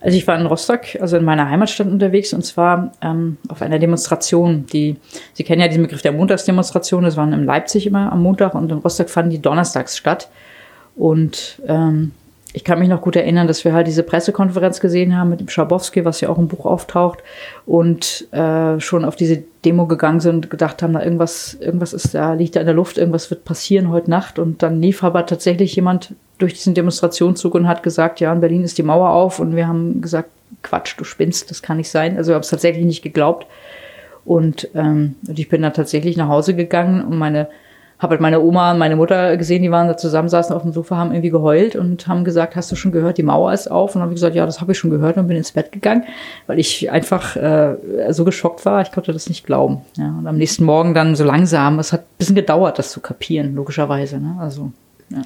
Also 0.00 0.16
ich 0.16 0.26
war 0.26 0.38
in 0.38 0.46
Rostock, 0.46 0.80
also 1.00 1.16
in 1.16 1.24
meiner 1.24 1.48
Heimatstadt 1.48 1.86
unterwegs 1.86 2.32
und 2.32 2.44
zwar 2.44 2.92
ähm, 3.02 3.36
auf 3.48 3.60
einer 3.62 3.78
Demonstration, 3.78 4.66
die, 4.66 4.96
Sie 5.34 5.44
kennen 5.44 5.60
ja 5.60 5.68
diesen 5.68 5.82
Begriff 5.82 6.02
der 6.02 6.12
Montagsdemonstration, 6.12 7.04
das 7.04 7.16
waren 7.16 7.32
in 7.32 7.44
Leipzig 7.44 7.86
immer 7.86 8.10
am 8.10 8.22
Montag 8.22 8.54
und 8.54 8.72
in 8.72 8.78
Rostock 8.78 9.10
fanden 9.10 9.30
die 9.30 9.42
donnerstags 9.42 9.96
statt. 9.96 10.30
Und 10.96 11.60
ähm, 11.66 12.12
ich 12.52 12.64
kann 12.64 12.78
mich 12.78 12.88
noch 12.88 13.00
gut 13.00 13.16
erinnern, 13.16 13.46
dass 13.46 13.64
wir 13.64 13.72
halt 13.72 13.86
diese 13.86 14.02
Pressekonferenz 14.02 14.80
gesehen 14.80 15.16
haben 15.16 15.30
mit 15.30 15.40
dem 15.40 15.48
Schabowski, 15.48 16.04
was 16.04 16.20
ja 16.20 16.28
auch 16.28 16.38
im 16.38 16.48
Buch 16.48 16.66
auftaucht, 16.66 17.20
und 17.64 18.26
äh, 18.32 18.80
schon 18.80 19.04
auf 19.04 19.14
diese 19.14 19.42
Demo 19.64 19.86
gegangen 19.86 20.20
sind 20.20 20.34
und 20.46 20.50
gedacht 20.50 20.82
haben, 20.82 20.94
da 20.94 21.02
irgendwas, 21.02 21.54
irgendwas 21.60 21.92
ist 21.92 22.14
da, 22.14 22.32
liegt 22.32 22.56
da 22.56 22.60
in 22.60 22.66
der 22.66 22.74
Luft, 22.74 22.98
irgendwas 22.98 23.30
wird 23.30 23.44
passieren 23.44 23.90
heute 23.90 24.10
Nacht. 24.10 24.38
Und 24.38 24.62
dann 24.62 24.80
lief 24.80 25.04
aber 25.04 25.26
tatsächlich 25.26 25.76
jemand 25.76 26.14
durch 26.38 26.54
diesen 26.54 26.74
Demonstrationszug 26.74 27.54
und 27.54 27.68
hat 27.68 27.82
gesagt, 27.82 28.18
ja, 28.20 28.32
in 28.32 28.40
Berlin 28.40 28.64
ist 28.64 28.78
die 28.78 28.82
Mauer 28.82 29.10
auf 29.10 29.38
und 29.38 29.54
wir 29.54 29.68
haben 29.68 30.00
gesagt, 30.00 30.30
Quatsch, 30.62 30.94
du 30.96 31.04
spinnst, 31.04 31.50
das 31.50 31.62
kann 31.62 31.76
nicht 31.76 31.90
sein. 31.90 32.16
Also 32.16 32.32
ich 32.32 32.34
habe 32.34 32.42
es 32.42 32.50
tatsächlich 32.50 32.84
nicht 32.84 33.02
geglaubt. 33.02 33.46
Und, 34.24 34.68
ähm, 34.74 35.14
und 35.26 35.38
ich 35.38 35.48
bin 35.48 35.62
dann 35.62 35.72
tatsächlich 35.72 36.16
nach 36.16 36.28
Hause 36.28 36.54
gegangen 36.54 37.04
und 37.04 37.16
meine 37.16 37.48
habe 38.00 38.12
halt 38.12 38.20
meine 38.22 38.40
Oma 38.40 38.72
und 38.72 38.78
meine 38.78 38.96
Mutter 38.96 39.36
gesehen, 39.36 39.62
die 39.62 39.70
waren 39.70 39.86
da 39.86 39.96
zusammen, 39.96 40.30
saßen 40.30 40.56
auf 40.56 40.62
dem 40.62 40.72
Sofa, 40.72 40.96
haben 40.96 41.12
irgendwie 41.12 41.28
geheult 41.28 41.76
und 41.76 42.08
haben 42.08 42.24
gesagt, 42.24 42.56
hast 42.56 42.72
du 42.72 42.76
schon 42.76 42.92
gehört, 42.92 43.18
die 43.18 43.22
Mauer 43.22 43.52
ist 43.52 43.70
auf? 43.70 43.90
Und 43.90 43.96
dann 43.96 44.02
habe 44.04 44.12
ich 44.12 44.16
gesagt, 44.16 44.34
ja, 44.34 44.46
das 44.46 44.62
habe 44.62 44.72
ich 44.72 44.78
schon 44.78 44.90
gehört 44.90 45.18
und 45.18 45.28
bin 45.28 45.36
ins 45.36 45.52
Bett 45.52 45.70
gegangen, 45.70 46.04
weil 46.46 46.58
ich 46.58 46.90
einfach 46.90 47.36
äh, 47.36 47.76
so 48.08 48.24
geschockt 48.24 48.64
war, 48.64 48.80
ich 48.80 48.90
konnte 48.90 49.12
das 49.12 49.28
nicht 49.28 49.44
glauben. 49.44 49.82
Ja, 49.98 50.14
und 50.18 50.26
am 50.26 50.38
nächsten 50.38 50.64
Morgen 50.64 50.94
dann 50.94 51.14
so 51.14 51.24
langsam, 51.24 51.78
es 51.78 51.92
hat 51.92 52.00
ein 52.00 52.16
bisschen 52.16 52.36
gedauert, 52.36 52.78
das 52.78 52.90
zu 52.90 53.00
kapieren, 53.00 53.54
logischerweise. 53.54 54.18
Ne? 54.18 54.36
Also, 54.40 54.72
ja. 55.10 55.20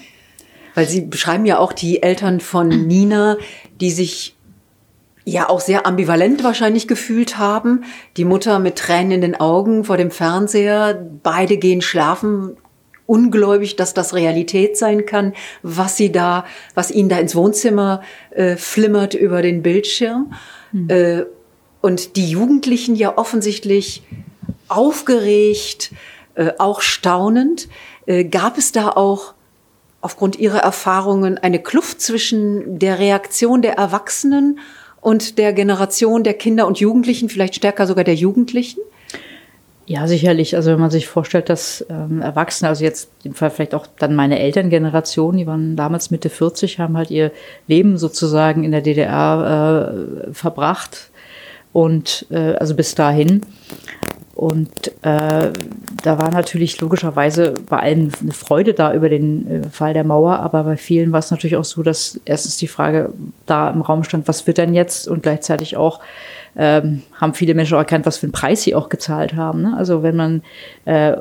Weil 0.74 0.87
Sie 0.87 1.02
beschreiben 1.02 1.46
ja 1.46 1.58
auch 1.58 1.72
die 1.72 2.02
Eltern 2.02 2.40
von 2.40 2.68
Nina, 2.88 3.37
die 3.80 3.92
sich 3.92 4.34
ja 5.24 5.48
auch 5.48 5.60
sehr 5.60 5.87
ambivalent 5.87 6.42
wahrscheinlich 6.42 6.88
gefühlt 6.88 7.38
haben. 7.38 7.84
Die 8.16 8.24
Mutter 8.24 8.58
mit 8.58 8.76
Tränen 8.76 9.12
in 9.12 9.20
den 9.20 9.40
Augen 9.40 9.84
vor 9.84 9.96
dem 9.96 10.10
Fernseher, 10.10 11.00
beide 11.22 11.56
gehen 11.56 11.80
schlafen, 11.80 12.56
ungläubig, 13.07 13.77
dass 13.77 13.95
das 13.95 14.14
Realität 14.14 14.77
sein 14.77 15.07
kann, 15.07 15.35
was 15.62 15.97
sie 15.97 16.11
da, 16.11 16.45
was 16.75 16.90
ihnen 16.90 17.09
da 17.09 17.19
ins 17.19 17.35
Wohnzimmer 17.35 18.03
äh, 18.31 18.57
flimmert 18.57 19.14
über 19.14 19.43
den 19.43 19.62
Bildschirm. 19.62 20.33
Mhm. 20.73 20.90
Äh, 20.90 21.25
und 21.81 22.17
die 22.17 22.31
Jugendlichen 22.31 22.95
ja 22.95 23.19
offensichtlich 23.19 24.03
aufgeregt, 24.69 25.93
äh, 26.35 26.53
auch 26.59 26.81
staunend. 26.81 27.69
Äh, 28.07 28.25
gab 28.25 28.57
es 28.57 28.73
da 28.73 28.88
auch 28.88 29.35
aufgrund 30.01 30.38
ihrer 30.38 30.59
Erfahrungen 30.59 31.38
eine 31.38 31.62
Kluft 31.62 32.01
zwischen 32.01 32.79
der 32.79 32.99
Reaktion 32.99 33.62
der 33.62 33.75
Erwachsenen 33.75 34.59
und 35.01 35.38
der 35.38 35.53
Generation 35.53 36.25
der 36.25 36.35
Kinder 36.35 36.67
und 36.67 36.81
Jugendlichen, 36.81 37.29
vielleicht 37.29 37.55
stärker 37.55 37.87
sogar 37.87 38.05
der 38.05 38.14
Jugendlichen? 38.14 38.81
Ja, 39.87 40.07
sicherlich. 40.07 40.57
Also 40.57 40.70
wenn 40.70 40.81
man 40.81 40.90
sich 40.90 41.07
vorstellt, 41.07 41.51
dass 41.51 41.85
ähm, 41.90 42.23
Erwachsene, 42.23 42.70
also 42.70 42.83
jetzt 42.83 43.11
im 43.23 43.35
Fall 43.35 43.51
vielleicht 43.51 43.75
auch 43.75 43.87
dann 43.99 44.14
meine 44.14 44.38
Elterngeneration, 44.38 45.37
die 45.37 45.47
waren 45.47 45.77
damals 45.77 46.11
Mitte 46.11 46.31
40, 46.31 46.79
haben 46.79 46.97
halt 46.97 47.11
ihr 47.11 47.33
Leben 47.66 47.99
sozusagen 47.99 48.64
in 48.64 48.73
der 48.73 48.81
DDR 48.81 49.92
äh, 50.29 50.33
verbracht 50.33 51.11
und 51.75 52.27
äh, 52.31 52.55
also 52.55 52.75
bis 52.75 52.94
dahin. 52.94 53.42
Und 54.35 54.88
äh, 55.03 55.53
da 56.03 56.18
war 56.18 56.31
natürlich 56.33 56.81
logischerweise 56.81 57.55
bei 57.68 57.79
allen 57.79 58.12
eine 58.20 58.33
Freude 58.33 58.75
da 58.75 58.92
über 58.92 59.09
den 59.09 59.64
äh, 59.64 59.68
Fall 59.68 59.94
der 59.94 60.03
Mauer, 60.03 60.40
aber 60.40 60.64
bei 60.64 60.77
vielen 60.77 61.12
war 61.12 61.20
es 61.20 61.31
natürlich 61.31 61.57
auch 61.57 61.64
so, 61.64 61.83
dass 61.83 62.18
erstens 62.25 62.57
die 62.57 62.66
Frage 62.66 63.12
da 63.47 63.70
im 63.70 63.83
Raum 63.83 64.03
stand, 64.03 64.27
was 64.27 64.47
wird 64.47 64.59
denn 64.59 64.75
jetzt? 64.75 65.07
Und 65.07 65.23
gleichzeitig 65.23 65.77
auch, 65.77 66.01
ähm, 66.57 67.03
haben 67.14 67.35
viele 67.35 67.55
Menschen 67.55 67.75
auch 67.75 67.81
erkannt, 67.81 68.07
was 68.07 68.19
für 68.19 68.27
einen 68.27 68.33
Preis 68.33 68.62
sie 68.62 68.75
auch 68.75 68.88
gezahlt 68.88 69.35
haben. 69.35 69.62
Ne? 69.62 69.75
Also 69.77 70.03
wenn 70.03 70.17
man 70.17 70.43
äh, 70.85 71.17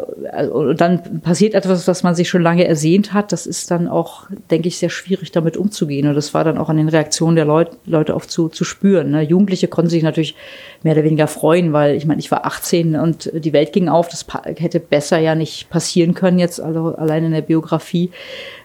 und 0.52 0.80
dann 0.80 1.22
passiert 1.22 1.54
etwas, 1.56 1.88
was 1.88 2.04
man 2.04 2.15
sich 2.15 2.30
schon 2.30 2.41
lange 2.41 2.67
ersehnt 2.67 3.13
hat, 3.13 3.32
das 3.32 3.48
ist 3.48 3.72
dann 3.72 3.88
auch, 3.88 4.28
denke 4.52 4.67
ich, 4.67 4.78
sehr 4.78 4.89
schwierig, 4.89 5.32
damit 5.32 5.58
umzugehen. 5.58 6.08
Und 6.08 6.15
das 6.15 6.34
war 6.34 6.43
dann 6.43 6.58
auch 6.58 6.69
an 6.69 6.78
den 6.78 6.89
Reaktionen 6.89 7.36
der 7.36 7.46
Leut, 7.46 7.72
Leute 7.86 8.15
oft 8.15 8.30
zu, 8.30 8.50
zu 8.50 8.63
spüren. 8.63 9.12
Ne? 9.12 9.22
Jugendliche 9.22 9.67
konnten 9.67 9.89
sich 9.89 10.04
natürlich 10.04 10.36
mehr 10.84 10.93
oder 10.93 11.04
weniger 11.04 11.28
freuen, 11.28 11.74
weil 11.74 11.96
ich 11.96 12.06
meine, 12.06 12.19
ich 12.19 12.30
war 12.30 12.46
18 12.46 12.96
und 12.96 13.32
die 13.34 13.54
Welt 13.54 13.74
ging 13.74 13.89
auf. 13.89 14.10
Das 14.10 14.26
hätte 14.58 14.80
besser 14.80 15.17
ja 15.17 15.34
nicht 15.34 15.69
passieren 15.69 16.13
können 16.13 16.39
jetzt, 16.39 16.62
also 16.62 16.96
allein 16.96 17.26
in 17.26 17.32
der 17.32 17.41
Biografie. 17.41 18.12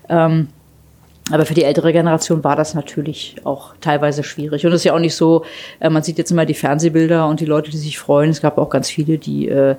Ähm, 0.08 0.48
aber 1.30 1.46
für 1.46 1.54
die 1.54 1.64
ältere 1.64 1.92
Generation 1.92 2.44
war 2.44 2.56
das 2.56 2.74
natürlich 2.74 3.36
auch 3.44 3.74
teilweise 3.80 4.22
schwierig. 4.22 4.64
Und 4.64 4.72
es 4.72 4.80
ist 4.80 4.84
ja 4.84 4.94
auch 4.94 4.98
nicht 4.98 5.14
so, 5.14 5.44
äh, 5.80 5.90
man 5.90 6.02
sieht 6.02 6.18
jetzt 6.18 6.30
immer 6.30 6.46
die 6.46 6.54
Fernsehbilder 6.54 7.26
und 7.28 7.40
die 7.40 7.46
Leute, 7.46 7.70
die 7.70 7.76
sich 7.76 7.98
freuen. 7.98 8.30
Es 8.30 8.40
gab 8.40 8.58
auch 8.58 8.70
ganz 8.70 8.88
viele, 8.88 9.18
die 9.18 9.48
äh, 9.48 9.76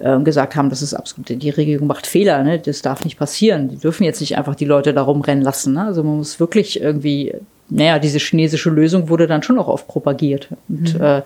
äh, 0.00 0.18
gesagt 0.20 0.56
haben, 0.56 0.70
das 0.70 0.82
ist 0.82 0.94
absolut, 0.94 1.28
die 1.28 1.50
Regierung 1.50 1.86
macht 1.86 2.06
Fehler, 2.06 2.42
ne? 2.42 2.58
das 2.58 2.82
darf 2.82 3.04
nicht 3.04 3.18
passieren. 3.18 3.68
Die 3.68 3.76
dürfen 3.76 4.04
jetzt 4.04 4.20
nicht 4.20 4.36
einfach 4.36 4.54
die 4.54 4.64
Leute 4.64 4.92
da 4.92 5.02
rumrennen 5.02 5.44
lassen. 5.44 5.74
Ne? 5.74 5.84
Also 5.84 6.02
man 6.02 6.16
muss 6.16 6.40
wirklich 6.40 6.80
irgendwie, 6.80 7.34
naja, 7.68 7.98
diese 7.98 8.18
chinesische 8.18 8.70
Lösung 8.70 9.08
wurde 9.08 9.26
dann 9.26 9.42
schon 9.42 9.58
auch 9.58 9.68
oft 9.68 9.86
propagiert. 9.86 10.48
Und 10.68 10.94
mhm. 10.94 11.04
äh, 11.04 11.22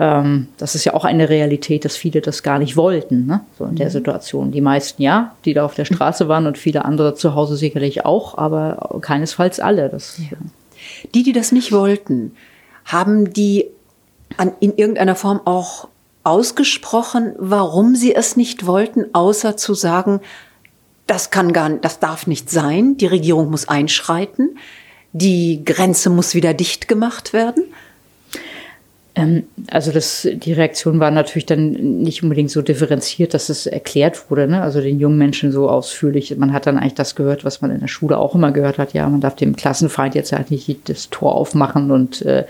ähm, 0.00 0.46
das 0.58 0.76
ist 0.76 0.84
ja 0.84 0.94
auch 0.94 1.04
eine 1.04 1.28
Realität, 1.28 1.84
dass 1.84 1.96
viele 1.96 2.20
das 2.20 2.44
gar 2.44 2.60
nicht 2.60 2.76
wollten, 2.76 3.26
ne? 3.26 3.40
so 3.58 3.64
in 3.64 3.74
der 3.74 3.88
mhm. 3.88 3.92
Situation. 3.92 4.52
Die 4.52 4.60
meisten 4.60 5.02
ja, 5.02 5.34
die 5.44 5.54
da 5.54 5.64
auf 5.64 5.74
der 5.74 5.86
Straße 5.86 6.28
waren 6.28 6.46
und 6.46 6.56
viele 6.56 6.84
andere 6.84 7.14
zu 7.14 7.34
Hause 7.34 7.56
sicherlich 7.56 8.04
auch, 8.04 8.38
aber 8.38 9.00
keinesfalls 9.00 9.58
alle. 9.58 9.88
Das, 9.88 10.16
ja. 10.18 10.36
Die, 11.14 11.24
die 11.24 11.32
das 11.32 11.50
nicht 11.50 11.72
wollten, 11.72 12.36
haben 12.84 13.32
die 13.32 13.66
an, 14.36 14.52
in 14.60 14.76
irgendeiner 14.76 15.16
Form 15.16 15.40
auch 15.44 15.88
ausgesprochen, 16.22 17.32
warum 17.36 17.96
sie 17.96 18.14
es 18.14 18.36
nicht 18.36 18.66
wollten, 18.66 19.06
außer 19.14 19.56
zu 19.56 19.74
sagen, 19.74 20.20
das 21.08 21.30
kann 21.30 21.52
gar, 21.52 21.70
das 21.70 21.98
darf 21.98 22.28
nicht 22.28 22.50
sein, 22.50 22.96
die 22.98 23.06
Regierung 23.06 23.50
muss 23.50 23.66
einschreiten, 23.66 24.58
die 25.12 25.64
Grenze 25.64 26.08
muss 26.08 26.34
wieder 26.36 26.54
dicht 26.54 26.86
gemacht 26.86 27.32
werden? 27.32 27.64
Ähm, 29.18 29.44
also 29.70 29.92
das, 29.92 30.26
die 30.30 30.52
Reaktion 30.52 31.00
war 31.00 31.10
natürlich 31.10 31.46
dann 31.46 31.72
nicht 32.02 32.22
unbedingt 32.22 32.50
so 32.50 32.62
differenziert, 32.62 33.34
dass 33.34 33.48
es 33.48 33.66
erklärt 33.66 34.30
wurde, 34.30 34.48
ne? 34.48 34.62
also 34.62 34.80
den 34.80 35.00
jungen 35.00 35.18
Menschen 35.18 35.52
so 35.52 35.68
ausführlich. 35.68 36.36
Man 36.36 36.52
hat 36.52 36.66
dann 36.66 36.78
eigentlich 36.78 36.94
das 36.94 37.14
gehört, 37.14 37.44
was 37.44 37.60
man 37.60 37.70
in 37.70 37.80
der 37.80 37.88
Schule 37.88 38.18
auch 38.18 38.34
immer 38.34 38.52
gehört 38.52 38.78
hat. 38.78 38.92
Ja, 38.92 39.08
man 39.08 39.20
darf 39.20 39.36
dem 39.36 39.56
Klassenfeind 39.56 40.14
jetzt 40.14 40.32
halt 40.32 40.50
nicht 40.50 40.88
das 40.88 41.10
Tor 41.10 41.34
aufmachen 41.34 41.90
und 41.90 42.22
äh, 42.22 42.44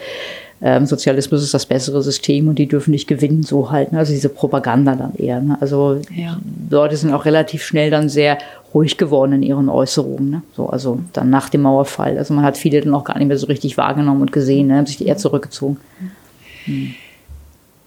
ähm, 0.60 0.86
Sozialismus 0.86 1.42
ist 1.42 1.54
das 1.54 1.66
bessere 1.66 2.02
System 2.02 2.48
und 2.48 2.58
die 2.58 2.66
dürfen 2.66 2.90
nicht 2.90 3.06
gewinnen, 3.06 3.44
so 3.44 3.70
halten. 3.70 3.96
Also 3.96 4.12
diese 4.12 4.28
Propaganda 4.28 4.96
dann 4.96 5.14
eher. 5.14 5.40
Ne? 5.40 5.56
Also 5.60 6.00
ja. 6.14 6.38
Leute 6.68 6.96
sind 6.96 7.12
auch 7.12 7.24
relativ 7.24 7.62
schnell 7.62 7.90
dann 7.90 8.08
sehr 8.08 8.38
ruhig 8.74 8.98
geworden 8.98 9.34
in 9.34 9.42
ihren 9.42 9.68
Äußerungen. 9.68 10.30
Ne? 10.30 10.42
So, 10.56 10.68
also 10.68 10.98
dann 11.12 11.30
nach 11.30 11.48
dem 11.48 11.62
Mauerfall. 11.62 12.18
Also 12.18 12.34
man 12.34 12.44
hat 12.44 12.56
viele 12.56 12.80
dann 12.80 12.94
auch 12.94 13.04
gar 13.04 13.18
nicht 13.18 13.28
mehr 13.28 13.38
so 13.38 13.46
richtig 13.46 13.76
wahrgenommen 13.76 14.20
und 14.20 14.32
gesehen, 14.32 14.66
ne? 14.66 14.78
haben 14.78 14.86
sich 14.86 15.06
eher 15.06 15.16
zurückgezogen. 15.16 15.78
Mhm. 16.00 16.10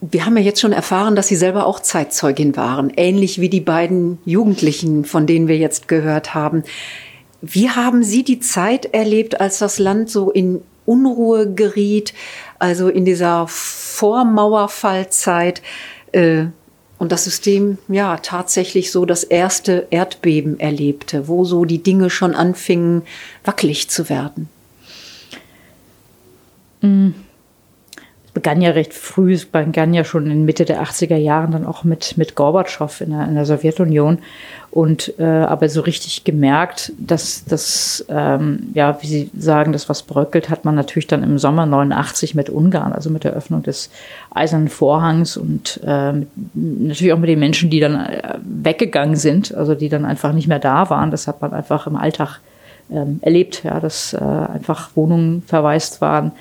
Wir 0.01 0.25
haben 0.25 0.35
ja 0.35 0.43
jetzt 0.43 0.59
schon 0.59 0.73
erfahren, 0.73 1.15
dass 1.15 1.27
Sie 1.27 1.35
selber 1.35 1.67
auch 1.67 1.79
Zeitzeugin 1.79 2.55
waren, 2.55 2.91
ähnlich 2.97 3.39
wie 3.39 3.49
die 3.49 3.61
beiden 3.61 4.17
Jugendlichen, 4.25 5.05
von 5.05 5.27
denen 5.27 5.47
wir 5.47 5.57
jetzt 5.57 5.87
gehört 5.87 6.33
haben. 6.33 6.63
Wie 7.41 7.69
haben 7.69 8.03
Sie 8.03 8.23
die 8.23 8.39
Zeit 8.39 8.87
erlebt, 8.93 9.39
als 9.39 9.59
das 9.59 9.77
Land 9.77 10.09
so 10.09 10.31
in 10.31 10.63
Unruhe 10.85 11.53
geriet, 11.53 12.15
also 12.57 12.89
in 12.89 13.05
dieser 13.05 13.45
Vormauerfallzeit 13.47 15.61
äh, 16.11 16.45
und 16.97 17.11
das 17.11 17.23
System 17.23 17.77
ja 17.87 18.17
tatsächlich 18.17 18.91
so 18.91 19.05
das 19.05 19.23
erste 19.23 19.85
Erdbeben 19.91 20.59
erlebte, 20.59 21.27
wo 21.27 21.45
so 21.45 21.65
die 21.65 21.83
Dinge 21.83 22.09
schon 22.09 22.33
anfingen 22.33 23.03
wackelig 23.43 23.89
zu 23.89 24.09
werden? 24.09 24.49
Mhm 26.81 27.13
begann 28.33 28.61
ja 28.61 28.71
recht 28.71 28.93
früh, 28.93 29.33
es 29.33 29.45
begann 29.45 29.93
ja 29.93 30.03
schon 30.03 30.31
in 30.31 30.45
Mitte 30.45 30.63
der 30.63 30.81
80er 30.81 31.17
Jahren 31.17 31.51
dann 31.51 31.65
auch 31.65 31.83
mit, 31.83 32.17
mit 32.17 32.35
Gorbatschow 32.35 33.01
in 33.01 33.11
der, 33.11 33.27
in 33.27 33.35
der 33.35 33.45
Sowjetunion. 33.45 34.19
Und 34.71 35.19
äh, 35.19 35.25
aber 35.25 35.67
so 35.67 35.81
richtig 35.81 36.23
gemerkt, 36.23 36.93
dass 36.97 37.43
das, 37.43 38.05
ähm, 38.07 38.69
ja, 38.73 38.97
wie 39.01 39.07
Sie 39.07 39.31
sagen, 39.37 39.73
das 39.73 39.89
was 39.89 40.03
bröckelt, 40.03 40.49
hat 40.49 40.63
man 40.63 40.75
natürlich 40.75 41.07
dann 41.07 41.23
im 41.23 41.37
Sommer 41.39 41.65
89 41.65 42.35
mit 42.35 42.49
Ungarn, 42.49 42.93
also 42.93 43.09
mit 43.09 43.25
der 43.25 43.33
Öffnung 43.33 43.63
des 43.63 43.89
Eisernen 44.33 44.69
Vorhangs 44.69 45.35
und 45.35 45.81
äh, 45.83 46.13
natürlich 46.53 47.11
auch 47.11 47.19
mit 47.19 47.29
den 47.29 47.39
Menschen, 47.39 47.69
die 47.69 47.81
dann 47.81 47.95
äh, 47.95 48.37
weggegangen 48.43 49.17
sind, 49.17 49.53
also 49.53 49.75
die 49.75 49.89
dann 49.89 50.05
einfach 50.05 50.31
nicht 50.31 50.47
mehr 50.47 50.59
da 50.59 50.89
waren. 50.89 51.11
Das 51.11 51.27
hat 51.27 51.41
man 51.41 51.51
einfach 51.51 51.85
im 51.85 51.97
Alltag 51.97 52.39
ähm, 52.89 53.19
erlebt, 53.21 53.63
ja, 53.65 53.81
dass 53.81 54.13
äh, 54.13 54.19
einfach 54.19 54.91
Wohnungen 54.95 55.41
verwaist 55.41 55.99
waren. 55.99 56.31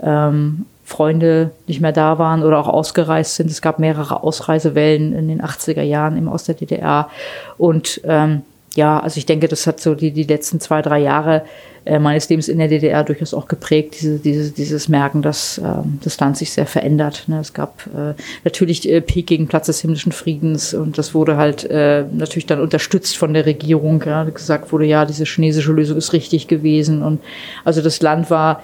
Ähm, 0.00 0.66
Freunde 0.88 1.50
nicht 1.66 1.82
mehr 1.82 1.92
da 1.92 2.18
waren 2.18 2.42
oder 2.42 2.58
auch 2.58 2.66
ausgereist 2.66 3.34
sind. 3.34 3.50
Es 3.50 3.60
gab 3.60 3.78
mehrere 3.78 4.22
Ausreisewellen 4.22 5.14
in 5.14 5.28
den 5.28 5.42
80er 5.42 5.82
Jahren 5.82 6.16
im 6.16 6.28
aus 6.28 6.44
der 6.44 6.54
DDR. 6.54 7.10
Und 7.58 8.00
ähm, 8.04 8.40
ja, 8.74 8.98
also 8.98 9.18
ich 9.18 9.26
denke, 9.26 9.48
das 9.48 9.66
hat 9.66 9.80
so 9.80 9.94
die, 9.94 10.12
die 10.12 10.22
letzten 10.22 10.60
zwei, 10.60 10.80
drei 10.80 11.00
Jahre 11.00 11.42
äh, 11.84 11.98
meines 11.98 12.26
Lebens 12.30 12.48
in 12.48 12.56
der 12.56 12.68
DDR 12.68 13.04
durchaus 13.04 13.34
auch 13.34 13.48
geprägt, 13.48 13.96
diese, 14.00 14.18
diese, 14.18 14.50
dieses 14.50 14.88
Merken, 14.88 15.20
dass 15.20 15.58
ähm, 15.58 15.98
das 16.02 16.18
Land 16.20 16.38
sich 16.38 16.52
sehr 16.52 16.64
verändert. 16.64 17.24
Ne? 17.26 17.38
Es 17.38 17.52
gab 17.52 17.86
äh, 17.88 18.14
natürlich 18.44 18.88
äh, 18.88 19.02
Peking, 19.02 19.46
Platz 19.46 19.66
des 19.66 19.80
himmlischen 19.82 20.12
Friedens 20.12 20.72
und 20.72 20.96
das 20.96 21.14
wurde 21.14 21.36
halt 21.36 21.64
äh, 21.64 22.04
natürlich 22.10 22.46
dann 22.46 22.60
unterstützt 22.60 23.18
von 23.18 23.34
der 23.34 23.44
Regierung. 23.44 24.02
Ja? 24.06 24.24
Gesagt 24.24 24.72
wurde, 24.72 24.86
ja, 24.86 25.04
diese 25.04 25.24
chinesische 25.24 25.72
Lösung 25.72 25.98
ist 25.98 26.14
richtig 26.14 26.48
gewesen. 26.48 27.02
Und 27.02 27.20
also 27.64 27.82
das 27.82 28.00
Land 28.00 28.30
war 28.30 28.62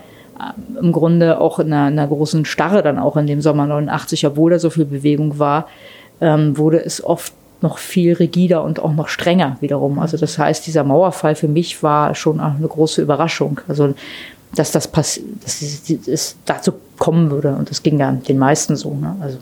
im 0.81 0.93
Grunde 0.93 1.41
auch 1.41 1.59
in 1.59 1.73
einer, 1.73 1.87
einer, 1.87 2.07
großen 2.07 2.45
Starre 2.45 2.83
dann 2.83 2.99
auch 2.99 3.17
in 3.17 3.27
dem 3.27 3.41
Sommer 3.41 3.67
89, 3.67 4.27
obwohl 4.27 4.51
da 4.51 4.59
so 4.59 4.71
viel 4.71 4.85
Bewegung 4.85 5.39
war, 5.39 5.69
ähm, 6.21 6.57
wurde 6.59 6.85
es 6.85 7.05
oft 7.05 7.33
noch 7.61 7.79
viel 7.79 8.15
rigider 8.15 8.63
und 8.63 8.81
auch 8.81 8.93
noch 8.93 9.09
strenger 9.09 9.57
wiederum. 9.61 9.99
Also 9.99 10.17
das 10.17 10.39
heißt, 10.39 10.67
dieser 10.67 10.85
Mauerfall 10.85 11.35
für 11.35 11.49
mich 11.49 11.83
war 11.83 12.15
schon 12.15 12.41
eine 12.41 12.69
große 12.69 13.01
Überraschung. 13.03 13.61
Also 13.69 13.95
dass 14.55 14.71
das 14.71 14.91
dass 14.91 15.21
es 16.07 16.37
dazu 16.45 16.75
kommen 16.99 17.31
würde 17.31 17.57
und 17.57 17.71
das 17.71 17.83
ging 17.83 17.99
ja 17.99 18.13
den 18.13 18.39
meisten 18.39 18.77
so. 18.77 18.95
Ne? 18.95 19.17
Also. 19.21 19.39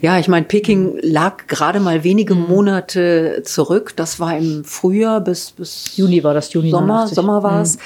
Ja, 0.00 0.18
ich 0.18 0.28
meine, 0.28 0.46
Peking 0.46 0.98
lag 1.02 1.46
gerade 1.46 1.80
mal 1.80 2.04
wenige 2.04 2.34
mhm. 2.34 2.48
Monate 2.48 3.42
zurück. 3.44 3.92
Das 3.96 4.20
war 4.20 4.36
im 4.36 4.64
Frühjahr 4.64 5.20
bis, 5.20 5.52
bis 5.52 5.96
Juni 5.96 6.22
war 6.24 6.34
das, 6.34 6.52
Juni 6.52 6.70
Sommer, 6.70 6.98
90. 6.98 7.14
Sommer 7.14 7.42
war 7.42 7.62
es. 7.62 7.78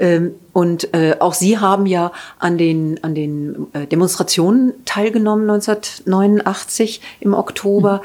Mhm, 0.00 0.34
und 0.52 0.94
äh, 0.94 1.16
auch 1.18 1.34
Sie 1.34 1.58
haben 1.58 1.86
ja 1.86 2.12
an 2.38 2.58
den, 2.58 3.02
an 3.02 3.14
den 3.14 3.66
äh, 3.72 3.86
Demonstrationen 3.86 4.72
teilgenommen 4.84 5.48
1989 5.50 7.00
im 7.20 7.34
Oktober. 7.34 8.02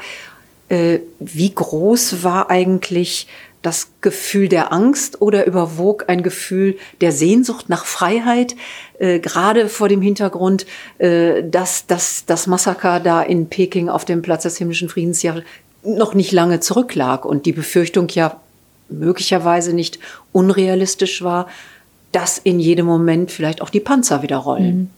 Mhm. 0.70 0.76
Äh, 0.76 1.00
wie 1.18 1.52
groß 1.52 2.22
war 2.22 2.48
eigentlich 2.48 3.26
das 3.62 3.90
Gefühl 4.00 4.48
der 4.48 4.72
Angst 4.72 5.20
oder 5.20 5.46
überwog 5.46 6.04
ein 6.08 6.22
Gefühl 6.22 6.78
der 7.00 7.12
Sehnsucht 7.12 7.68
nach 7.68 7.84
Freiheit, 7.84 8.56
äh, 8.98 9.18
gerade 9.18 9.68
vor 9.68 9.88
dem 9.88 10.00
Hintergrund, 10.00 10.66
äh, 10.98 11.42
dass, 11.42 11.86
dass 11.86 12.24
das 12.24 12.46
Massaker 12.46 13.00
da 13.00 13.22
in 13.22 13.48
Peking 13.48 13.88
auf 13.88 14.04
dem 14.04 14.22
Platz 14.22 14.44
des 14.44 14.56
himmlischen 14.56 14.88
Friedens 14.88 15.22
ja 15.22 15.36
noch 15.82 16.14
nicht 16.14 16.32
lange 16.32 16.60
zurücklag 16.60 17.24
und 17.24 17.46
die 17.46 17.52
Befürchtung 17.52 18.08
ja 18.08 18.40
möglicherweise 18.88 19.72
nicht 19.72 19.98
unrealistisch 20.32 21.22
war, 21.22 21.46
dass 22.12 22.38
in 22.38 22.58
jedem 22.58 22.86
Moment 22.86 23.30
vielleicht 23.30 23.62
auch 23.62 23.70
die 23.70 23.80
Panzer 23.80 24.22
wieder 24.22 24.38
rollen. 24.38 24.76
Mhm. 24.76 24.90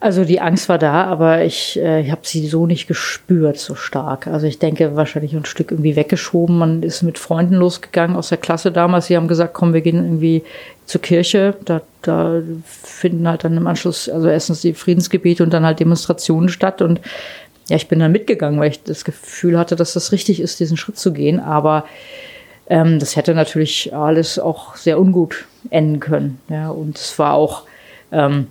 Also 0.00 0.24
die 0.24 0.40
Angst 0.40 0.68
war 0.68 0.78
da, 0.78 1.04
aber 1.04 1.44
ich, 1.44 1.76
äh, 1.76 2.02
ich 2.02 2.12
habe 2.12 2.20
sie 2.22 2.46
so 2.46 2.66
nicht 2.66 2.86
gespürt 2.86 3.58
so 3.58 3.74
stark. 3.74 4.28
Also 4.28 4.46
ich 4.46 4.60
denke 4.60 4.94
wahrscheinlich 4.94 5.34
ein 5.34 5.44
Stück 5.44 5.72
irgendwie 5.72 5.96
weggeschoben. 5.96 6.56
Man 6.56 6.84
ist 6.84 7.02
mit 7.02 7.18
Freunden 7.18 7.56
losgegangen 7.56 8.16
aus 8.16 8.28
der 8.28 8.38
Klasse 8.38 8.70
damals. 8.70 9.06
Sie 9.06 9.16
haben 9.16 9.26
gesagt, 9.26 9.54
komm, 9.54 9.74
wir 9.74 9.80
gehen 9.80 9.96
irgendwie 9.96 10.44
zur 10.86 11.00
Kirche. 11.00 11.56
Da, 11.64 11.80
da 12.02 12.40
finden 12.64 13.26
halt 13.26 13.42
dann 13.42 13.56
im 13.56 13.66
Anschluss, 13.66 14.08
also 14.08 14.28
erstens 14.28 14.60
die 14.60 14.72
Friedensgebete 14.72 15.42
und 15.42 15.52
dann 15.52 15.66
halt 15.66 15.80
Demonstrationen 15.80 16.48
statt. 16.48 16.80
Und 16.80 17.00
ja, 17.68 17.74
ich 17.74 17.88
bin 17.88 17.98
dann 17.98 18.12
mitgegangen, 18.12 18.60
weil 18.60 18.70
ich 18.70 18.84
das 18.84 19.04
Gefühl 19.04 19.58
hatte, 19.58 19.74
dass 19.74 19.94
das 19.94 20.12
richtig 20.12 20.38
ist, 20.38 20.60
diesen 20.60 20.76
Schritt 20.76 20.96
zu 20.96 21.12
gehen. 21.12 21.40
Aber 21.40 21.86
ähm, 22.68 23.00
das 23.00 23.16
hätte 23.16 23.34
natürlich 23.34 23.92
alles 23.92 24.38
auch 24.38 24.76
sehr 24.76 25.00
ungut 25.00 25.46
enden 25.70 25.98
können. 25.98 26.38
Ja, 26.48 26.70
und 26.70 26.96
es 26.96 27.18
war 27.18 27.34
auch 27.34 27.64
ähm, 28.12 28.46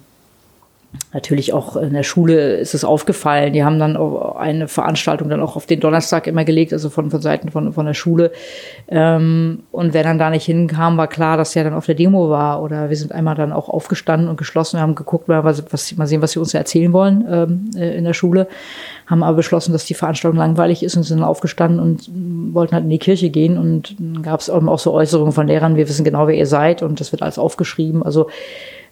Natürlich 1.13 1.53
auch 1.53 1.77
in 1.77 1.93
der 1.93 2.03
Schule 2.03 2.57
ist 2.57 2.73
es 2.73 2.83
aufgefallen. 2.83 3.53
Die 3.53 3.63
haben 3.63 3.79
dann 3.79 3.95
eine 3.97 4.67
Veranstaltung 4.67 5.29
dann 5.29 5.41
auch 5.41 5.55
auf 5.55 5.65
den 5.65 5.79
Donnerstag 5.79 6.27
immer 6.27 6.43
gelegt, 6.43 6.73
also 6.73 6.89
von, 6.89 7.09
von 7.09 7.21
Seiten 7.21 7.49
von, 7.49 7.71
von 7.71 7.85
der 7.85 7.93
Schule. 7.93 8.31
Ähm, 8.89 9.63
und 9.71 9.93
wer 9.93 10.03
dann 10.03 10.19
da 10.19 10.29
nicht 10.29 10.45
hinkam, 10.45 10.97
war 10.97 11.07
klar, 11.07 11.37
dass 11.37 11.55
er 11.55 11.63
dann 11.63 11.73
auf 11.73 11.85
der 11.85 11.95
Demo 11.95 12.29
war. 12.29 12.61
Oder 12.61 12.89
wir 12.89 12.97
sind 12.97 13.13
einmal 13.13 13.35
dann 13.35 13.53
auch 13.53 13.69
aufgestanden 13.69 14.27
und 14.27 14.37
geschlossen. 14.37 14.77
Wir 14.77 14.81
haben 14.81 14.95
geguckt, 14.95 15.29
was, 15.29 15.63
was, 15.71 15.95
mal 15.95 16.07
sehen, 16.07 16.21
was 16.21 16.33
sie 16.33 16.39
uns 16.39 16.53
erzählen 16.53 16.91
wollen 16.93 17.25
ähm, 17.29 17.71
äh, 17.75 17.97
in 17.97 18.03
der 18.03 18.13
Schule. 18.13 18.47
Haben 19.05 19.23
aber 19.23 19.37
beschlossen, 19.37 19.71
dass 19.71 19.85
die 19.85 19.93
Veranstaltung 19.93 20.37
langweilig 20.37 20.83
ist 20.83 20.97
und 20.97 21.03
sind 21.03 21.19
dann 21.19 21.27
aufgestanden 21.27 21.79
und 21.79 22.09
wollten 22.53 22.75
halt 22.75 22.83
in 22.83 22.89
die 22.89 22.99
Kirche 22.99 23.29
gehen. 23.29 23.57
Und 23.57 23.95
dann 23.97 24.23
gab 24.23 24.41
es 24.41 24.49
auch 24.49 24.79
so 24.79 24.93
Äußerungen 24.93 25.31
von 25.31 25.47
Lehrern, 25.47 25.77
wir 25.77 25.87
wissen 25.87 26.03
genau, 26.03 26.27
wer 26.27 26.35
ihr 26.35 26.47
seid 26.47 26.83
und 26.83 26.99
das 26.99 27.11
wird 27.11 27.21
alles 27.21 27.39
aufgeschrieben. 27.39 28.03
Also 28.03 28.27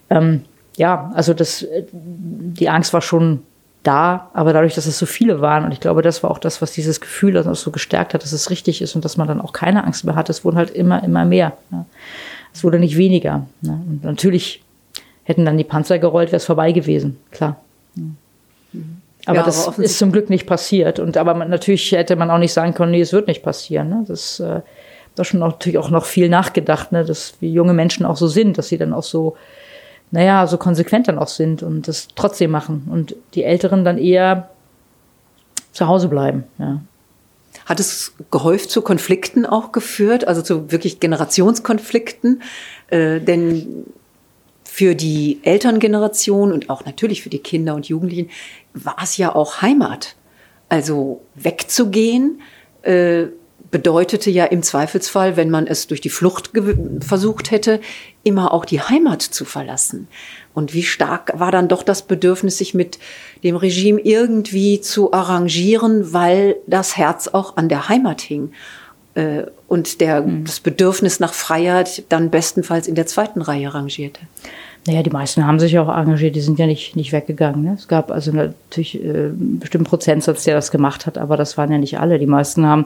ähm, 0.09 0.41
ja, 0.78 1.11
also 1.13 1.34
das, 1.34 1.65
die 1.91 2.69
Angst 2.69 2.93
war 2.93 3.01
schon 3.01 3.41
da, 3.84 4.30
aber 4.34 4.51
dadurch, 4.51 4.76
dass 4.76 4.88
es 4.88 4.97
so 4.97 5.05
viele 5.05 5.41
waren, 5.41 5.63
und 5.63 5.71
ich 5.71 5.80
glaube, 5.80 6.01
das 6.01 6.23
war 6.23 6.32
auch 6.32 6.39
das, 6.39 6.61
was 6.61 6.71
dieses 6.71 7.01
Gefühl 7.01 7.34
dann 7.34 7.47
auch 7.47 7.55
so 7.55 7.71
gestärkt 7.71 8.13
hat, 8.13 8.23
dass 8.23 8.32
es 8.32 8.49
richtig 8.49 8.82
ist 8.82 8.95
und 8.95 9.05
dass 9.05 9.17
man 9.17 9.28
dann 9.28 9.41
auch 9.41 9.53
keine 9.53 9.84
Angst 9.84 10.05
mehr 10.05 10.15
hat. 10.15 10.30
Es 10.30 10.43
wurden 10.43 10.57
halt 10.57 10.71
immer, 10.71 11.03
immer 11.03 11.26
mehr. 11.26 11.53
Ne? 11.69 11.86
Es 12.53 12.63
wurde 12.63 12.80
nicht 12.80 12.97
weniger. 12.97 13.45
Ne? 13.61 13.80
Und 13.88 14.03
natürlich 14.03 14.63
hätten 15.23 15.45
dann 15.45 15.57
die 15.57 15.63
Panzer 15.63 15.99
gerollt, 15.99 16.30
wäre 16.30 16.38
es 16.38 16.45
vorbei 16.45 16.71
gewesen, 16.71 17.17
klar. 17.32 17.57
Aber 19.26 19.39
ja, 19.39 19.43
das 19.43 19.67
aber 19.67 19.84
ist 19.84 19.97
zum 19.97 20.11
Glück 20.11 20.30
nicht 20.30 20.45
passiert. 20.45 20.99
Und 20.99 21.17
aber 21.17 21.34
man, 21.34 21.49
natürlich 21.49 21.91
hätte 21.91 22.15
man 22.15 22.30
auch 22.30 22.38
nicht 22.38 22.53
sagen 22.53 22.73
können, 22.73 22.91
nee, 22.91 23.01
es 23.01 23.13
wird 23.13 23.28
nicht 23.28 23.43
passieren. 23.43 23.89
Ne? 23.89 24.05
Das 24.07 24.39
äh, 24.39 24.61
da 25.15 25.23
schon 25.23 25.39
natürlich 25.39 25.78
auch 25.78 25.89
noch 25.89 26.05
viel 26.05 26.30
nachgedacht, 26.30 26.91
ne? 26.91 27.05
dass 27.05 27.36
wie 27.39 27.51
junge 27.51 27.73
Menschen 27.73 28.05
auch 28.05 28.17
so 28.17 28.28
sind, 28.28 28.57
dass 28.57 28.67
sie 28.67 28.78
dann 28.78 28.93
auch 28.93 29.03
so 29.03 29.36
naja, 30.16 30.47
so 30.47 30.57
konsequent 30.57 31.09
dann 31.09 31.20
auch 31.20 31.28
sind 31.28 31.61
und 31.61 31.89
das 31.89 32.07
trotzdem 32.16 32.49
machen. 32.49 32.88
Und 32.89 33.18
die 33.34 33.43
Älteren 33.43 33.84
dann 33.84 33.97
eher 33.97 34.49
zu 35.74 35.88
Hause 35.88 36.07
bleiben, 36.07 36.45
ja. 36.57 36.82
Hat 37.66 37.80
es 37.80 38.13
gehäuft 38.32 38.70
zu 38.70 38.82
Konflikten 38.82 39.45
auch 39.45 39.72
geführt, 39.72 40.28
also 40.28 40.41
zu 40.41 40.72
wirklich 40.72 40.99
Generationskonflikten? 40.99 42.43
Äh, 42.89 43.22
denn 43.22 43.86
für 44.63 44.93
die 44.93 45.39
Elterngeneration 45.41 46.51
und 46.51 46.70
auch 46.70 46.86
natürlich 46.86 47.24
für 47.24 47.30
die 47.30 47.39
Kinder 47.39 47.74
und 47.74 47.88
Jugendlichen 47.88 48.30
war 48.74 48.97
es 49.01 49.18
ja 49.18 49.34
auch 49.34 49.61
Heimat. 49.61 50.16
Also 50.70 51.22
wegzugehen, 51.34 52.41
äh, 52.84 53.28
bedeutete 53.72 54.30
ja 54.30 54.45
im 54.45 54.61
Zweifelsfall, 54.61 55.36
wenn 55.36 55.49
man 55.49 55.66
es 55.66 55.88
durch 55.88 56.01
die 56.01 56.09
Flucht 56.09 56.51
versucht 57.01 57.51
hätte, 57.51 57.80
immer 58.26 58.53
auch 58.53 58.65
die 58.65 58.82
Heimat 58.82 59.21
zu 59.21 59.45
verlassen. 59.45 60.07
Und 60.53 60.73
wie 60.73 60.84
stark 60.84 61.32
war 61.38 61.51
dann 61.51 61.67
doch 61.67 61.84
das 61.84 62.01
Bedürfnis, 62.01 62.57
sich 62.57 62.73
mit 62.73 62.97
dem 63.43 63.55
Regime 63.55 64.01
irgendwie 64.01 64.82
zu 64.82 65.13
arrangieren, 65.13 66.11
weil 66.11 66.57
das 66.67 66.97
Herz 66.97 67.28
auch 67.28 67.55
an 67.55 67.69
der 67.69 67.88
Heimat 67.88 68.21
hing 68.21 68.51
äh, 69.13 69.43
und 69.67 70.01
der, 70.01 70.21
mhm. 70.21 70.43
das 70.43 70.59
Bedürfnis 70.59 71.19
nach 71.19 71.34
Freiheit 71.34 72.03
dann 72.09 72.32
bestenfalls 72.32 72.88
in 72.88 72.95
der 72.95 73.05
zweiten 73.05 73.41
Reihe 73.41 73.73
rangierte. 73.73 74.21
Naja, 74.88 75.03
die 75.03 75.09
meisten 75.09 75.45
haben 75.45 75.59
sich 75.59 75.78
auch 75.80 75.89
engagiert, 75.89 76.36
die 76.36 76.41
sind 76.41 76.59
ja 76.59 76.67
nicht, 76.67 76.95
nicht 76.95 77.11
weggegangen. 77.11 77.63
Ne? 77.63 77.76
Es 77.78 77.88
gab 77.88 78.11
also 78.11 78.32
natürlich 78.32 79.03
äh, 79.03 79.07
einen 79.07 79.59
bestimmten 79.59 79.86
Prozentsatz, 79.88 80.43
der 80.43 80.55
das 80.55 80.71
gemacht 80.71 81.05
hat, 81.05 81.17
aber 81.17 81.38
das 81.38 81.57
waren 81.57 81.71
ja 81.71 81.78
nicht 81.78 81.99
alle. 81.99 82.17
Die 82.17 82.28
meisten 82.28 82.65
haben 82.65 82.86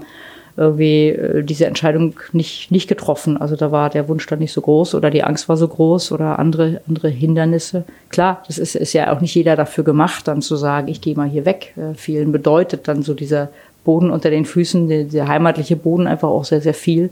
irgendwie 0.58 1.10
äh, 1.10 1.44
diese 1.44 1.66
Entscheidung 1.66 2.16
nicht, 2.34 2.72
nicht 2.72 2.88
getroffen. 2.88 3.38
Also 3.38 3.56
da 3.56 3.72
war 3.72 3.90
der 3.90 4.08
Wunsch 4.08 4.26
dann 4.28 4.40
nicht 4.40 4.52
so 4.52 4.62
groß 4.62 4.96
oder 4.96 5.10
die 5.10 5.24
Angst 5.24 5.50
war 5.50 5.58
so 5.58 5.68
groß 5.68 6.12
oder 6.12 6.40
andere, 6.40 6.82
andere 6.88 7.10
Hindernisse. 7.10 7.84
Klar, 8.10 8.44
das 8.48 8.58
ist, 8.58 8.76
ist 8.76 8.94
ja 8.94 9.14
auch 9.14 9.22
nicht 9.22 9.36
jeder 9.36 9.56
dafür 9.56 9.84
gemacht, 9.84 10.28
dann 10.28 10.42
zu 10.42 10.56
sagen, 10.56 10.88
ich 10.88 11.02
gehe 11.02 11.16
mal 11.16 11.30
hier 11.30 11.46
weg. 11.46 11.74
Äh, 11.78 11.96
vielen 11.96 12.32
bedeutet 12.32 12.88
dann 12.88 13.02
so 13.04 13.14
dieser 13.14 13.50
Boden 13.84 14.12
unter 14.12 14.30
den 14.30 14.46
Füßen, 14.46 14.88
der, 14.88 15.04
der 15.06 15.28
heimatliche 15.28 15.76
Boden 15.76 16.08
einfach 16.08 16.30
auch 16.30 16.46
sehr, 16.46 16.62
sehr 16.62 16.74
viel. 16.74 17.10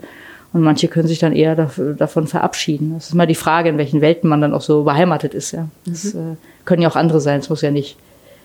Und 0.54 0.62
manche 0.62 0.88
können 0.88 1.08
sich 1.08 1.20
dann 1.20 1.34
eher 1.34 1.56
dafür, 1.56 1.94
davon 1.94 2.28
verabschieden. 2.28 2.94
Das 2.94 3.08
ist 3.08 3.14
mal 3.14 3.28
die 3.28 3.36
Frage, 3.36 3.70
in 3.70 3.78
welchen 3.78 4.02
Welten 4.02 4.30
man 4.30 4.42
dann 4.42 4.54
auch 4.54 4.62
so 4.62 4.84
beheimatet 4.84 5.34
ist. 5.34 5.52
Ja. 5.52 5.68
Das 5.86 6.14
mhm. 6.14 6.20
äh, 6.20 6.36
können 6.66 6.82
ja 6.82 6.90
auch 6.90 6.96
andere 6.96 7.20
sein. 7.20 7.40
Es 7.40 7.50
muss 7.50 7.62
ja 7.62 7.72
nicht 7.72 7.98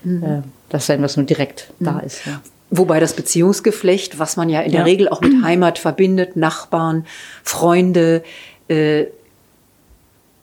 mhm. 0.03 0.23
äh, 0.23 0.43
das 0.69 0.87
sein, 0.87 1.03
was 1.03 1.17
nur 1.17 1.27
direkt 1.27 1.73
mhm. 1.79 1.85
da 1.85 1.99
ist. 2.01 2.27
Ja. 2.27 2.41
Wobei 2.75 3.01
das 3.01 3.13
Beziehungsgeflecht, 3.13 4.19
was 4.19 4.39
man 4.39 4.49
ja 4.49 4.63
in 4.63 4.73
der 4.73 4.81
ja. 4.81 4.87
Regel 4.87 5.09
auch 5.11 5.21
mit 5.21 5.45
Heimat 5.45 5.79
verbindet, 5.79 6.37
Nachbarn, 6.37 7.05
Freunde, 7.43 8.23
äh, 8.69 9.05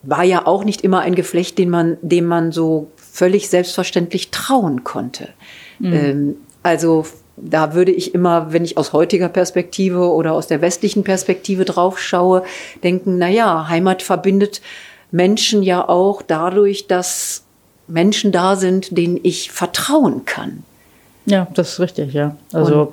war 0.04 0.24
ja 0.24 0.46
auch 0.46 0.64
nicht 0.64 0.82
immer 0.82 1.00
ein 1.00 1.16
Geflecht, 1.16 1.58
den 1.58 1.72
man, 1.72 1.98
dem 2.04 2.26
man 2.26 2.52
so 2.52 2.92
völlig 2.96 3.50
selbstverständlich 3.50 4.30
trauen 4.30 4.84
konnte. 4.84 5.30
Mhm. 5.80 5.94
Ähm, 5.94 6.36
also 6.62 7.08
da 7.36 7.74
würde 7.74 7.92
ich 7.92 8.14
immer, 8.14 8.54
wenn 8.54 8.64
ich 8.64 8.78
aus 8.78 8.94
heutiger 8.94 9.30
Perspektive 9.30 10.12
oder 10.12 10.34
aus 10.34 10.46
der 10.46 10.62
westlichen 10.62 11.04
Perspektive 11.04 11.66
drauf 11.66 11.98
schaue, 11.98 12.44
denken, 12.84 13.18
na 13.18 13.28
ja, 13.28 13.68
Heimat 13.70 14.04
verbindet 14.04 14.62
Menschen 15.10 15.64
ja 15.64 15.90
auch 15.90 16.22
dadurch, 16.22 16.86
dass 16.86 17.44
Menschen 17.88 18.32
da 18.32 18.56
sind, 18.56 18.96
denen 18.96 19.20
ich 19.24 19.52
vertrauen 19.52 20.26
kann. 20.26 20.64
Ja, 21.30 21.48
das 21.54 21.74
ist 21.74 21.80
richtig, 21.80 22.14
ja. 22.14 22.36
Also 22.52 22.82
und, 22.82 22.90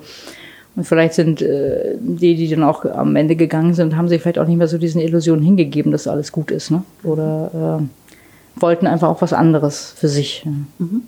und 0.75 0.83
vielleicht 0.83 1.13
sind 1.13 1.41
äh, 1.41 1.95
die, 1.99 2.35
die 2.35 2.47
dann 2.49 2.63
auch 2.63 2.85
am 2.85 3.15
Ende 3.15 3.35
gegangen 3.35 3.73
sind, 3.73 3.95
haben 3.95 4.07
sich 4.07 4.21
vielleicht 4.21 4.39
auch 4.39 4.47
nicht 4.47 4.57
mehr 4.57 4.67
so 4.67 4.77
diesen 4.77 5.01
Illusionen 5.01 5.43
hingegeben, 5.43 5.91
dass 5.91 6.07
alles 6.07 6.31
gut 6.31 6.51
ist, 6.51 6.71
ne? 6.71 6.83
Oder 7.03 7.79
äh, 7.81 8.61
wollten 8.61 8.87
einfach 8.87 9.09
auch 9.09 9.21
was 9.21 9.33
anderes 9.33 9.93
für 9.95 10.07
sich. 10.07 10.43
Ja. 10.45 10.51
Mhm. 10.79 11.01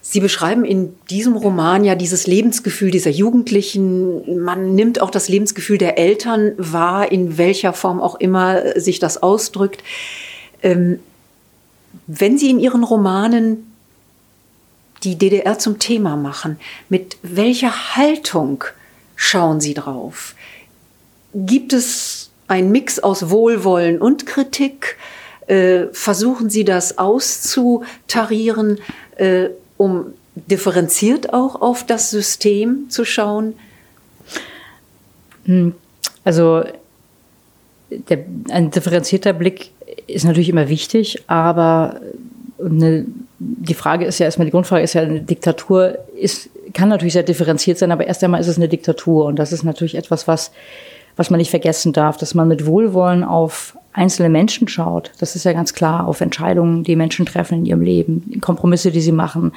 Sie 0.00 0.20
beschreiben 0.20 0.64
in 0.64 0.94
diesem 1.10 1.34
Roman 1.34 1.82
ja 1.82 1.96
dieses 1.96 2.28
Lebensgefühl 2.28 2.92
dieser 2.92 3.10
Jugendlichen. 3.10 4.44
Man 4.44 4.76
nimmt 4.76 5.02
auch 5.02 5.10
das 5.10 5.28
Lebensgefühl 5.28 5.76
der 5.76 5.98
Eltern 5.98 6.52
wahr, 6.56 7.10
in 7.10 7.36
welcher 7.36 7.72
Form 7.72 8.00
auch 8.00 8.14
immer 8.20 8.78
sich 8.78 9.00
das 9.00 9.20
ausdrückt. 9.24 9.82
Ähm, 10.62 11.00
wenn 12.06 12.38
Sie 12.38 12.50
in 12.50 12.60
Ihren 12.60 12.84
Romanen 12.84 13.66
die 15.04 15.16
DDR 15.16 15.58
zum 15.58 15.78
Thema 15.78 16.16
machen, 16.16 16.58
mit 16.88 17.18
welcher 17.22 17.96
Haltung 17.96 18.64
schauen 19.16 19.60
Sie 19.60 19.74
drauf? 19.74 20.34
Gibt 21.34 21.72
es 21.72 22.30
einen 22.48 22.72
Mix 22.72 22.98
aus 22.98 23.30
Wohlwollen 23.30 24.00
und 24.00 24.26
Kritik? 24.26 24.96
Äh, 25.46 25.86
versuchen 25.92 26.48
Sie 26.48 26.64
das 26.64 26.98
auszutarieren, 26.98 28.78
äh, 29.16 29.50
um 29.76 30.06
differenziert 30.34 31.32
auch 31.32 31.60
auf 31.60 31.84
das 31.84 32.10
System 32.10 32.88
zu 32.88 33.04
schauen? 33.04 33.54
Hm, 35.44 35.74
also 36.24 36.64
der, 37.90 38.24
ein 38.50 38.70
differenzierter 38.70 39.32
Blick 39.32 39.70
ist 40.06 40.24
natürlich 40.24 40.48
immer 40.48 40.68
wichtig, 40.68 41.22
aber 41.26 42.00
eine 42.58 43.06
die 43.44 43.74
Frage 43.74 44.04
ist 44.04 44.18
ja 44.18 44.26
erstmal, 44.26 44.46
die 44.46 44.52
Grundfrage 44.52 44.82
ist 44.82 44.94
ja, 44.94 45.02
eine 45.02 45.20
Diktatur 45.20 45.98
ist, 46.18 46.48
kann 46.72 46.88
natürlich 46.88 47.12
sehr 47.12 47.22
differenziert 47.22 47.78
sein, 47.78 47.92
aber 47.92 48.06
erst 48.06 48.24
einmal 48.24 48.40
ist 48.40 48.48
es 48.48 48.56
eine 48.56 48.68
Diktatur. 48.68 49.26
Und 49.26 49.38
das 49.38 49.52
ist 49.52 49.64
natürlich 49.64 49.96
etwas, 49.96 50.26
was, 50.26 50.50
was 51.16 51.30
man 51.30 51.38
nicht 51.38 51.50
vergessen 51.50 51.92
darf, 51.92 52.16
dass 52.16 52.34
man 52.34 52.48
mit 52.48 52.66
Wohlwollen 52.66 53.22
auf 53.22 53.76
einzelne 53.92 54.28
Menschen 54.28 54.66
schaut. 54.66 55.12
Das 55.20 55.36
ist 55.36 55.44
ja 55.44 55.52
ganz 55.52 55.74
klar, 55.74 56.08
auf 56.08 56.20
Entscheidungen, 56.20 56.84
die 56.84 56.96
Menschen 56.96 57.26
treffen 57.26 57.58
in 57.58 57.66
ihrem 57.66 57.82
Leben, 57.82 58.40
Kompromisse, 58.40 58.90
die 58.90 59.00
sie 59.00 59.12
machen, 59.12 59.52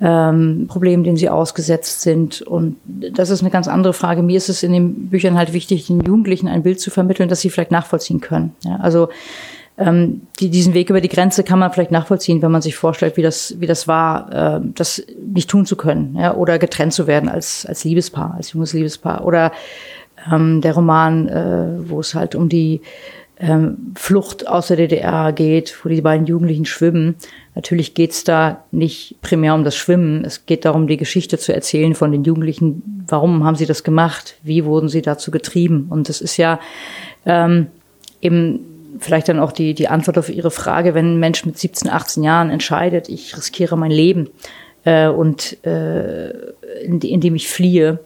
ähm, 0.00 0.66
Problemen, 0.68 1.04
denen 1.04 1.16
sie 1.16 1.28
ausgesetzt 1.28 2.02
sind. 2.02 2.42
Und 2.42 2.76
das 2.84 3.30
ist 3.30 3.40
eine 3.40 3.50
ganz 3.50 3.68
andere 3.68 3.92
Frage. 3.92 4.22
Mir 4.22 4.36
ist 4.36 4.48
es 4.48 4.62
in 4.62 4.72
den 4.72 5.08
Büchern 5.08 5.38
halt 5.38 5.52
wichtig, 5.52 5.86
den 5.86 6.00
Jugendlichen 6.00 6.48
ein 6.48 6.62
Bild 6.62 6.80
zu 6.80 6.90
vermitteln, 6.90 7.28
das 7.28 7.40
sie 7.40 7.50
vielleicht 7.50 7.70
nachvollziehen 7.70 8.20
können. 8.20 8.54
Ja, 8.64 8.76
also 8.76 9.08
ähm, 9.80 10.20
die, 10.38 10.50
diesen 10.50 10.74
Weg 10.74 10.90
über 10.90 11.00
die 11.00 11.08
Grenze 11.08 11.42
kann 11.42 11.58
man 11.58 11.72
vielleicht 11.72 11.90
nachvollziehen, 11.90 12.42
wenn 12.42 12.52
man 12.52 12.60
sich 12.60 12.76
vorstellt, 12.76 13.16
wie 13.16 13.22
das, 13.22 13.56
wie 13.60 13.66
das 13.66 13.88
war, 13.88 14.58
äh, 14.58 14.60
das 14.74 15.02
nicht 15.32 15.48
tun 15.48 15.64
zu 15.64 15.74
können 15.74 16.16
ja, 16.18 16.34
oder 16.34 16.58
getrennt 16.58 16.92
zu 16.92 17.06
werden 17.06 17.30
als, 17.30 17.64
als 17.64 17.84
Liebespaar, 17.84 18.34
als 18.36 18.52
junges 18.52 18.74
Liebespaar. 18.74 19.24
Oder 19.24 19.52
ähm, 20.30 20.60
der 20.60 20.74
Roman, 20.74 21.28
äh, 21.28 21.88
wo 21.88 21.98
es 22.00 22.14
halt 22.14 22.34
um 22.34 22.50
die 22.50 22.82
ähm, 23.38 23.92
Flucht 23.96 24.46
aus 24.46 24.68
der 24.68 24.76
DDR 24.76 25.32
geht, 25.32 25.74
wo 25.82 25.88
die 25.88 26.02
beiden 26.02 26.26
Jugendlichen 26.26 26.66
schwimmen. 26.66 27.16
Natürlich 27.54 27.94
geht 27.94 28.10
es 28.10 28.22
da 28.22 28.64
nicht 28.70 29.16
primär 29.22 29.54
um 29.54 29.64
das 29.64 29.76
Schwimmen. 29.76 30.26
Es 30.26 30.44
geht 30.44 30.66
darum, 30.66 30.88
die 30.88 30.98
Geschichte 30.98 31.38
zu 31.38 31.54
erzählen 31.54 31.94
von 31.94 32.12
den 32.12 32.24
Jugendlichen. 32.24 33.04
Warum 33.08 33.44
haben 33.44 33.56
sie 33.56 33.64
das 33.64 33.82
gemacht? 33.82 34.36
Wie 34.42 34.66
wurden 34.66 34.90
sie 34.90 35.00
dazu 35.00 35.30
getrieben? 35.30 35.86
Und 35.88 36.10
das 36.10 36.20
ist 36.20 36.36
ja 36.36 36.60
ähm, 37.24 37.68
eben 38.20 38.69
vielleicht 39.00 39.28
dann 39.28 39.40
auch 39.40 39.52
die, 39.52 39.74
die 39.74 39.88
Antwort 39.88 40.18
auf 40.18 40.28
Ihre 40.28 40.50
Frage, 40.50 40.94
wenn 40.94 41.14
ein 41.14 41.20
Mensch 41.20 41.44
mit 41.44 41.58
17, 41.58 41.90
18 41.90 42.22
Jahren 42.22 42.50
entscheidet, 42.50 43.08
ich 43.08 43.36
riskiere 43.36 43.76
mein 43.76 43.90
Leben 43.90 44.30
äh, 44.84 45.08
und 45.08 45.64
äh, 45.64 46.30
indem 46.82 47.34
ich 47.34 47.48
fliehe, 47.48 48.00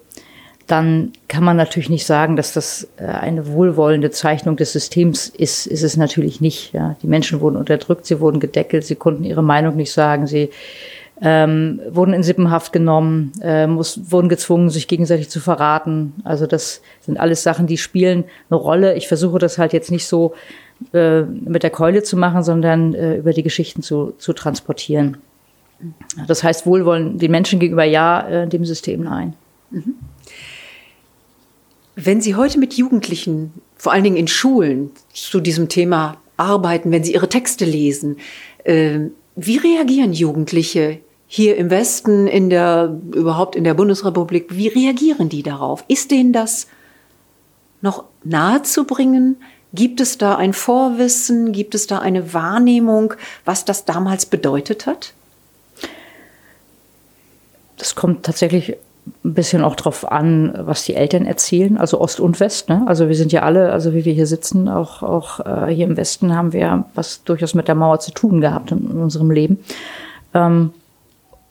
dann 0.67 1.13
kann 1.29 1.45
man 1.45 1.57
natürlich 1.57 1.91
nicht 1.91 2.07
sagen, 2.07 2.37
dass 2.37 2.53
das 2.53 2.89
äh, 2.97 3.05
eine 3.05 3.49
wohlwollende 3.49 4.11
Zeichnung 4.11 4.57
des 4.57 4.73
Systems 4.73 5.29
ist. 5.29 5.67
Ist 5.67 5.83
es 5.83 5.97
natürlich 5.97 6.41
nicht. 6.41 6.73
Ja. 6.73 6.97
Die 7.03 7.07
Menschen 7.07 7.41
wurden 7.41 7.57
unterdrückt, 7.57 8.07
sie 8.07 8.21
wurden 8.21 8.41
gedeckelt, 8.41 8.85
sie 8.85 8.95
konnten 8.95 9.25
ihre 9.25 9.43
Meinung 9.43 9.77
nicht 9.77 9.93
sagen, 9.93 10.27
sie 10.27 10.51
ähm, 11.21 11.81
wurden 11.91 12.13
in 12.13 12.23
Sippenhaft 12.23 12.73
genommen, 12.73 13.33
äh, 13.43 13.67
muss, 13.67 14.11
wurden 14.11 14.29
gezwungen, 14.29 14.71
sich 14.71 14.89
gegenseitig 14.89 15.29
zu 15.29 15.41
verraten. 15.41 16.15
Also 16.25 16.47
das 16.47 16.81
sind 17.01 17.21
alles 17.21 17.43
Sachen, 17.43 17.67
die 17.67 17.79
spielen 17.79 18.25
eine 18.51 18.59
Rolle. 18.59 18.95
Ich 18.95 19.07
versuche 19.07 19.39
das 19.39 19.59
halt 19.59 19.73
jetzt 19.73 19.91
nicht 19.91 20.07
so 20.07 20.35
äh, 20.93 21.23
mit 21.23 21.63
der 21.63 21.71
Keule 21.71 22.03
zu 22.03 22.17
machen, 22.17 22.43
sondern 22.43 22.95
äh, 22.95 23.17
über 23.17 23.33
die 23.33 23.43
Geschichten 23.43 23.83
zu, 23.83 24.15
zu 24.19 24.33
transportieren. 24.33 25.19
Das 26.27 26.43
heißt, 26.43 26.67
Wohlwollen 26.67 27.19
den 27.19 27.31
Menschen 27.31 27.59
gegenüber 27.59 27.85
ja, 27.85 28.27
äh, 28.29 28.49
dem 28.49 28.65
System 28.65 29.03
nein. 29.03 29.35
Mhm. 29.71 29.95
Wenn 31.97 32.21
Sie 32.21 32.35
heute 32.35 32.59
mit 32.59 32.75
Jugendlichen, 32.75 33.53
vor 33.77 33.93
allen 33.93 34.05
Dingen 34.05 34.17
in 34.17 34.29
Schulen, 34.29 34.91
zu 35.13 35.41
diesem 35.41 35.69
Thema 35.69 36.17
arbeiten, 36.37 36.91
wenn 36.91 37.05
Sie 37.05 37.15
Ihre 37.15 37.29
Texte 37.29 37.65
lesen, 37.65 38.17
äh, 38.65 39.01
wie 39.37 39.57
reagieren 39.57 40.13
Jugendliche 40.13 41.01
hier 41.27 41.57
im 41.57 41.71
Westen, 41.71 42.27
in 42.27 42.51
der, 42.51 43.01
überhaupt 43.15 43.57
in 43.57 43.65
der 43.65 43.75
Bundesrepublik, 43.75 44.57
wie 44.57 44.69
reagieren 44.69 45.29
die 45.29 45.43
darauf? 45.43 45.85
Ist 45.89 46.11
denen 46.11 46.33
das 46.33 46.69
noch 47.81 48.05
nahezubringen? 48.23 49.37
Gibt 49.75 50.01
es 50.01 50.19
da 50.19 50.37
ein 50.37 50.53
Vorwissen? 50.53 51.53
Gibt 51.53 51.75
es 51.75 51.87
da 51.87 51.99
eine 51.99 52.33
Wahrnehmung, 52.33 53.15
was 53.45 53.65
das 53.65 53.85
damals 53.85 54.27
bedeutet 54.27 54.87
hat? 54.87 55.13
Das 57.77 57.95
kommt 57.95 58.25
tatsächlich 58.25 58.77
ein 59.25 59.35
bisschen 59.35 59.65
auch 59.65 59.75
drauf 59.75 60.11
an, 60.11 60.55
was 60.57 60.85
die 60.85 60.95
Eltern 60.95 61.27
erzählen, 61.27 61.77
also 61.77 62.01
Ost 62.01 62.21
und 62.21 62.41
West. 62.41 62.69
Ne? 62.69 62.85
Also 62.87 63.09
wir 63.09 63.17
sind 63.17 63.33
ja 63.33 63.43
alle, 63.43 63.73
also 63.73 63.93
wie 63.95 64.05
wir 64.05 64.13
hier 64.13 64.27
sitzen, 64.27 64.69
auch, 64.69 65.03
auch 65.03 65.41
äh, 65.41 65.75
hier 65.75 65.87
im 65.87 65.97
Westen 65.97 66.35
haben 66.35 66.53
wir 66.53 66.87
was 66.95 67.25
durchaus 67.25 67.55
mit 67.55 67.69
der 67.69 67.75
Mauer 67.75 68.01
zu 68.01 68.13
tun 68.13 68.41
gehabt 68.41 68.71
in, 68.71 68.91
in 68.91 68.99
unserem 68.99 69.31
Leben. 69.31 69.59
Ähm, 70.33 70.73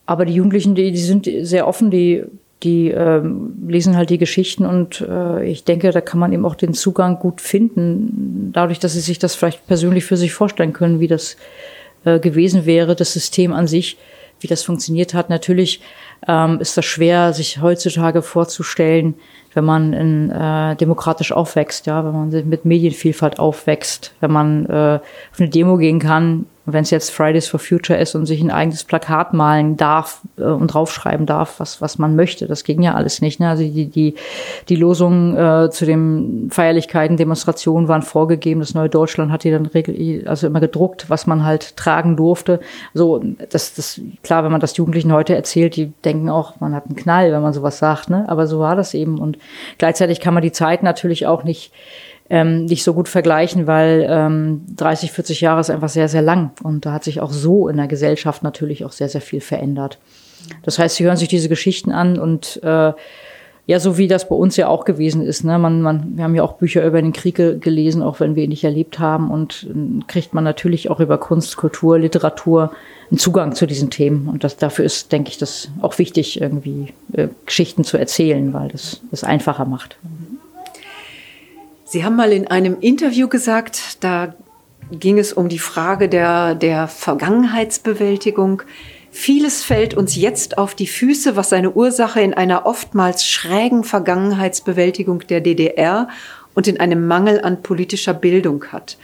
aber 0.05 0.25
die 0.25 0.33
Jugendlichen, 0.33 0.75
die, 0.75 0.91
die 0.91 0.97
sind 0.97 1.29
sehr 1.41 1.67
offen, 1.67 1.91
die 1.91 2.23
die 2.63 2.89
ähm, 2.89 3.53
lesen 3.67 3.95
halt 3.97 4.09
die 4.09 4.17
Geschichten 4.17 4.65
und 4.65 5.01
äh, 5.01 5.45
ich 5.45 5.63
denke, 5.63 5.91
da 5.91 6.01
kann 6.01 6.19
man 6.19 6.33
eben 6.33 6.45
auch 6.45 6.55
den 6.55 6.73
Zugang 6.73 7.19
gut 7.19 7.41
finden, 7.41 8.51
dadurch, 8.53 8.79
dass 8.79 8.93
sie 8.93 9.01
sich 9.01 9.19
das 9.19 9.35
vielleicht 9.35 9.67
persönlich 9.67 10.05
für 10.05 10.17
sich 10.17 10.33
vorstellen 10.33 10.73
können, 10.73 10.99
wie 10.99 11.07
das 11.07 11.37
äh, 12.05 12.19
gewesen 12.19 12.65
wäre, 12.65 12.95
das 12.95 13.13
System 13.13 13.53
an 13.53 13.67
sich, 13.67 13.97
wie 14.39 14.47
das 14.47 14.63
funktioniert 14.63 15.13
hat. 15.13 15.29
Natürlich 15.29 15.81
ähm, 16.27 16.59
ist 16.59 16.77
das 16.77 16.85
schwer, 16.85 17.33
sich 17.33 17.61
heutzutage 17.61 18.21
vorzustellen, 18.21 19.15
wenn 19.53 19.65
man 19.65 19.93
in, 19.93 20.31
äh, 20.31 20.75
demokratisch 20.75 21.31
aufwächst, 21.31 21.85
ja, 21.85 22.03
wenn 22.05 22.13
man 22.13 22.49
mit 22.49 22.65
Medienvielfalt 22.65 23.39
aufwächst, 23.39 24.13
wenn 24.19 24.31
man 24.31 24.65
äh, 24.65 24.99
auf 25.31 25.39
eine 25.39 25.49
Demo 25.49 25.77
gehen 25.77 25.99
kann, 25.99 26.45
wenn 26.65 26.83
es 26.83 26.91
jetzt 26.91 27.11
Fridays 27.11 27.47
for 27.47 27.59
Future 27.59 27.99
ist 27.99 28.15
und 28.15 28.25
sich 28.25 28.41
ein 28.41 28.51
eigenes 28.51 28.85
Plakat 28.85 29.33
malen 29.33 29.75
darf 29.75 30.21
äh, 30.37 30.43
und 30.43 30.67
draufschreiben 30.67 31.25
darf, 31.25 31.59
was, 31.59 31.81
was 31.81 31.97
man 31.97 32.15
möchte. 32.15 32.47
Das 32.47 32.63
ging 32.63 32.81
ja 32.81 32.93
alles 32.93 33.21
nicht. 33.21 33.39
Ne? 33.39 33.49
Also 33.49 33.63
die, 33.63 33.87
die, 33.87 34.15
die 34.69 34.75
Losungen 34.77 35.35
äh, 35.35 35.69
zu 35.71 35.85
den 35.85 36.49
Feierlichkeiten, 36.51 37.17
Demonstrationen 37.17 37.89
waren 37.89 38.01
vorgegeben. 38.01 38.61
Das 38.61 38.73
Neue 38.73 38.89
Deutschland 38.89 39.31
hat 39.31 39.43
die 39.43 39.51
dann 39.51 39.65
regel, 39.65 40.27
also 40.27 40.47
immer 40.47 40.61
gedruckt, 40.61 41.09
was 41.09 41.27
man 41.27 41.43
halt 41.43 41.75
tragen 41.75 42.15
durfte. 42.15 42.61
So, 42.93 43.21
das, 43.49 43.73
das, 43.75 43.99
klar, 44.23 44.45
wenn 44.45 44.51
man 44.51 44.61
das 44.61 44.77
Jugendlichen 44.77 45.11
heute 45.11 45.35
erzählt, 45.35 45.75
die 45.75 45.91
denken 46.05 46.29
auch, 46.29 46.59
man 46.61 46.73
hat 46.73 46.85
einen 46.85 46.95
Knall, 46.95 47.33
wenn 47.33 47.41
man 47.41 47.53
sowas 47.53 47.77
sagt, 47.77 48.09
ne? 48.09 48.25
Aber 48.29 48.47
so 48.47 48.59
war 48.59 48.75
das 48.75 48.93
eben. 48.93 49.19
Und 49.19 49.37
gleichzeitig 49.77 50.21
kann 50.21 50.33
man 50.33 50.43
die 50.43 50.51
Zeit 50.51 50.81
natürlich 50.81 51.27
auch 51.27 51.43
nicht 51.43 51.73
ähm, 52.29 52.65
nicht 52.65 52.83
so 52.83 52.93
gut 52.93 53.09
vergleichen, 53.09 53.67
weil 53.67 54.05
ähm, 54.09 54.61
30, 54.75 55.11
40 55.11 55.41
Jahre 55.41 55.61
ist 55.61 55.69
einfach 55.69 55.89
sehr, 55.89 56.07
sehr 56.07 56.21
lang. 56.21 56.51
Und 56.63 56.85
da 56.85 56.93
hat 56.93 57.03
sich 57.03 57.21
auch 57.21 57.31
so 57.31 57.67
in 57.67 57.77
der 57.77 57.87
Gesellschaft 57.87 58.43
natürlich 58.43 58.85
auch 58.85 58.91
sehr, 58.91 59.09
sehr 59.09 59.21
viel 59.21 59.41
verändert. 59.41 59.99
Das 60.63 60.79
heißt, 60.79 60.95
sie 60.95 61.05
hören 61.05 61.17
sich 61.17 61.27
diese 61.29 61.49
Geschichten 61.49 61.91
an 61.91 62.19
und 62.19 62.61
äh, 62.63 62.93
ja, 63.65 63.79
so 63.79 63.97
wie 63.97 64.09
das 64.09 64.27
bei 64.27 64.35
uns 64.35 64.57
ja 64.57 64.67
auch 64.67 64.83
gewesen 64.83 65.25
ist. 65.25 65.45
Ne? 65.45 65.57
Man, 65.57 65.81
man, 65.81 66.17
wir 66.17 66.25
haben 66.25 66.35
ja 66.35 66.43
auch 66.43 66.53
Bücher 66.53 66.85
über 66.85 67.01
den 67.01 67.13
Krieg 67.13 67.35
gelesen, 67.35 68.01
auch 68.01 68.19
wenn 68.19 68.35
wir 68.35 68.43
ihn 68.43 68.49
nicht 68.49 68.65
erlebt 68.65 68.99
haben. 68.99 69.31
Und 69.31 69.67
äh, 69.69 70.03
kriegt 70.05 70.33
man 70.33 70.43
natürlich 70.43 70.89
auch 70.89 70.99
über 70.99 71.17
Kunst, 71.17 71.55
Kultur, 71.55 71.97
Literatur 71.97 72.73
einen 73.09 73.19
Zugang 73.19 73.55
zu 73.55 73.65
diesen 73.65 73.89
Themen. 73.89 74.27
Und 74.27 74.43
das, 74.43 74.57
dafür 74.57 74.83
ist, 74.83 75.13
denke 75.13 75.29
ich, 75.29 75.37
das 75.37 75.69
auch 75.81 75.97
wichtig, 75.97 76.41
irgendwie 76.41 76.93
äh, 77.13 77.29
Geschichten 77.45 77.85
zu 77.85 77.97
erzählen, 77.97 78.53
weil 78.53 78.67
das 78.67 78.99
das 79.11 79.23
einfacher 79.23 79.63
macht. 79.63 79.97
Sie 81.93 82.03
haben 82.03 82.15
mal 82.15 82.33
in 82.33 82.47
einem 82.47 82.79
Interview 82.79 83.27
gesagt, 83.27 84.03
da 84.03 84.33
ging 84.89 85.19
es 85.19 85.31
um 85.31 85.47
die 85.47 85.59
Frage 85.59 86.09
der, 86.09 86.55
der 86.55 86.87
Vergangenheitsbewältigung. 86.87 88.63
Vieles 89.11 89.63
fällt 89.63 89.93
uns 89.93 90.15
jetzt 90.15 90.57
auf 90.57 90.73
die 90.73 90.87
Füße, 90.87 91.35
was 91.35 91.49
seine 91.49 91.69
Ursache 91.69 92.19
in 92.19 92.33
einer 92.33 92.65
oftmals 92.65 93.27
schrägen 93.27 93.83
Vergangenheitsbewältigung 93.83 95.19
der 95.27 95.41
DDR 95.41 96.07
und 96.55 96.67
in 96.67 96.79
einem 96.79 97.05
Mangel 97.05 97.41
an 97.41 97.61
politischer 97.61 98.15
Bildung 98.15 98.65
hat. 98.71 98.97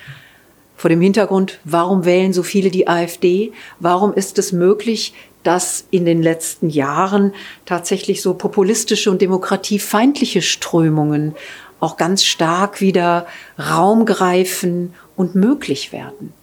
Vor 0.76 0.90
dem 0.90 1.02
Hintergrund, 1.02 1.60
warum 1.66 2.06
wählen 2.06 2.34
so 2.34 2.42
viele 2.42 2.72
die 2.72 2.88
AfD? 2.88 3.52
Warum 3.80 4.16
ist 4.16 4.40
es 4.40 4.52
möglich, 4.52 5.14
dass 5.44 5.86
in 5.92 6.06
den 6.06 6.24
letzten 6.24 6.72
Jahren 6.72 7.34
tatsächlich 7.68 8.24
so 8.24 8.34
populistische 8.34 9.12
und 9.12 9.22
demokratiefeindliche 9.22 10.42
Strömungen 10.42 11.36
auch 11.80 11.98
ganz 11.98 12.24
stark 12.24 12.82
wieder 12.82 13.26
Raum 13.58 14.06
greifen 14.06 14.94
und 15.16 15.36
möglich 15.36 15.92
werden. 15.92 16.34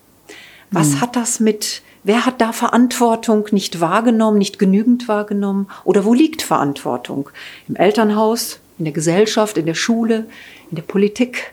Was 0.71 0.93
mhm. 0.93 1.01
hat 1.01 1.17
das 1.17 1.41
mit, 1.41 1.83
wer 2.05 2.27
hat 2.27 2.41
da 2.41 2.53
Verantwortung 2.53 3.47
nicht 3.53 3.81
wahrgenommen, 3.81 4.39
nicht 4.39 4.59
genügend 4.59 5.09
wahrgenommen? 5.09 5.69
Oder 5.85 6.05
wo 6.05 6.15
liegt 6.15 6.43
Verantwortung? 6.43 7.31
Im 7.69 7.77
Elternhaus, 7.77 8.59
in 8.79 8.85
der 8.85 8.95
Gesellschaft, 8.95 9.59
in 9.59 9.67
der 9.67 9.75
Schule, 9.75 10.27
in 10.71 10.77
der 10.77 10.83
Politik? 10.83 11.53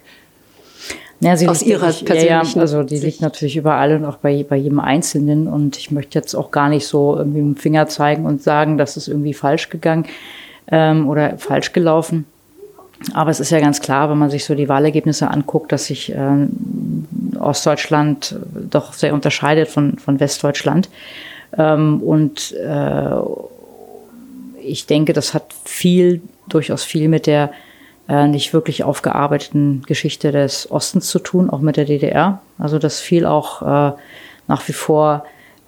Ja, 1.20 1.38
sie 1.38 1.48
Aus 1.48 1.62
liegt, 1.62 1.72
ihrer 1.72 1.90
ich, 1.90 2.04
persönlichen 2.04 2.58
ja, 2.58 2.62
also 2.62 2.84
die 2.84 2.98
Sicht. 2.98 3.06
liegt 3.06 3.22
natürlich 3.22 3.56
überall 3.56 3.96
und 3.96 4.06
auch 4.06 4.18
bei, 4.18 4.44
bei 4.44 4.58
jedem 4.58 4.80
Einzelnen. 4.80 5.48
Und 5.48 5.78
ich 5.78 5.90
möchte 5.90 6.20
jetzt 6.20 6.36
auch 6.36 6.52
gar 6.52 6.68
nicht 6.68 6.86
so 6.86 7.16
irgendwie 7.16 7.42
mit 7.42 7.58
dem 7.58 7.62
Finger 7.62 7.88
zeigen 7.88 8.26
und 8.26 8.44
sagen, 8.44 8.78
das 8.78 8.98
ist 8.98 9.08
irgendwie 9.08 9.34
falsch 9.34 9.70
gegangen 9.70 10.06
ähm, 10.68 11.08
oder 11.08 11.38
falsch 11.38 11.72
gelaufen. 11.72 12.26
Aber 13.14 13.30
es 13.32 13.40
ist 13.40 13.50
ja 13.50 13.60
ganz 13.60 13.82
klar, 13.82 14.10
wenn 14.10 14.18
man 14.18 14.30
sich 14.30 14.46
so 14.46 14.56
die 14.56 14.70
Wahlergebnisse 14.70 15.30
anguckt, 15.30 15.72
dass 15.72 15.86
sich 15.86 16.14
äh, 16.14 16.48
Ostdeutschland 17.40 18.36
doch 18.70 18.94
sehr 18.94 19.14
unterscheidet 19.14 19.68
von, 19.68 19.98
von 19.98 20.20
Westdeutschland. 20.20 20.90
Ähm, 21.58 22.02
und 22.02 22.54
äh, 22.54 23.16
ich 24.62 24.86
denke, 24.86 25.14
das 25.14 25.34
hat 25.34 25.54
viel, 25.66 26.22
durchaus 26.48 26.84
viel 26.84 27.10
mit 27.10 27.28
der 27.28 27.52
äh, 28.08 28.28
nicht 28.28 28.54
wirklich 28.54 28.84
aufgearbeiteten 28.84 29.84
Geschichte 29.86 30.32
des 30.32 30.72
Ostens 30.72 31.08
zu 31.08 31.20
tun, 31.20 31.50
auch 31.50 31.60
mit 31.60 31.78
der 31.78 31.86
DDR. 31.86 32.42
Also 32.58 32.80
dass 32.80 33.00
viel 33.00 33.26
auch 33.26 33.62
äh, 33.62 33.96
nach 34.48 34.68
wie 34.68 34.74
vor 34.74 35.26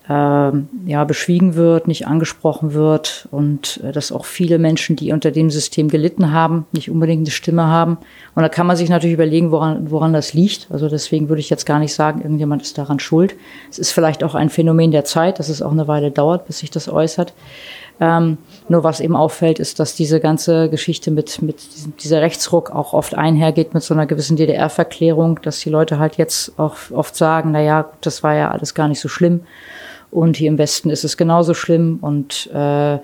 ja, 0.08 1.04
beschwiegen 1.04 1.56
wird, 1.56 1.88
nicht 1.88 2.06
angesprochen 2.06 2.74
wird 2.74 3.28
und 3.32 3.82
äh, 3.84 3.92
dass 3.92 4.12
auch 4.12 4.26
viele 4.26 4.60
Menschen, 4.60 4.96
die 4.96 5.12
unter 5.12 5.32
dem 5.32 5.50
System 5.50 5.90
gelitten 5.90 6.32
haben, 6.32 6.68
nicht 6.74 6.92
unbedingt 6.92 7.22
eine 7.22 7.32
Stimme 7.32 7.66
haben. 7.66 7.98
Und 8.36 8.44
da 8.44 8.50
kann 8.50 8.68
man 8.68 8.76
sich 8.76 8.90
natürlich 8.90 9.16
überlegen, 9.16 9.50
woran, 9.50 9.90
woran 9.90 10.14
das 10.14 10.34
liegt. 10.34 10.68
Also 10.70 10.90
deswegen 10.90 11.28
würde 11.30 11.40
ich 11.40 11.50
jetzt 11.50 11.66
gar 11.66 11.80
nicht 11.80 11.94
sagen, 11.94 12.22
irgendjemand 12.22 12.62
ist 12.62 12.78
daran 12.78 13.00
schuld. 13.00 13.36
Es 13.72 13.80
ist 13.80 13.92
vielleicht 13.92 14.24
auch 14.24 14.36
ein 14.36 14.50
Phänomen 14.50 14.92
der 14.92 15.06
Zeit, 15.06 15.40
dass 15.40 15.50
es 15.50 15.64
auch 15.64 15.72
eine 15.72 15.88
Weile 15.88 16.12
dauert, 16.12 16.46
bis 16.46 16.60
sich 16.60 16.70
das 16.70 16.88
äußert. 16.88 17.34
Ähm, 18.00 18.38
nur 18.68 18.84
was 18.84 19.00
eben 19.00 19.16
auffällt, 19.16 19.58
ist, 19.58 19.80
dass 19.80 19.96
diese 19.96 20.20
ganze 20.20 20.70
Geschichte 20.70 21.12
mit, 21.12 21.42
mit 21.42 21.74
diesem, 21.74 21.96
dieser 21.98 22.22
Rechtsruck 22.22 22.70
auch 22.70 22.94
oft 22.94 23.16
einhergeht 23.16 23.74
mit 23.74 23.84
so 23.84 23.94
einer 23.94 24.06
gewissen 24.06 24.36
DDR-Verklärung, 24.36 25.40
dass 25.42 25.62
die 25.62 25.70
Leute 25.70 25.98
halt 25.98 26.18
jetzt 26.18 26.60
auch 26.60 26.76
oft 26.92 27.16
sagen, 27.16 27.52
na 27.52 27.62
ja, 27.62 27.90
das 28.02 28.22
war 28.22 28.36
ja 28.36 28.52
alles 28.52 28.74
gar 28.74 28.88
nicht 28.88 29.00
so 29.00 29.08
schlimm. 29.08 29.42
Und 30.12 30.38
hier 30.38 30.50
im 30.50 30.58
Westen 30.58 30.90
ist 30.90 31.04
es 31.04 31.18
genauso 31.18 31.54
schlimm. 31.54 32.00
Und 32.02 32.50
äh, 32.54 33.00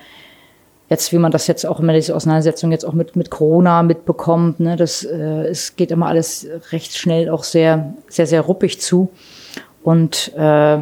jetzt, 0.89 1.13
wie 1.13 1.17
man 1.17 1.31
das 1.31 1.47
jetzt 1.47 1.65
auch 1.65 1.79
immer 1.79 1.93
diese 1.93 2.15
Auseinandersetzung 2.15 2.71
jetzt 2.71 2.85
auch 2.85 2.93
mit, 2.93 3.15
mit 3.15 3.29
Corona 3.29 3.83
mitbekommt, 3.83 4.59
ne, 4.59 4.75
das, 4.75 5.03
äh, 5.03 5.47
es 5.47 5.75
geht 5.75 5.91
immer 5.91 6.07
alles 6.07 6.47
recht 6.71 6.97
schnell 6.97 7.29
auch 7.29 7.43
sehr, 7.43 7.93
sehr, 8.07 8.27
sehr 8.27 8.41
ruppig 8.41 8.81
zu. 8.81 9.09
Und 9.83 10.33
äh, 10.35 10.79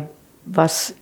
was 0.51 0.95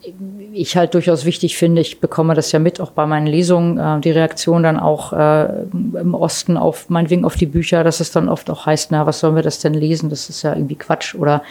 ich 0.52 0.76
halt 0.76 0.94
durchaus 0.94 1.24
wichtig 1.24 1.58
finde, 1.58 1.82
ich 1.82 2.02
bekomme 2.02 2.34
das 2.34 2.52
ja 2.52 2.60
mit, 2.60 2.82
auch 2.82 2.92
bei 2.92 3.06
meinen 3.06 3.28
Lesungen, 3.28 3.78
äh, 3.78 4.02
die 4.02 4.12
Reaktion 4.12 4.64
dann 4.64 4.78
auch 4.78 5.14
äh, 5.14 5.48
im 5.72 6.14
Osten 6.14 6.58
auf, 6.58 6.90
meinetwegen 6.90 7.24
auf 7.24 7.36
die 7.36 7.46
Bücher, 7.46 7.86
dass 7.86 8.02
es 8.02 8.12
dann 8.12 8.28
oft 8.28 8.50
auch 8.50 8.66
heißt, 8.66 8.92
na, 8.92 9.06
was 9.06 9.22
sollen 9.22 9.36
wir 9.36 9.44
das 9.44 9.60
denn 9.60 9.74
lesen? 9.74 10.10
Das 10.10 10.30
ist 10.30 10.42
ja 10.42 10.54
irgendwie 10.54 10.76
Quatsch. 10.76 11.16
Oder 11.16 11.44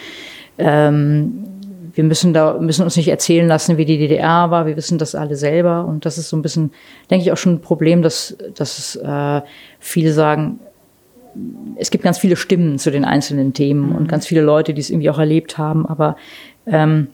ähm, 0.59 1.45
wir 1.97 2.05
müssen 2.05 2.35
da, 2.35 2.59
müssen 2.61 2.83
uns 2.83 2.97
nicht 2.97 3.09
erzählen 3.09 3.49
lassen, 3.49 3.79
wie 3.79 3.87
die 3.87 3.97
DDR 3.97 4.51
war, 4.51 4.67
wir 4.67 4.77
wissen 4.77 4.99
das 4.99 5.15
alle 5.15 5.35
selber. 5.35 5.87
Und 5.87 6.05
das 6.05 6.19
ist 6.19 6.29
so 6.29 6.37
ein 6.37 6.43
bisschen, 6.43 6.73
denke 7.11 7.25
ich, 7.25 7.33
auch 7.33 7.39
schon 7.39 7.55
ein 7.55 7.61
Problem, 7.61 8.03
dass, 8.03 8.37
dass 8.55 8.97
äh, 8.97 9.41
viele 9.81 10.13
sagen, 10.13 10.61
es 11.77 11.91
gibt 11.91 12.05
ganz 12.05 12.19
viele 12.19 12.37
Stimmen 12.37 12.79
zu 12.79 12.91
den 12.91 13.05
einzelnen 13.05 13.55
Themen 13.55 13.91
mhm. 13.91 13.97
und 13.97 14.09
ganz 14.09 14.27
viele 14.27 14.43
Leute, 14.43 14.75
die 14.75 14.81
es 14.81 14.91
irgendwie 14.91 15.11
auch 15.11 15.19
erlebt 15.19 15.59
haben, 15.59 15.87
aber 15.87 16.17
ähm, 16.67 17.09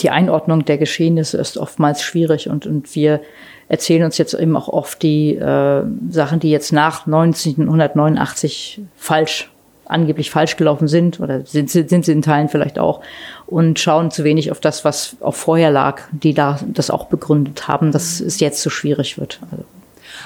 die 0.00 0.10
Einordnung 0.10 0.64
der 0.64 0.78
Geschehnisse 0.78 1.38
ist 1.38 1.58
oftmals 1.58 2.02
schwierig 2.02 2.48
und, 2.48 2.66
und 2.66 2.94
wir 2.94 3.20
erzählen 3.68 4.04
uns 4.04 4.18
jetzt 4.18 4.34
eben 4.34 4.56
auch 4.56 4.68
oft 4.68 5.02
die 5.02 5.34
äh, 5.34 5.82
Sachen, 6.10 6.40
die 6.40 6.50
jetzt 6.50 6.72
nach 6.72 7.06
1989 7.06 8.80
falsch, 8.96 9.50
angeblich 9.88 10.30
falsch 10.30 10.56
gelaufen 10.56 10.88
sind 10.88 11.20
oder 11.20 11.44
sind, 11.44 11.70
sind 11.70 12.04
sie 12.04 12.12
in 12.12 12.22
Teilen 12.22 12.48
vielleicht 12.48 12.78
auch 12.78 13.00
und 13.46 13.78
schauen 13.78 14.10
zu 14.10 14.24
wenig 14.24 14.50
auf 14.50 14.60
das, 14.60 14.84
was 14.84 15.16
auch 15.20 15.34
vorher 15.34 15.70
lag, 15.70 16.02
die 16.12 16.34
da 16.34 16.60
das 16.66 16.90
auch 16.90 17.06
begründet 17.06 17.68
haben, 17.68 17.92
dass 17.92 18.20
es 18.20 18.40
jetzt 18.40 18.62
so 18.62 18.70
schwierig 18.70 19.18
wird. 19.18 19.40
Also 19.50 19.64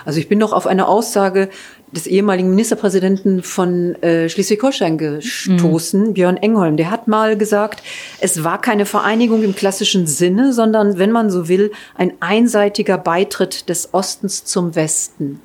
also 0.04 0.18
ich 0.18 0.28
bin 0.28 0.38
noch 0.38 0.52
auf 0.52 0.66
eine 0.66 0.88
Aussage 0.88 1.48
des 1.92 2.06
ehemaligen 2.06 2.48
Ministerpräsidenten 2.50 3.42
von 3.42 3.94
äh, 4.02 4.28
Schleswig-Holstein 4.28 4.96
gestoßen, 4.96 6.08
mhm. 6.08 6.14
Björn 6.14 6.36
Engholm. 6.38 6.76
Der 6.76 6.90
hat 6.90 7.06
mal 7.06 7.36
gesagt, 7.36 7.82
es 8.20 8.42
war 8.44 8.60
keine 8.60 8.86
Vereinigung 8.86 9.42
im 9.42 9.54
klassischen 9.54 10.06
Sinne, 10.06 10.54
sondern, 10.54 10.98
wenn 10.98 11.12
man 11.12 11.30
so 11.30 11.48
will, 11.48 11.70
ein 11.94 12.14
einseitiger 12.20 12.96
Beitritt 12.96 13.68
des 13.68 13.92
Ostens 13.92 14.44
zum 14.44 14.74
Westen. 14.74 15.40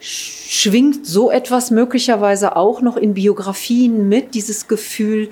Schwingt 0.00 1.06
so 1.06 1.30
etwas 1.30 1.70
möglicherweise 1.70 2.56
auch 2.56 2.80
noch 2.80 2.96
in 2.96 3.14
Biografien 3.14 4.08
mit, 4.08 4.34
dieses 4.34 4.66
Gefühl, 4.66 5.30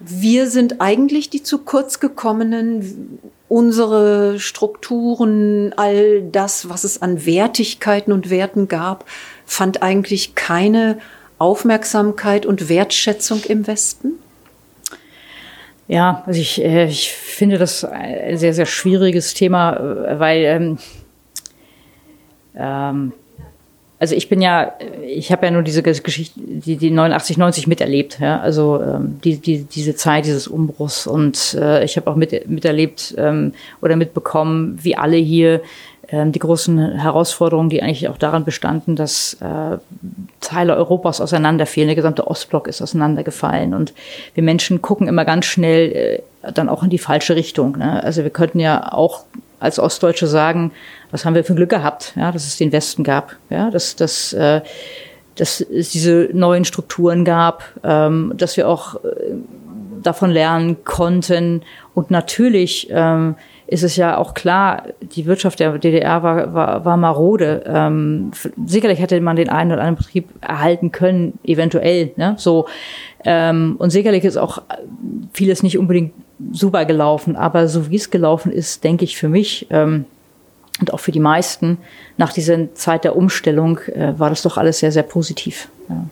wir 0.00 0.48
sind 0.48 0.80
eigentlich 0.80 1.28
die 1.28 1.42
zu 1.42 1.58
kurz 1.58 2.00
gekommenen, 2.00 3.20
unsere 3.48 4.38
Strukturen, 4.38 5.72
all 5.76 6.22
das, 6.22 6.68
was 6.68 6.84
es 6.84 7.02
an 7.02 7.24
Wertigkeiten 7.26 8.12
und 8.12 8.30
Werten 8.30 8.68
gab, 8.68 9.04
fand 9.46 9.82
eigentlich 9.82 10.34
keine 10.34 10.98
Aufmerksamkeit 11.38 12.46
und 12.46 12.68
Wertschätzung 12.68 13.42
im 13.44 13.66
Westen? 13.66 14.12
Ja, 15.88 16.22
also 16.26 16.38
ich, 16.38 16.62
äh, 16.62 16.86
ich 16.86 17.12
finde 17.12 17.56
das 17.56 17.82
ein 17.84 18.36
sehr, 18.36 18.52
sehr 18.52 18.66
schwieriges 18.66 19.32
Thema, 19.32 19.76
äh, 19.76 20.18
weil 20.18 20.44
ähm, 20.44 20.78
ähm, 22.54 23.12
also 24.00 24.14
ich 24.14 24.28
bin 24.28 24.40
ja, 24.40 24.74
ich 25.04 25.32
habe 25.32 25.46
ja 25.46 25.52
nur 25.52 25.62
diese 25.62 25.82
Geschichte, 25.82 26.40
die, 26.40 26.76
die 26.76 26.90
89, 26.90 27.36
90 27.36 27.66
miterlebt, 27.66 28.20
ja, 28.20 28.38
also 28.40 28.80
ähm, 28.80 29.18
die, 29.24 29.38
die, 29.38 29.64
diese 29.64 29.96
Zeit 29.96 30.24
dieses 30.24 30.46
Umbruchs 30.46 31.06
und 31.06 31.56
äh, 31.60 31.84
ich 31.84 31.96
habe 31.96 32.10
auch 32.10 32.16
mit, 32.16 32.48
miterlebt 32.48 33.14
ähm, 33.18 33.52
oder 33.82 33.96
mitbekommen, 33.96 34.78
wie 34.82 34.96
alle 34.96 35.16
hier 35.16 35.62
ähm, 36.10 36.30
die 36.30 36.38
großen 36.38 36.98
Herausforderungen, 37.00 37.70
die 37.70 37.82
eigentlich 37.82 38.08
auch 38.08 38.18
daran 38.18 38.44
bestanden, 38.44 38.94
dass 38.94 39.34
äh, 39.40 39.78
Teile 40.40 40.76
Europas 40.76 41.20
auseinanderfielen, 41.20 41.88
der 41.88 41.96
gesamte 41.96 42.28
Ostblock 42.28 42.68
ist 42.68 42.80
auseinandergefallen 42.80 43.74
und 43.74 43.92
wir 44.34 44.44
Menschen 44.44 44.80
gucken 44.80 45.08
immer 45.08 45.24
ganz 45.24 45.46
schnell 45.46 46.22
äh, 46.42 46.52
dann 46.52 46.68
auch 46.68 46.84
in 46.84 46.90
die 46.90 46.98
falsche 46.98 47.34
Richtung. 47.34 47.78
Ne? 47.78 48.02
Also 48.02 48.22
wir 48.22 48.30
könnten 48.30 48.60
ja 48.60 48.92
auch 48.92 49.24
als 49.60 49.78
Ostdeutsche 49.78 50.26
sagen, 50.26 50.72
was 51.10 51.24
haben 51.24 51.34
wir 51.34 51.44
für 51.44 51.54
Glück 51.54 51.70
gehabt, 51.70 52.12
ja, 52.16 52.32
dass 52.32 52.46
es 52.46 52.56
den 52.56 52.72
Westen 52.72 53.04
gab, 53.04 53.36
ja, 53.50 53.70
dass, 53.70 53.96
dass, 53.96 54.32
äh, 54.32 54.60
dass 55.36 55.60
es 55.60 55.90
diese 55.90 56.28
neuen 56.32 56.64
Strukturen 56.64 57.24
gab, 57.24 57.64
ähm, 57.82 58.32
dass 58.36 58.56
wir 58.56 58.68
auch 58.68 58.96
äh, 58.96 59.34
davon 60.02 60.30
lernen 60.30 60.84
konnten. 60.84 61.62
Und 61.94 62.10
natürlich 62.10 62.88
ähm, 62.90 63.36
ist 63.68 63.82
es 63.82 63.96
ja 63.96 64.16
auch 64.16 64.32
klar, 64.32 64.84
die 65.02 65.26
Wirtschaft 65.26 65.60
der 65.60 65.76
DDR 65.76 66.22
war, 66.22 66.54
war, 66.54 66.84
war 66.86 66.96
marode. 66.96 67.62
Ähm, 67.66 68.30
sicherlich 68.64 68.98
hätte 68.98 69.20
man 69.20 69.36
den 69.36 69.50
einen 69.50 69.72
oder 69.72 69.82
anderen 69.82 69.96
Betrieb 69.96 70.30
erhalten 70.40 70.90
können, 70.90 71.38
eventuell. 71.44 72.12
Ne? 72.16 72.34
So, 72.38 72.66
ähm, 73.26 73.76
und 73.78 73.90
sicherlich 73.90 74.24
ist 74.24 74.38
auch 74.38 74.62
vieles 75.34 75.62
nicht 75.62 75.76
unbedingt 75.76 76.14
super 76.50 76.86
gelaufen, 76.86 77.36
aber 77.36 77.68
so 77.68 77.90
wie 77.90 77.96
es 77.96 78.10
gelaufen 78.10 78.50
ist, 78.52 78.84
denke 78.84 79.04
ich 79.04 79.18
für 79.18 79.28
mich 79.28 79.66
ähm, 79.68 80.06
und 80.80 80.94
auch 80.94 81.00
für 81.00 81.12
die 81.12 81.20
meisten 81.20 81.76
nach 82.16 82.32
dieser 82.32 82.74
Zeit 82.74 83.04
der 83.04 83.16
Umstellung 83.16 83.80
äh, 83.80 84.14
war 84.18 84.30
das 84.30 84.42
doch 84.42 84.56
alles 84.56 84.78
sehr, 84.78 84.92
sehr 84.92 85.02
positiv. 85.02 85.68
Ja. 85.90 86.06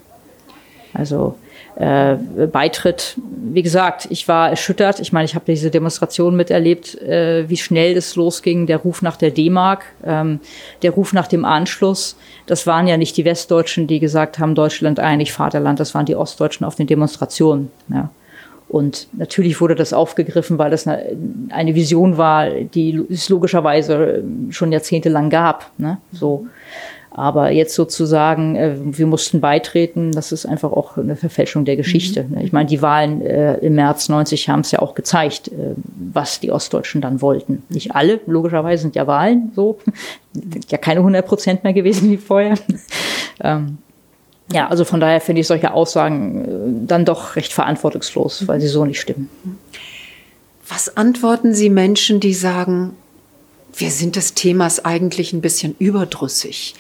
Also 0.93 1.37
äh, 1.77 2.17
Beitritt, 2.51 3.17
wie 3.53 3.63
gesagt, 3.63 4.09
ich 4.11 4.27
war 4.29 4.49
erschüttert. 4.49 4.99
Ich 4.99 5.13
meine, 5.13 5.27
ich 5.27 5.35
habe 5.35 5.45
diese 5.47 5.71
Demonstration 5.71 6.35
miterlebt, 6.35 7.01
äh, 7.03 7.49
wie 7.49 7.57
schnell 7.59 7.97
es 7.97 8.17
losging, 8.17 8.67
der 8.67 8.79
Ruf 8.79 9.03
nach 9.03 9.17
der 9.17 9.31
D-Mark, 9.31 9.85
ähm, 10.03 10.41
der 10.83 10.93
Ruf 10.93 11.13
nach 11.13 11.29
dem 11.29 11.45
Anschluss. 11.45 12.17
Das 12.47 12.67
waren 12.67 12.87
ja 12.87 12.97
nicht 12.97 13.17
die 13.19 13.27
Westdeutschen, 13.27 13.87
die 13.87 14.01
gesagt 14.01 14.39
haben, 14.39 14.55
Deutschland 14.55 15.01
eigentlich 15.01 15.33
Vaterland, 15.33 15.79
das 15.79 15.95
waren 15.95 16.07
die 16.07 16.17
Ostdeutschen 16.17 16.67
auf 16.67 16.77
den 16.77 16.87
Demonstrationen. 16.87 17.71
Ja. 17.93 18.11
Und 18.69 19.09
natürlich 19.13 19.61
wurde 19.61 19.75
das 19.75 19.93
aufgegriffen, 19.93 20.59
weil 20.59 20.71
das 20.71 20.89
eine 20.89 21.75
Vision 21.75 22.17
war, 22.17 22.51
die 22.51 23.01
es 23.11 23.29
logischerweise 23.29 24.25
schon 24.51 24.73
jahrzehntelang 24.73 25.31
gab. 25.31 25.71
Ne? 25.79 25.99
So. 26.11 26.47
Aber 27.19 27.51
jetzt 27.51 27.75
sozusagen, 27.75 28.57
äh, 28.57 28.75
wir 28.79 29.07
mussten 29.07 29.41
beitreten, 29.41 30.13
das 30.13 30.33
ist 30.33 30.45
einfach 30.45 30.71
auch 30.71 30.99
eine 30.99 31.17
Verfälschung 31.17 31.65
der 31.65 31.77
Geschichte. 31.77 32.25
Mhm. 32.25 32.41
Ich 32.43 32.53
meine, 32.53 32.69
die 32.69 32.83
Wahlen 32.83 33.23
äh, 33.23 33.57
im 33.57 33.75
März 33.77 34.11
90 34.11 34.51
haben 34.51 34.61
es 34.61 34.71
ja 34.71 34.81
auch 34.81 34.95
gezeigt, 34.95 35.49
äh, 35.49 35.75
was 36.13 36.41
die 36.41 36.53
Ostdeutschen 36.53 37.01
dann 37.01 37.23
wollten. 37.23 37.63
Nicht 37.71 37.95
alle, 37.95 38.21
logischerweise 38.27 38.83
sind 38.83 38.97
ja 38.97 39.07
Wahlen 39.07 39.51
so. 39.57 39.79
ja 40.69 40.77
keine 40.77 41.01
100 41.01 41.27
Prozent 41.27 41.65
mehr 41.65 41.73
gewesen 41.73 42.11
wie 42.11 42.19
vorher. 42.19 42.59
ähm, 43.43 43.79
ja, 44.53 44.69
also 44.69 44.85
von 44.85 45.01
daher 45.01 45.23
finde 45.23 45.41
ich 45.41 45.47
solche 45.47 45.73
Aussagen 45.73 46.45
äh, 46.45 46.87
dann 46.87 47.07
doch 47.07 47.35
recht 47.35 47.55
verantwortungslos, 47.55 48.47
weil 48.47 48.61
sie 48.61 48.69
so 48.69 48.85
nicht 48.85 49.01
stimmen. 49.01 49.31
Was 50.69 50.99
antworten 50.99 51.55
Sie 51.55 51.71
Menschen, 51.71 52.21
die 52.21 52.35
sagen, 52.35 52.93
wir 53.75 53.91
sind 53.91 54.17
des 54.17 54.35
Themas 54.35 54.85
eigentlich 54.85 55.33
ein 55.33 55.41
bisschen 55.41 55.75
überdrüssig? 55.79 56.75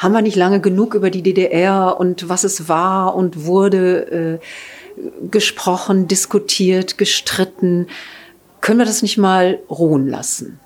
Haben 0.00 0.14
wir 0.14 0.22
nicht 0.22 0.36
lange 0.36 0.62
genug 0.62 0.94
über 0.94 1.10
die 1.10 1.20
DDR 1.20 2.00
und 2.00 2.30
was 2.30 2.42
es 2.42 2.70
war 2.70 3.14
und 3.14 3.44
wurde 3.44 4.38
äh, 4.40 5.28
gesprochen, 5.30 6.08
diskutiert, 6.08 6.96
gestritten? 6.96 7.86
Können 8.62 8.78
wir 8.78 8.86
das 8.86 9.02
nicht 9.02 9.18
mal 9.18 9.58
ruhen 9.68 10.08
lassen? 10.08 10.58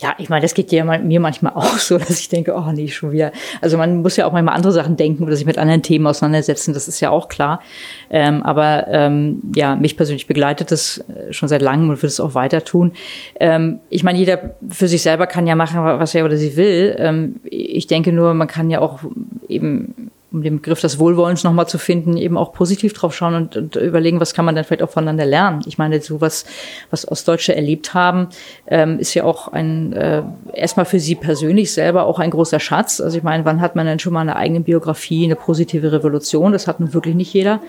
Ja, 0.00 0.14
ich 0.18 0.28
meine, 0.28 0.42
das 0.42 0.54
geht 0.54 0.72
ja 0.72 0.84
mir 0.84 1.20
manchmal 1.20 1.52
auch 1.54 1.78
so, 1.78 1.98
dass 1.98 2.18
ich 2.18 2.28
denke, 2.28 2.54
oh 2.54 2.72
nee, 2.72 2.88
schon 2.88 3.12
wieder. 3.12 3.32
Also 3.60 3.76
man 3.76 4.02
muss 4.02 4.16
ja 4.16 4.26
auch 4.26 4.32
manchmal 4.32 4.54
andere 4.54 4.72
Sachen 4.72 4.96
denken 4.96 5.24
oder 5.24 5.36
sich 5.36 5.46
mit 5.46 5.58
anderen 5.58 5.82
Themen 5.82 6.06
auseinandersetzen, 6.06 6.74
das 6.74 6.88
ist 6.88 7.00
ja 7.00 7.10
auch 7.10 7.28
klar. 7.28 7.60
Ähm, 8.10 8.42
aber 8.42 8.86
ähm, 8.88 9.42
ja, 9.54 9.76
mich 9.76 9.96
persönlich 9.96 10.26
begleitet 10.26 10.70
das 10.70 10.98
äh, 10.98 11.32
schon 11.32 11.48
seit 11.48 11.62
langem 11.62 11.90
und 11.90 11.96
würde 11.96 12.06
es 12.06 12.20
auch 12.20 12.34
weiter 12.34 12.64
tun. 12.64 12.92
Ähm, 13.38 13.80
ich 13.90 14.02
meine, 14.02 14.18
jeder 14.18 14.54
für 14.68 14.88
sich 14.88 15.02
selber 15.02 15.26
kann 15.26 15.46
ja 15.46 15.54
machen, 15.54 15.82
was 15.82 16.14
er 16.14 16.24
oder 16.24 16.36
sie 16.36 16.56
will. 16.56 16.96
Ähm, 16.98 17.36
ich 17.44 17.86
denke 17.86 18.12
nur, 18.12 18.34
man 18.34 18.48
kann 18.48 18.70
ja 18.70 18.80
auch 18.80 19.00
eben 19.48 20.10
um 20.32 20.42
den 20.42 20.56
Begriff 20.56 20.80
des 20.80 20.98
Wohlwollens 20.98 21.42
nochmal 21.42 21.66
zu 21.66 21.78
finden, 21.78 22.16
eben 22.16 22.36
auch 22.36 22.52
positiv 22.52 22.92
drauf 22.92 23.14
schauen 23.14 23.34
und, 23.34 23.56
und, 23.56 23.76
überlegen, 23.76 24.20
was 24.20 24.32
kann 24.32 24.44
man 24.44 24.54
dann 24.54 24.64
vielleicht 24.64 24.82
auch 24.82 24.90
voneinander 24.90 25.26
lernen. 25.26 25.62
Ich 25.66 25.76
meine, 25.76 26.00
so 26.00 26.20
was, 26.20 26.44
was 26.90 27.06
Ostdeutsche 27.06 27.54
erlebt 27.56 27.94
haben, 27.94 28.28
ähm, 28.68 29.00
ist 29.00 29.14
ja 29.14 29.24
auch 29.24 29.48
ein, 29.48 29.92
äh, 29.92 30.22
erstmal 30.54 30.86
für 30.86 31.00
sie 31.00 31.16
persönlich 31.16 31.72
selber 31.72 32.04
auch 32.04 32.20
ein 32.20 32.30
großer 32.30 32.60
Schatz. 32.60 33.00
Also 33.00 33.18
ich 33.18 33.24
meine, 33.24 33.44
wann 33.44 33.60
hat 33.60 33.74
man 33.74 33.86
denn 33.86 33.98
schon 33.98 34.12
mal 34.12 34.20
eine 34.20 34.36
eigene 34.36 34.60
Biografie, 34.60 35.24
eine 35.24 35.36
positive 35.36 35.90
Revolution? 35.90 36.52
Das 36.52 36.68
hat 36.68 36.78
nun 36.78 36.94
wirklich 36.94 37.16
nicht 37.16 37.32
jeder. 37.32 37.60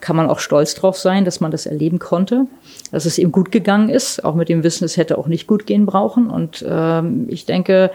Kann 0.00 0.16
man 0.16 0.28
auch 0.28 0.40
stolz 0.40 0.74
drauf 0.74 0.98
sein, 0.98 1.24
dass 1.24 1.40
man 1.40 1.50
das 1.50 1.64
erleben 1.64 1.98
konnte, 1.98 2.46
dass 2.92 3.06
es 3.06 3.16
ihm 3.16 3.32
gut 3.32 3.50
gegangen 3.50 3.88
ist, 3.88 4.24
auch 4.24 4.34
mit 4.34 4.50
dem 4.50 4.62
Wissen, 4.62 4.84
es 4.84 4.98
hätte 4.98 5.16
auch 5.16 5.26
nicht 5.26 5.46
gut 5.46 5.64
gehen 5.66 5.86
brauchen. 5.86 6.28
Und 6.28 6.64
ähm, 6.68 7.26
ich 7.30 7.46
denke, 7.46 7.90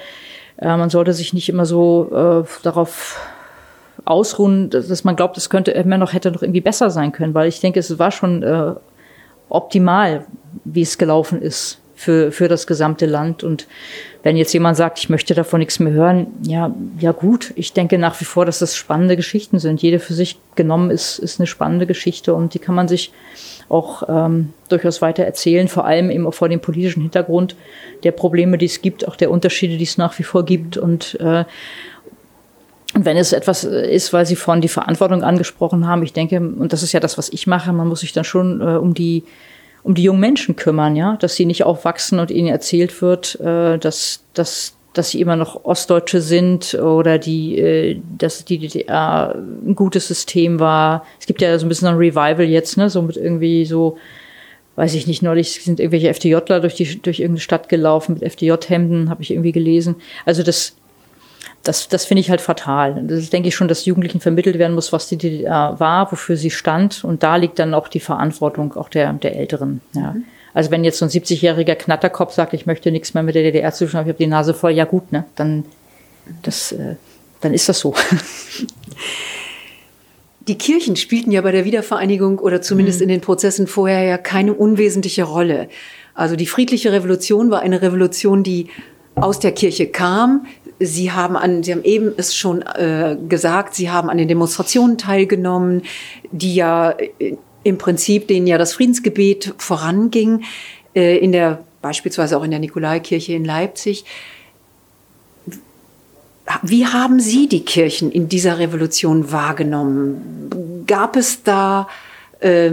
äh, 0.58 0.78
man 0.78 0.90
sollte 0.90 1.14
sich 1.14 1.34
nicht 1.34 1.50
immer 1.50 1.66
so 1.66 2.10
äh, 2.12 2.64
darauf 2.64 3.20
ausruhen, 4.06 4.70
dass 4.70 5.04
man 5.04 5.16
glaubt, 5.16 5.38
es 5.38 5.50
könnte 5.50 5.72
immer 5.72 5.98
noch 5.98 6.14
hätte 6.14 6.32
noch 6.32 6.42
irgendwie 6.42 6.62
besser 6.62 6.90
sein 6.90 7.12
können, 7.12 7.34
weil 7.34 7.48
ich 7.48 7.60
denke, 7.60 7.80
es 7.80 8.00
war 8.00 8.12
schon 8.12 8.44
äh, 8.44 8.74
optimal, 9.50 10.26
wie 10.64 10.82
es 10.82 10.98
gelaufen 10.98 11.42
ist 11.42 11.80
für, 11.96 12.32
für 12.32 12.48
das 12.48 12.68
gesamte 12.68 13.06
Land. 13.06 13.44
Und 13.44 13.68
wenn 14.22 14.38
jetzt 14.38 14.54
jemand 14.54 14.78
sagt, 14.78 15.00
ich 15.00 15.10
möchte 15.10 15.34
davon 15.34 15.60
nichts 15.60 15.80
mehr 15.80 15.94
hören, 15.94 16.28
ja, 16.44 16.74
ja 17.00 17.12
gut. 17.12 17.54
Ich 17.56 17.74
denke 17.74 17.98
nach 17.98 18.20
wie 18.22 18.26
vor, 18.26 18.46
dass 18.46 18.60
das 18.60 18.76
spannende 18.76 19.16
Geschichten 19.16 19.60
sind. 19.60 19.82
Jede 19.82 20.00
für 20.00 20.14
sich 20.14 20.38
genommen 20.56 20.92
ist, 20.92 21.20
ist 21.20 21.40
eine 21.40 21.48
spannende 21.48 21.88
Geschichte 21.88 22.34
und 22.34 22.54
die 22.54 22.60
kann 22.60 22.76
man 22.76 22.88
sich 22.88 23.12
auch 23.68 24.04
ähm, 24.08 24.54
durchaus 24.70 25.02
weiter 25.02 25.24
erzählen, 25.24 25.68
vor 25.68 25.86
allem 25.86 26.12
eben 26.12 26.32
vor 26.32 26.50
dem 26.50 26.60
politischen 26.60 27.02
Hintergrund 27.02 27.56
der 28.04 28.12
Probleme, 28.12 28.60
die 28.60 28.68
es 28.68 28.82
gibt, 28.82 29.08
auch 29.08 29.16
der 29.16 29.32
Unterschiede, 29.32 29.78
die 29.78 29.84
es 29.84 29.98
nach 29.98 30.20
wie 30.20 30.24
vor 30.24 30.46
gibt 30.46 30.78
und 30.78 31.20
äh, 31.20 31.46
und 32.96 33.04
wenn 33.04 33.18
es 33.18 33.34
etwas 33.34 33.66
ist, 33.66 34.14
weil 34.14 34.26
Sie 34.26 34.38
vorhin 34.38 34.62
die 34.62 34.70
Verantwortung 34.70 35.22
angesprochen 35.22 35.86
haben, 35.86 36.02
ich 36.02 36.14
denke, 36.14 36.38
und 36.38 36.72
das 36.72 36.82
ist 36.82 36.94
ja 36.94 37.02
das, 37.02 37.18
was 37.18 37.30
ich 37.30 37.46
mache, 37.46 37.74
man 37.74 37.90
muss 37.90 38.00
sich 38.00 38.14
dann 38.14 38.24
schon 38.24 38.62
äh, 38.62 38.78
um 38.78 38.94
die 38.94 39.24
um 39.84 39.94
die 39.94 40.02
jungen 40.02 40.20
Menschen 40.20 40.56
kümmern, 40.56 40.96
ja, 40.96 41.16
dass 41.18 41.36
sie 41.36 41.46
nicht 41.46 41.64
aufwachsen 41.64 42.18
und 42.18 42.32
ihnen 42.32 42.48
erzählt 42.48 43.04
wird, 43.04 43.40
äh, 43.40 43.78
dass, 43.78 44.24
dass, 44.34 44.76
dass 44.94 45.12
sie 45.12 45.22
immer 45.22 45.36
noch 45.36 45.64
Ostdeutsche 45.64 46.22
sind 46.22 46.74
oder 46.74 47.20
die, 47.20 47.60
äh, 47.60 48.02
dass 48.18 48.46
die 48.46 48.58
DDR 48.58 49.36
ein 49.36 49.76
gutes 49.76 50.08
System 50.08 50.60
war. 50.60 51.06
Es 51.20 51.28
gibt 51.28 51.40
ja 51.40 51.60
so 51.60 51.68
ein 51.68 51.70
bisschen 51.70 51.88
ein 51.88 51.98
Revival 51.98 52.46
jetzt, 52.46 52.78
ne, 52.78 52.90
so 52.90 53.04
mit 53.04 53.16
irgendwie 53.16 53.64
so, 53.66 53.98
weiß 54.76 54.96
ich 54.96 55.06
nicht, 55.06 55.22
neulich 55.22 55.64
sind 55.64 55.80
irgendwelche 55.80 56.10
FDJler 56.10 56.62
durch 56.62 56.74
die 56.74 57.00
durch 57.00 57.20
irgendeine 57.20 57.42
Stadt 57.42 57.70
gelaufen 57.70 58.16
mit 58.16 58.24
FDJ-Hemden, 58.24 59.12
habe 59.12 59.22
ich 59.22 59.30
irgendwie 59.30 59.52
gelesen. 59.52 59.98
Also 60.26 60.42
das 60.42 60.78
das, 61.66 61.90
das 61.90 62.06
finde 62.06 62.22
ich 62.22 62.30
halt 62.30 62.42
fatal. 62.42 63.04
Das 63.08 63.30
denke 63.30 63.50
ich 63.50 63.56
schon, 63.56 63.68
dass 63.68 63.86
Jugendlichen 63.86 64.22
vermittelt 64.22 64.58
werden 64.60 64.74
muss, 64.76 64.94
was 64.94 65.08
die 65.08 65.18
DDR 65.18 65.76
war, 65.80 66.12
wofür 66.12 66.38
sie 66.38 66.52
stand. 66.52 67.04
Und 67.04 67.24
da 67.24 67.36
liegt 67.36 67.60
dann 67.60 67.74
auch 67.74 67.88
die 67.88 68.00
Verantwortung 68.00 68.74
auch 68.74 68.88
der, 68.88 69.14
der 69.14 69.36
Älteren. 69.36 69.82
Ja. 69.94 70.14
Mhm. 70.14 70.26
Also 70.54 70.72
wenn 70.72 70.86
jetzt 70.86 71.00
so 71.00 71.06
ein 71.06 71.12
70-jähriger 71.12 71.76
Knatterkopf 71.76 72.34
sagt, 72.34 72.54
ich 72.54 72.66
möchte 72.66 72.92
nichts 72.92 73.14
mehr 73.14 73.24
mit 73.24 73.36
der 73.36 73.44
DDR 73.44 73.74
zu 73.74 73.86
tun 73.86 73.96
haben, 73.96 74.06
ich 74.06 74.14
habe 74.14 74.24
die 74.24 74.28
Nase 74.28 74.54
voll, 74.54 74.72
ja 74.72 74.86
gut, 74.86 75.12
ne? 75.12 75.26
Dann, 75.36 75.66
das, 76.44 76.72
äh, 76.72 76.96
dann 77.42 77.54
ist 77.54 77.68
das 77.68 77.80
so. 77.80 77.94
Die 80.48 80.60
Kirchen 80.60 80.96
spielten 80.96 81.32
ja 81.32 81.42
bei 81.42 81.52
der 81.52 81.66
Wiedervereinigung 81.66 82.38
oder 82.38 82.62
zumindest 82.62 83.00
mhm. 83.00 83.04
in 83.04 83.10
den 83.10 83.22
Prozessen 83.22 83.66
vorher 83.66 84.04
ja 84.04 84.20
keine 84.20 84.54
unwesentliche 84.54 85.24
Rolle. 85.24 85.70
Also 86.14 86.36
die 86.36 86.46
friedliche 86.46 86.92
Revolution 86.92 87.50
war 87.50 87.62
eine 87.62 87.82
Revolution, 87.82 88.44
die 88.44 88.70
aus 89.16 89.40
der 89.40 89.54
Kirche 89.54 89.88
kam, 89.88 90.46
Sie 90.80 91.12
haben 91.12 91.38
an, 91.38 91.64
Sie 91.64 91.72
haben 91.72 91.84
eben 91.84 92.14
es 92.18 92.36
schon 92.36 92.62
äh, 92.62 93.18
gesagt, 93.30 93.76
Sie 93.76 93.90
haben 93.90 94.10
an 94.10 94.18
den 94.18 94.28
Demonstrationen 94.28 94.98
teilgenommen, 94.98 95.84
die 96.32 96.56
ja 96.56 96.92
äh, 96.92 97.38
im 97.64 97.78
Prinzip 97.78 98.28
denen 98.28 98.46
ja 98.46 98.58
das 98.58 98.74
Friedensgebet 98.74 99.54
voranging, 99.58 100.44
äh, 100.94 101.18
in 101.18 101.32
der, 101.32 101.64
beispielsweise 101.82 102.38
auch 102.38 102.44
in 102.44 102.52
der 102.52 102.60
Nikolaikirche 102.60 103.34
in 103.34 103.46
Leipzig. 103.46 104.06
Wie 106.62 106.86
haben 106.86 107.20
Sie 107.20 107.48
die 107.48 107.66
Kirchen 107.66 108.12
in 108.12 108.30
dieser 108.30 108.60
Revolution 108.60 109.32
wahrgenommen? 109.32 110.84
Gab 110.86 111.16
es 111.16 111.42
da, 111.42 111.88
äh, 112.40 112.72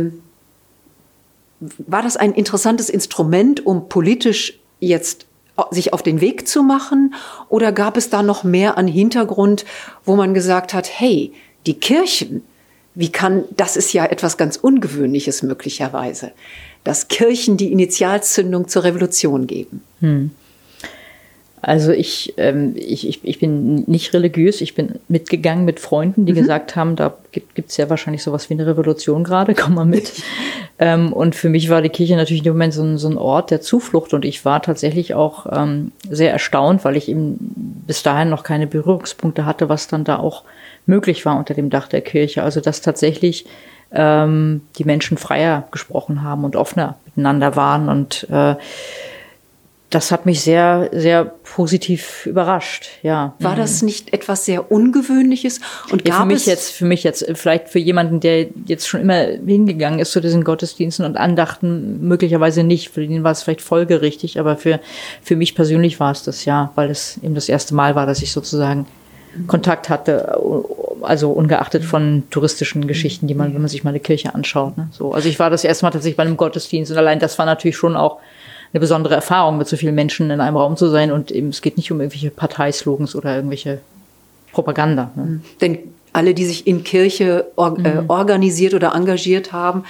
war 1.79 2.03
das 2.03 2.17
ein 2.17 2.33
interessantes 2.33 2.91
Instrument, 2.91 3.65
um 3.65 3.89
politisch 3.89 4.59
jetzt 4.79 5.27
sich 5.71 5.93
auf 5.93 6.03
den 6.03 6.21
Weg 6.21 6.49
zu 6.49 6.63
machen? 6.63 7.15
Oder 7.49 7.73
gab 7.73 7.97
es 7.97 8.11
da 8.11 8.23
noch 8.23 8.45
mehr 8.45 8.79
an 8.79 8.87
Hintergrund, 8.89 9.65
wo 10.05 10.17
man 10.17 10.35
gesagt 10.35 10.75
hat, 10.75 10.89
hey, 10.89 11.33
die 11.67 11.75
Kirchen, 11.75 12.43
wie 12.95 13.11
kann, 13.11 13.45
das 13.57 13.77
ist 13.77 13.93
ja 13.93 14.05
etwas 14.05 14.37
ganz 14.37 14.57
Ungewöhnliches 14.57 15.43
möglicherweise, 15.43 16.33
dass 16.85 17.09
Kirchen 17.09 17.57
die 17.57 17.73
Initialzündung 17.73 18.69
zur 18.69 18.85
Revolution 18.85 19.47
geben? 19.47 19.83
Hm. 20.01 20.31
Also 21.65 21.93
ich, 21.93 22.35
ähm, 22.39 22.75
ich, 22.75 23.07
ich, 23.09 23.21
ich 23.23 23.39
bin 23.39 23.85
nicht 23.87 24.13
religiös, 24.13 24.61
ich 24.61 24.75
bin 24.75 24.99
mitgegangen 25.07 25.65
mit 25.65 25.79
Freunden, 25.79 26.27
die 26.27 26.33
mhm. 26.33 26.39
gesagt 26.39 26.75
haben, 26.75 26.97
da 26.97 27.15
gibt 27.31 27.71
es 27.71 27.77
ja 27.77 27.89
wahrscheinlich 27.89 28.25
sowas 28.25 28.51
wie 28.51 28.55
eine 28.55 28.67
Revolution 28.67 29.23
gerade, 29.23 29.55
komm 29.59 29.77
mal 29.77 29.85
mit. 29.85 30.13
ähm, 30.81 31.13
und 31.13 31.37
für 31.37 31.49
mich 31.49 31.71
war 31.71 31.81
die 31.81 31.89
Kirche 31.89 32.17
natürlich 32.17 32.45
im 32.45 32.55
Moment 32.55 32.75
so 32.75 32.83
ein, 32.83 32.99
so 32.99 33.09
ein 33.09 33.17
Ort 33.17 33.53
der 33.53 33.61
Zuflucht 33.61 34.13
und 34.13 34.25
ich 34.25 34.45
war 34.45 34.61
tatsächlich 34.61 35.15
auch 35.15 35.47
ähm, 35.53 35.93
sehr 36.11 36.33
erstaunt, 36.33 36.85
weil 36.85 36.97
ich 36.97 37.09
eben 37.09 37.37
bis 37.87 38.03
dahin 38.03 38.29
noch 38.29 38.43
keine 38.43 38.67
Berührungspunkte 38.67 39.47
hatte, 39.47 39.69
was 39.69 39.87
dann 39.87 40.03
da 40.03 40.19
auch 40.19 40.43
möglich 40.87 41.25
war 41.25 41.39
unter 41.39 41.55
dem 41.55 41.71
Dach 41.71 41.87
der 41.87 42.01
Kirche. 42.01 42.43
Also 42.43 42.61
dass 42.61 42.81
tatsächlich 42.81 43.47
ähm, 43.93 44.63
die 44.79 44.85
Menschen 44.85 45.17
freier 45.17 45.69
gesprochen 45.71 46.23
haben 46.23 46.45
und 46.45 46.57
offener 46.57 46.97
miteinander 47.07 47.55
waren 47.55 47.89
und 47.89 48.27
äh, 48.31 48.57
das 49.95 50.11
hat 50.11 50.25
mich 50.25 50.41
sehr, 50.41 50.89
sehr 50.93 51.25
positiv 51.25 52.25
überrascht, 52.25 52.89
ja. 53.03 53.35
War 53.41 53.57
das 53.57 53.83
nicht 53.83 54.15
etwas 54.15 54.47
sehr 54.47 54.73
Ungewöhnliches? 54.73 55.61
Und 55.91 56.09
ja, 56.09 56.21
für 56.21 56.27
mich 56.27 56.47
jetzt, 56.47 56.73
für 56.73 56.87
mich 56.87 57.05
jetzt, 57.05 57.27
vielleicht 57.35 57.69
für 57.69 57.79
jemanden, 57.79 58.19
der 58.19 58.47
jetzt 58.65 58.89
schon 58.89 59.03
immer 59.03 59.23
hingegangen 59.23 60.01
ist 60.01 60.13
zu 60.13 60.21
diesen 60.21 60.45
Gottesdiensten 60.45 61.05
und 61.05 61.19
Andachten, 61.19 62.09
möglicherweise 62.09 62.65
nicht. 62.65 62.89
Für 62.89 63.07
den 63.07 63.23
war 63.23 63.33
es 63.33 63.43
vielleicht 63.43 63.61
folgerichtig, 63.61 64.41
aber 64.41 64.57
für, 64.57 64.81
für 65.23 65.37
mich 65.37 65.55
persönlich 65.55 66.01
war 66.01 66.13
es 66.13 66.23
das, 66.23 66.47
ja, 66.47 66.73
weil 66.75 66.91
es 66.91 67.19
eben 67.23 67.35
das 67.35 67.51
erste 67.51 67.75
Mal 67.75 67.95
war, 67.95 68.07
dass 68.07 68.23
ich 68.23 68.33
sozusagen 68.33 68.87
Kontakt 69.47 69.89
hatte, 69.91 70.39
also 71.03 71.33
ungeachtet 71.33 71.85
von 71.85 72.25
touristischen 72.31 72.87
Geschichten, 72.87 73.27
die 73.27 73.35
man, 73.35 73.55
wenn 73.55 73.61
man 73.61 73.69
sich 73.69 73.85
mal 73.85 73.91
eine 73.91 74.01
Kirche 74.01 74.35
anschaut. 74.35 74.77
Ne? 74.79 74.89
So, 74.91 75.13
also 75.13 75.29
ich 75.29 75.39
war 75.39 75.51
das 75.51 75.65
erste 75.65 75.85
Mal 75.85 75.91
tatsächlich 75.91 76.17
bei 76.17 76.23
einem 76.23 76.37
Gottesdienst 76.37 76.93
und 76.93 76.99
allein 76.99 77.19
das 77.19 77.39
war 77.39 77.47
natürlich 77.47 77.77
schon 77.77 77.97
auch 77.97 78.19
eine 78.73 78.81
besondere 78.81 79.15
Erfahrung, 79.15 79.59
mit 79.59 79.69
so 79.69 79.77
vielen 79.77 79.95
Menschen 79.95 80.31
in 80.31 80.41
einem 80.41 80.57
Raum 80.57 80.77
zu 80.77 80.89
sein. 80.89 81.13
Und 81.13 81.31
eben, 81.31 81.49
es 81.49 81.63
geht 81.63 81.77
nicht 81.77 81.93
um 81.93 82.01
irgendwelche 82.01 82.31
Parteislogans 82.31 83.15
oder 83.15 83.37
irgendwelche 83.37 83.81
Propaganda. 84.53 85.11
Ne? 85.15 85.23
Mhm. 85.23 85.41
Denn 85.61 85.79
alle, 86.13 86.35
die 86.35 86.45
sich 86.45 86.67
in 86.67 86.85
Kirche 86.85 87.47
or 87.57 87.79
äh, 87.79 88.03
mhm. 88.03 88.11
organisiert 88.11 88.75
oder 88.75 88.95
engagiert 88.95 89.53
haben, 89.53 89.85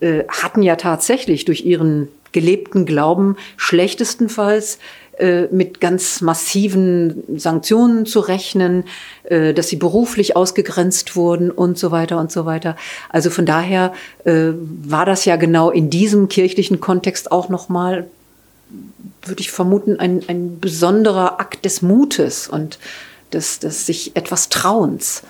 äh, 0.00 0.24
hatten 0.28 0.62
ja 0.62 0.76
tatsächlich 0.76 1.44
durch 1.44 1.64
ihren 1.64 2.08
gelebten 2.32 2.86
Glauben 2.86 3.36
schlechtestenfalls 3.56 4.78
äh, 5.18 5.46
mit 5.50 5.80
ganz 5.80 6.22
massiven 6.22 7.22
Sanktionen 7.36 8.06
zu 8.06 8.20
rechnen, 8.20 8.84
äh, 9.24 9.52
dass 9.52 9.68
sie 9.68 9.76
beruflich 9.76 10.36
ausgegrenzt 10.36 11.16
wurden 11.16 11.50
und 11.50 11.78
so 11.78 11.90
weiter 11.90 12.18
und 12.18 12.32
so 12.32 12.46
weiter. 12.46 12.76
Also 13.10 13.28
von 13.28 13.44
daher 13.44 13.92
äh, 14.24 14.52
war 14.54 15.04
das 15.04 15.26
ja 15.26 15.36
genau 15.36 15.70
in 15.70 15.90
diesem 15.90 16.28
kirchlichen 16.28 16.80
Kontext 16.80 17.30
auch 17.30 17.50
nochmal 17.50 18.06
würde 19.22 19.40
ich 19.40 19.50
vermuten, 19.50 19.98
ein, 19.98 20.22
ein 20.28 20.60
besonderer 20.60 21.40
Akt 21.40 21.64
des 21.64 21.82
Mutes 21.82 22.48
und 22.48 22.78
des, 23.32 23.60
des 23.60 23.86
sich 23.86 24.16
etwas 24.16 24.48
Trauens. 24.48 25.22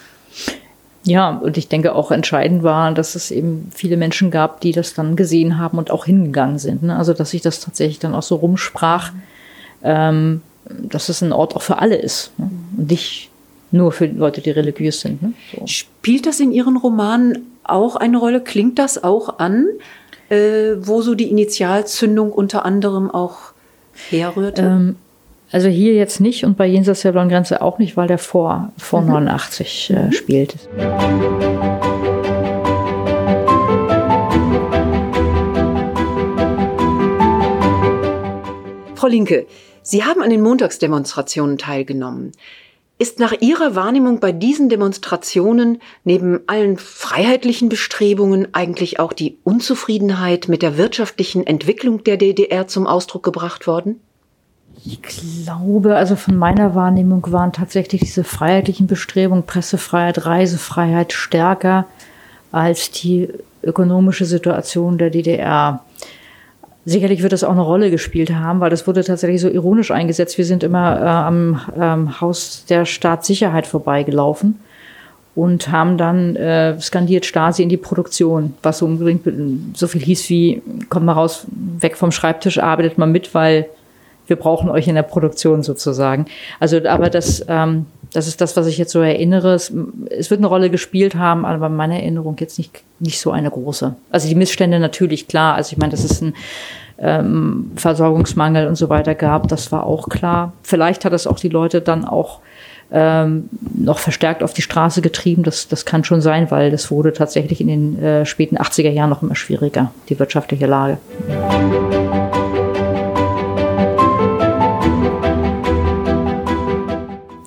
Ja, 1.05 1.31
und 1.31 1.57
ich 1.57 1.69
denke 1.69 1.95
auch 1.95 2.11
entscheidend 2.11 2.63
war, 2.63 2.93
dass 2.93 3.17
es 3.17 3.31
eben 3.31 3.71
viele 3.75 3.97
Menschen 3.97 4.31
gab, 4.31 4.61
die 4.61 4.73
das 4.73 4.95
dann 4.95 5.17
gesehen 5.17 5.59
haben 5.59 5.79
und 5.79 5.91
auch 5.91 6.05
hingegangen 6.05 6.59
sind. 6.59 6.85
Ne? 6.85 6.97
Also 6.97 7.13
dass 7.13 7.31
sich 7.31 7.43
das 7.43 7.61
tatsächlich 7.61 7.99
dann 7.99 8.15
auch 8.15 8.23
so 8.23 8.37
rumsprach, 8.37 9.13
ähm, 9.83 10.43
dass 10.65 11.09
es 11.09 11.23
ein 11.23 11.33
Ort 11.33 11.57
auch 11.57 11.63
für 11.63 11.79
alle 11.79 11.97
ist 11.97 12.31
ne? 12.39 12.51
und 12.77 12.89
nicht 12.89 13.31
nur 13.73 13.91
für 13.91 14.07
Leute, 14.07 14.41
die 14.43 14.51
religiös 14.51 15.01
sind. 15.01 15.23
Ne? 15.23 15.33
So. 15.57 15.67
Spielt 15.67 16.27
das 16.27 16.39
in 16.39 16.53
Ihren 16.53 16.77
Romanen 16.77 17.47
auch 17.65 17.97
eine 17.97 18.19
Rolle? 18.19 18.41
Klingt 18.41 18.79
das 18.79 19.03
auch 19.03 19.41
an, 19.41 19.67
äh, 20.33 20.87
wo 20.87 21.03
so 21.03 21.15
die 21.15 21.31
Initialzündung 21.31 22.33
unter 22.33 22.65
anderem 22.65 23.11
auch 23.11 23.53
herrührte? 24.09 24.63
Ähm, 24.63 24.97
also 25.51 25.69
hier 25.69 25.93
jetzt 25.93 26.21
nicht 26.21 26.45
und 26.47 26.57
bei 26.57 26.67
Jenseits 26.67 27.03
der 27.03 27.13
blauen 27.13 27.29
Grenze 27.29 27.61
auch 27.61 27.79
nicht, 27.79 27.99
weil 27.99 28.09
der 28.09 28.17
vor, 28.17 28.73
vor 28.79 29.03
mhm. 29.03 29.09
89 29.09 29.91
äh, 29.91 30.03
mhm. 30.05 30.13
spielt. 30.13 30.57
Frau 38.95 39.09
Linke, 39.09 39.47
Sie 39.83 40.05
haben 40.05 40.23
an 40.23 40.31
den 40.31 40.41
Montagsdemonstrationen 40.41 41.59
teilgenommen. 41.59 42.33
Ist 42.99 43.19
nach 43.19 43.33
Ihrer 43.41 43.75
Wahrnehmung 43.75 44.21
bei 44.21 44.31
diesen 44.33 44.69
Demonstrationen 44.69 45.81
neben 46.05 46.41
allen 46.47 46.79
freiheitlichen 46.79 47.69
Bestrebungen 47.69 48.55
eigentlich 48.55 49.01
auch 49.01 49.13
die 49.13 49.39
Unzufriedenheit 49.43 50.49
mit 50.49 50.63
der 50.63 50.77
wirtschaftlichen 50.79 51.47
Entwicklung 51.47 52.05
der 52.05 52.17
DDR 52.17 52.69
zum 52.69 52.87
Ausdruck 52.87 53.25
gebracht 53.25 53.67
worden? 53.67 54.01
Ich 54.85 55.01
glaube, 55.03 55.97
also 55.97 56.17
von 56.17 56.37
meiner 56.37 56.75
Wahrnehmung 56.75 57.25
waren 57.31 57.53
tatsächlich 57.53 58.01
diese 58.01 58.25
freiheitlichen 58.25 58.87
Bestrebungen, 58.87 59.45
Pressefreiheit, 59.45 60.25
Reisefreiheit 60.25 61.13
stärker 61.13 61.87
als 62.51 62.91
die 62.91 63.29
ökonomische 63.63 64.25
Situation 64.25 64.99
der 64.99 65.11
DDR. 65.11 65.85
Sicherlich 66.85 67.23
wird 67.23 67.33
das 67.33 67.45
auch 67.45 67.53
eine 67.53 67.61
Rolle 67.61 67.91
gespielt 67.91 68.35
haben, 68.35 68.59
weil 68.59 68.71
das 68.71 68.87
wurde 68.89 69.05
tatsächlich 69.05 69.41
so 69.41 69.49
ironisch 69.49 69.93
eingesetzt. 69.93 70.37
Wir 70.37 70.45
sind 70.45 70.65
immer 70.65 71.01
äh, 71.01 71.05
am 71.05 71.61
ähm, 71.79 72.21
Haus 72.21 72.65
der 72.69 72.87
Staatssicherheit 72.87 73.69
vorbeigelaufen 73.69 74.59
und 75.37 75.71
haben 75.71 75.97
dann 75.97 76.35
äh, 76.35 76.79
skandiert 76.81 77.25
Stasi 77.25 77.63
in 77.63 77.69
die 77.69 77.77
Produktion, 77.77 78.55
was 78.63 78.79
so 78.79 78.87
unbedingt 78.87 79.77
so 79.77 79.87
viel 79.87 80.03
hieß 80.03 80.29
wie, 80.29 80.61
kommt 80.89 81.07
mal 81.07 81.13
raus, 81.13 81.47
weg 81.79 81.97
vom 81.97 82.11
Schreibtisch, 82.11 82.59
arbeitet 82.59 82.99
mal 82.99 83.07
mit, 83.07 83.33
weil 83.33 83.67
wir 84.27 84.37
brauchen 84.37 84.69
euch 84.69 84.89
in 84.89 84.95
der 84.95 85.03
Produktion 85.03 85.63
sozusagen. 85.63 86.27
Also, 86.59 86.85
aber 86.87 87.11
das, 87.11 87.45
ähm, 87.49 87.87
das 88.13 88.27
ist 88.27 88.41
das, 88.41 88.57
was 88.57 88.67
ich 88.67 88.79
jetzt 88.79 88.93
so 88.93 89.01
erinnere. 89.01 89.55
Es, 89.55 89.73
es 90.11 90.31
wird 90.31 90.41
eine 90.41 90.47
Rolle 90.47 90.71
gespielt 90.71 91.15
haben, 91.15 91.45
aber 91.45 91.67
in 91.67 91.77
meiner 91.77 91.97
Erinnerung 91.97 92.37
jetzt 92.41 92.59
nicht, 92.59 92.83
nicht 92.99 93.21
so 93.21 93.31
eine 93.31 93.51
große. 93.51 93.95
Also 94.11 94.29
die 94.29 94.35
Missstände 94.35 94.79
natürlich 94.79 95.29
klar. 95.29 95.55
Also 95.55 95.73
ich 95.73 95.79
meine, 95.79 95.93
dass 95.93 96.05
es 96.05 96.21
ein 96.21 96.35
ähm, 96.99 97.73
Versorgungsmangel 97.77 98.67
und 98.67 98.77
so 98.77 98.89
weiter 98.89 99.15
gab, 99.15 99.49
das 99.49 99.73
war 99.73 99.85
auch 99.85 100.09
klar. 100.09 100.53
Vielleicht 100.63 101.05
hat 101.05 101.13
es 101.13 101.27
auch 101.27 101.39
die 101.39 101.49
Leute 101.49 101.81
dann 101.81 102.05
auch 102.05 102.41
ähm, 102.93 103.49
noch 103.75 103.99
verstärkt 103.99 104.43
auf 104.43 104.53
die 104.53 104.63
Straße 104.63 105.01
getrieben. 105.01 105.43
Das, 105.43 105.69
das 105.69 105.87
kann 105.87 106.05
schon 106.05 106.21
sein, 106.21 106.51
weil 106.51 106.71
das 106.71 106.91
wurde 106.91 107.13
tatsächlich 107.13 107.61
in 107.61 107.69
den 107.69 108.03
äh, 108.03 108.27
späten 108.27 108.59
80er 108.59 108.91
Jahren 108.91 109.11
noch 109.11 109.23
immer 109.23 109.35
schwieriger, 109.35 109.93
die 110.09 110.19
wirtschaftliche 110.19 110.67
Lage. 110.67 110.99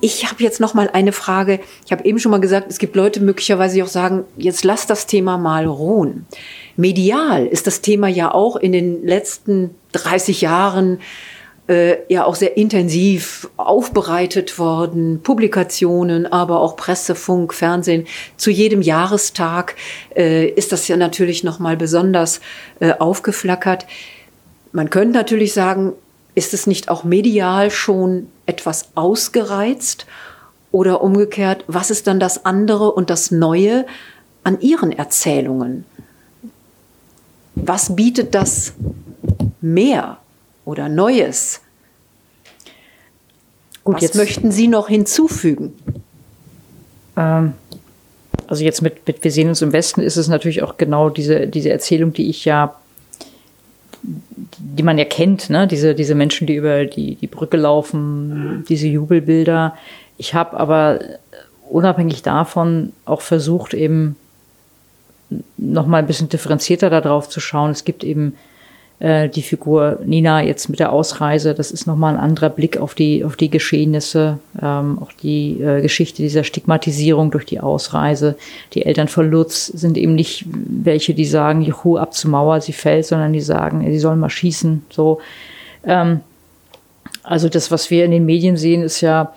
Ich 0.06 0.24
habe 0.24 0.40
jetzt 0.40 0.60
noch 0.60 0.72
mal 0.72 0.88
eine 0.92 1.10
Frage. 1.10 1.58
Ich 1.84 1.90
habe 1.90 2.04
eben 2.04 2.20
schon 2.20 2.30
mal 2.30 2.38
gesagt, 2.38 2.70
es 2.70 2.78
gibt 2.78 2.94
Leute 2.94 3.18
möglicherweise, 3.20 3.74
die 3.74 3.82
auch 3.82 3.88
sagen, 3.88 4.22
jetzt 4.36 4.62
lass 4.62 4.86
das 4.86 5.08
Thema 5.08 5.36
mal 5.36 5.66
ruhen. 5.66 6.26
Medial 6.76 7.44
ist 7.44 7.66
das 7.66 7.80
Thema 7.80 8.06
ja 8.06 8.32
auch 8.32 8.54
in 8.54 8.70
den 8.70 9.04
letzten 9.04 9.74
30 9.90 10.42
Jahren 10.42 11.00
äh, 11.66 11.96
ja 12.08 12.24
auch 12.24 12.36
sehr 12.36 12.56
intensiv 12.56 13.50
aufbereitet 13.56 14.60
worden. 14.60 15.22
Publikationen, 15.24 16.30
aber 16.30 16.60
auch 16.60 16.76
Presse, 16.76 17.16
Funk, 17.16 17.52
Fernsehen. 17.52 18.06
Zu 18.36 18.52
jedem 18.52 18.82
Jahrestag 18.82 19.74
äh, 20.14 20.46
ist 20.46 20.70
das 20.70 20.86
ja 20.86 20.96
natürlich 20.96 21.42
noch 21.42 21.58
mal 21.58 21.76
besonders 21.76 22.40
äh, 22.78 22.92
aufgeflackert. 22.92 23.88
Man 24.70 24.88
könnte 24.88 25.18
natürlich 25.18 25.52
sagen, 25.52 25.94
ist 26.36 26.54
es 26.54 26.68
nicht 26.68 26.88
auch 26.88 27.02
medial 27.02 27.72
schon 27.72 28.28
etwas 28.44 28.90
ausgereizt? 28.94 30.06
Oder 30.70 31.00
umgekehrt, 31.00 31.64
was 31.66 31.90
ist 31.90 32.06
dann 32.06 32.20
das 32.20 32.44
andere 32.44 32.92
und 32.92 33.08
das 33.08 33.30
Neue 33.30 33.86
an 34.44 34.60
Ihren 34.60 34.92
Erzählungen? 34.92 35.84
Was 37.54 37.96
bietet 37.96 38.34
das 38.34 38.74
mehr 39.62 40.18
oder 40.66 40.88
Neues? 40.90 41.62
Gut, 43.82 43.94
was 43.94 44.02
jetzt, 44.02 44.16
möchten 44.16 44.52
Sie 44.52 44.68
noch 44.68 44.88
hinzufügen? 44.88 45.72
Ähm, 47.16 47.54
also 48.46 48.62
jetzt 48.62 48.82
mit, 48.82 49.06
mit 49.06 49.24
Wir 49.24 49.32
sehen 49.32 49.48
uns 49.48 49.62
im 49.62 49.72
Westen 49.72 50.02
ist 50.02 50.16
es 50.16 50.28
natürlich 50.28 50.62
auch 50.62 50.76
genau 50.76 51.08
diese, 51.08 51.46
diese 51.46 51.70
Erzählung, 51.70 52.12
die 52.12 52.28
ich 52.28 52.44
ja 52.44 52.76
die 54.76 54.82
man 54.82 54.98
ja 54.98 55.04
kennt, 55.04 55.48
ne? 55.50 55.66
diese, 55.66 55.94
diese 55.94 56.14
Menschen, 56.14 56.46
die 56.46 56.54
über 56.54 56.84
die, 56.84 57.14
die 57.16 57.26
Brücke 57.26 57.56
laufen, 57.56 58.64
diese 58.68 58.86
Jubelbilder. 58.86 59.74
Ich 60.18 60.34
habe 60.34 60.58
aber 60.58 61.00
unabhängig 61.68 62.22
davon 62.22 62.92
auch 63.04 63.22
versucht, 63.22 63.74
eben 63.74 64.16
noch 65.56 65.86
mal 65.86 65.98
ein 65.98 66.06
bisschen 66.06 66.28
differenzierter 66.28 66.90
darauf 66.90 67.28
zu 67.28 67.40
schauen. 67.40 67.70
Es 67.70 67.84
gibt 67.84 68.04
eben 68.04 68.36
äh, 68.98 69.28
die 69.28 69.42
Figur 69.42 69.98
Nina 70.04 70.42
jetzt 70.42 70.68
mit 70.68 70.80
der 70.80 70.92
Ausreise, 70.92 71.54
das 71.54 71.70
ist 71.70 71.86
nochmal 71.86 72.14
ein 72.14 72.20
anderer 72.20 72.48
Blick 72.48 72.78
auf 72.78 72.94
die, 72.94 73.24
auf 73.24 73.36
die 73.36 73.50
Geschehnisse, 73.50 74.38
ähm, 74.62 74.98
auch 75.00 75.12
die 75.12 75.60
äh, 75.60 75.82
Geschichte 75.82 76.22
dieser 76.22 76.44
Stigmatisierung 76.44 77.30
durch 77.30 77.44
die 77.44 77.60
Ausreise. 77.60 78.36
Die 78.72 78.86
Eltern 78.86 79.08
von 79.08 79.30
Lutz 79.30 79.66
sind 79.66 79.98
eben 79.98 80.14
nicht 80.14 80.46
welche, 80.48 81.12
die 81.12 81.26
sagen, 81.26 81.60
juhu, 81.60 81.98
ab 81.98 82.14
zur 82.14 82.30
Mauer, 82.30 82.60
sie 82.60 82.72
fällt, 82.72 83.06
sondern 83.06 83.32
die 83.32 83.40
sagen, 83.40 83.84
sie 83.84 83.98
sollen 83.98 84.20
mal 84.20 84.30
schießen, 84.30 84.84
so. 84.90 85.20
Ähm, 85.84 86.20
also 87.22 87.48
das, 87.48 87.70
was 87.70 87.90
wir 87.90 88.04
in 88.04 88.12
den 88.12 88.24
Medien 88.24 88.56
sehen, 88.56 88.82
ist 88.82 89.00
ja 89.00 89.32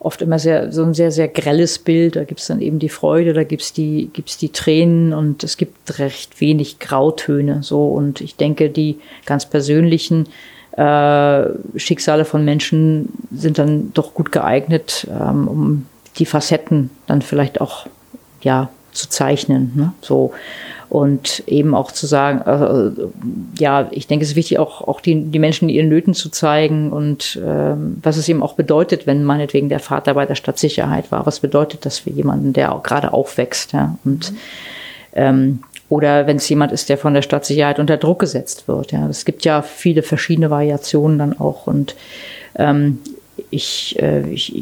oft 0.00 0.22
immer 0.22 0.38
sehr, 0.38 0.72
so 0.72 0.82
ein 0.82 0.94
sehr, 0.94 1.12
sehr 1.12 1.28
grelles 1.28 1.78
Bild. 1.78 2.16
Da 2.16 2.24
gibt's 2.24 2.46
dann 2.46 2.60
eben 2.60 2.78
die 2.78 2.88
Freude, 2.88 3.34
da 3.34 3.44
gibt's 3.44 3.72
die, 3.72 4.10
gibt's 4.12 4.38
die 4.38 4.48
Tränen 4.48 5.12
und 5.12 5.44
es 5.44 5.56
gibt 5.56 5.98
recht 5.98 6.40
wenig 6.40 6.78
Grautöne. 6.78 7.62
So. 7.62 7.88
Und 7.88 8.20
ich 8.20 8.36
denke, 8.36 8.70
die 8.70 8.98
ganz 9.26 9.44
persönlichen 9.46 10.26
äh, 10.72 11.44
Schicksale 11.76 12.24
von 12.24 12.44
Menschen 12.44 13.12
sind 13.30 13.58
dann 13.58 13.92
doch 13.92 14.14
gut 14.14 14.32
geeignet, 14.32 15.06
ähm, 15.10 15.46
um 15.46 15.86
die 16.16 16.26
Facetten 16.26 16.90
dann 17.06 17.20
vielleicht 17.20 17.60
auch 17.60 17.86
ja 18.40 18.70
zu 18.92 19.08
zeichnen. 19.08 19.72
Ne? 19.74 19.92
So 20.00 20.32
und 20.90 21.44
eben 21.46 21.74
auch 21.74 21.92
zu 21.92 22.06
sagen, 22.06 22.42
äh, 22.46 23.60
ja, 23.62 23.88
ich 23.92 24.08
denke, 24.08 24.24
es 24.24 24.30
ist 24.30 24.36
wichtig, 24.36 24.58
auch, 24.58 24.86
auch 24.86 25.00
die, 25.00 25.22
die 25.22 25.38
Menschen 25.38 25.68
ihren 25.68 25.88
Nöten 25.88 26.14
zu 26.14 26.30
zeigen 26.30 26.90
und 26.92 27.40
ähm, 27.42 27.98
was 28.02 28.16
es 28.16 28.28
eben 28.28 28.42
auch 28.42 28.54
bedeutet, 28.54 29.06
wenn 29.06 29.22
meinetwegen 29.22 29.68
der 29.68 29.78
Vater 29.78 30.14
bei 30.14 30.26
der 30.26 30.34
Stadtsicherheit 30.34 31.12
war. 31.12 31.26
Was 31.26 31.40
bedeutet 31.40 31.86
das 31.86 32.00
für 32.00 32.10
jemanden, 32.10 32.52
der 32.52 32.74
auch 32.74 32.82
gerade 32.82 33.12
aufwächst? 33.12 33.72
Ja? 33.72 33.96
Und 34.04 34.32
ähm, 35.14 35.60
oder 35.88 36.26
wenn 36.26 36.36
es 36.36 36.48
jemand 36.48 36.72
ist, 36.72 36.88
der 36.88 36.98
von 36.98 37.14
der 37.14 37.22
Stadtsicherheit 37.22 37.78
unter 37.78 37.96
Druck 37.96 38.20
gesetzt 38.20 38.68
wird. 38.68 38.92
Ja, 38.92 39.08
es 39.08 39.24
gibt 39.24 39.44
ja 39.44 39.62
viele 39.62 40.02
verschiedene 40.02 40.50
Variationen 40.50 41.18
dann 41.18 41.38
auch 41.38 41.66
und 41.66 41.94
ähm, 42.56 42.98
ich, 43.50 43.96
äh, 44.00 44.28
ich, 44.28 44.52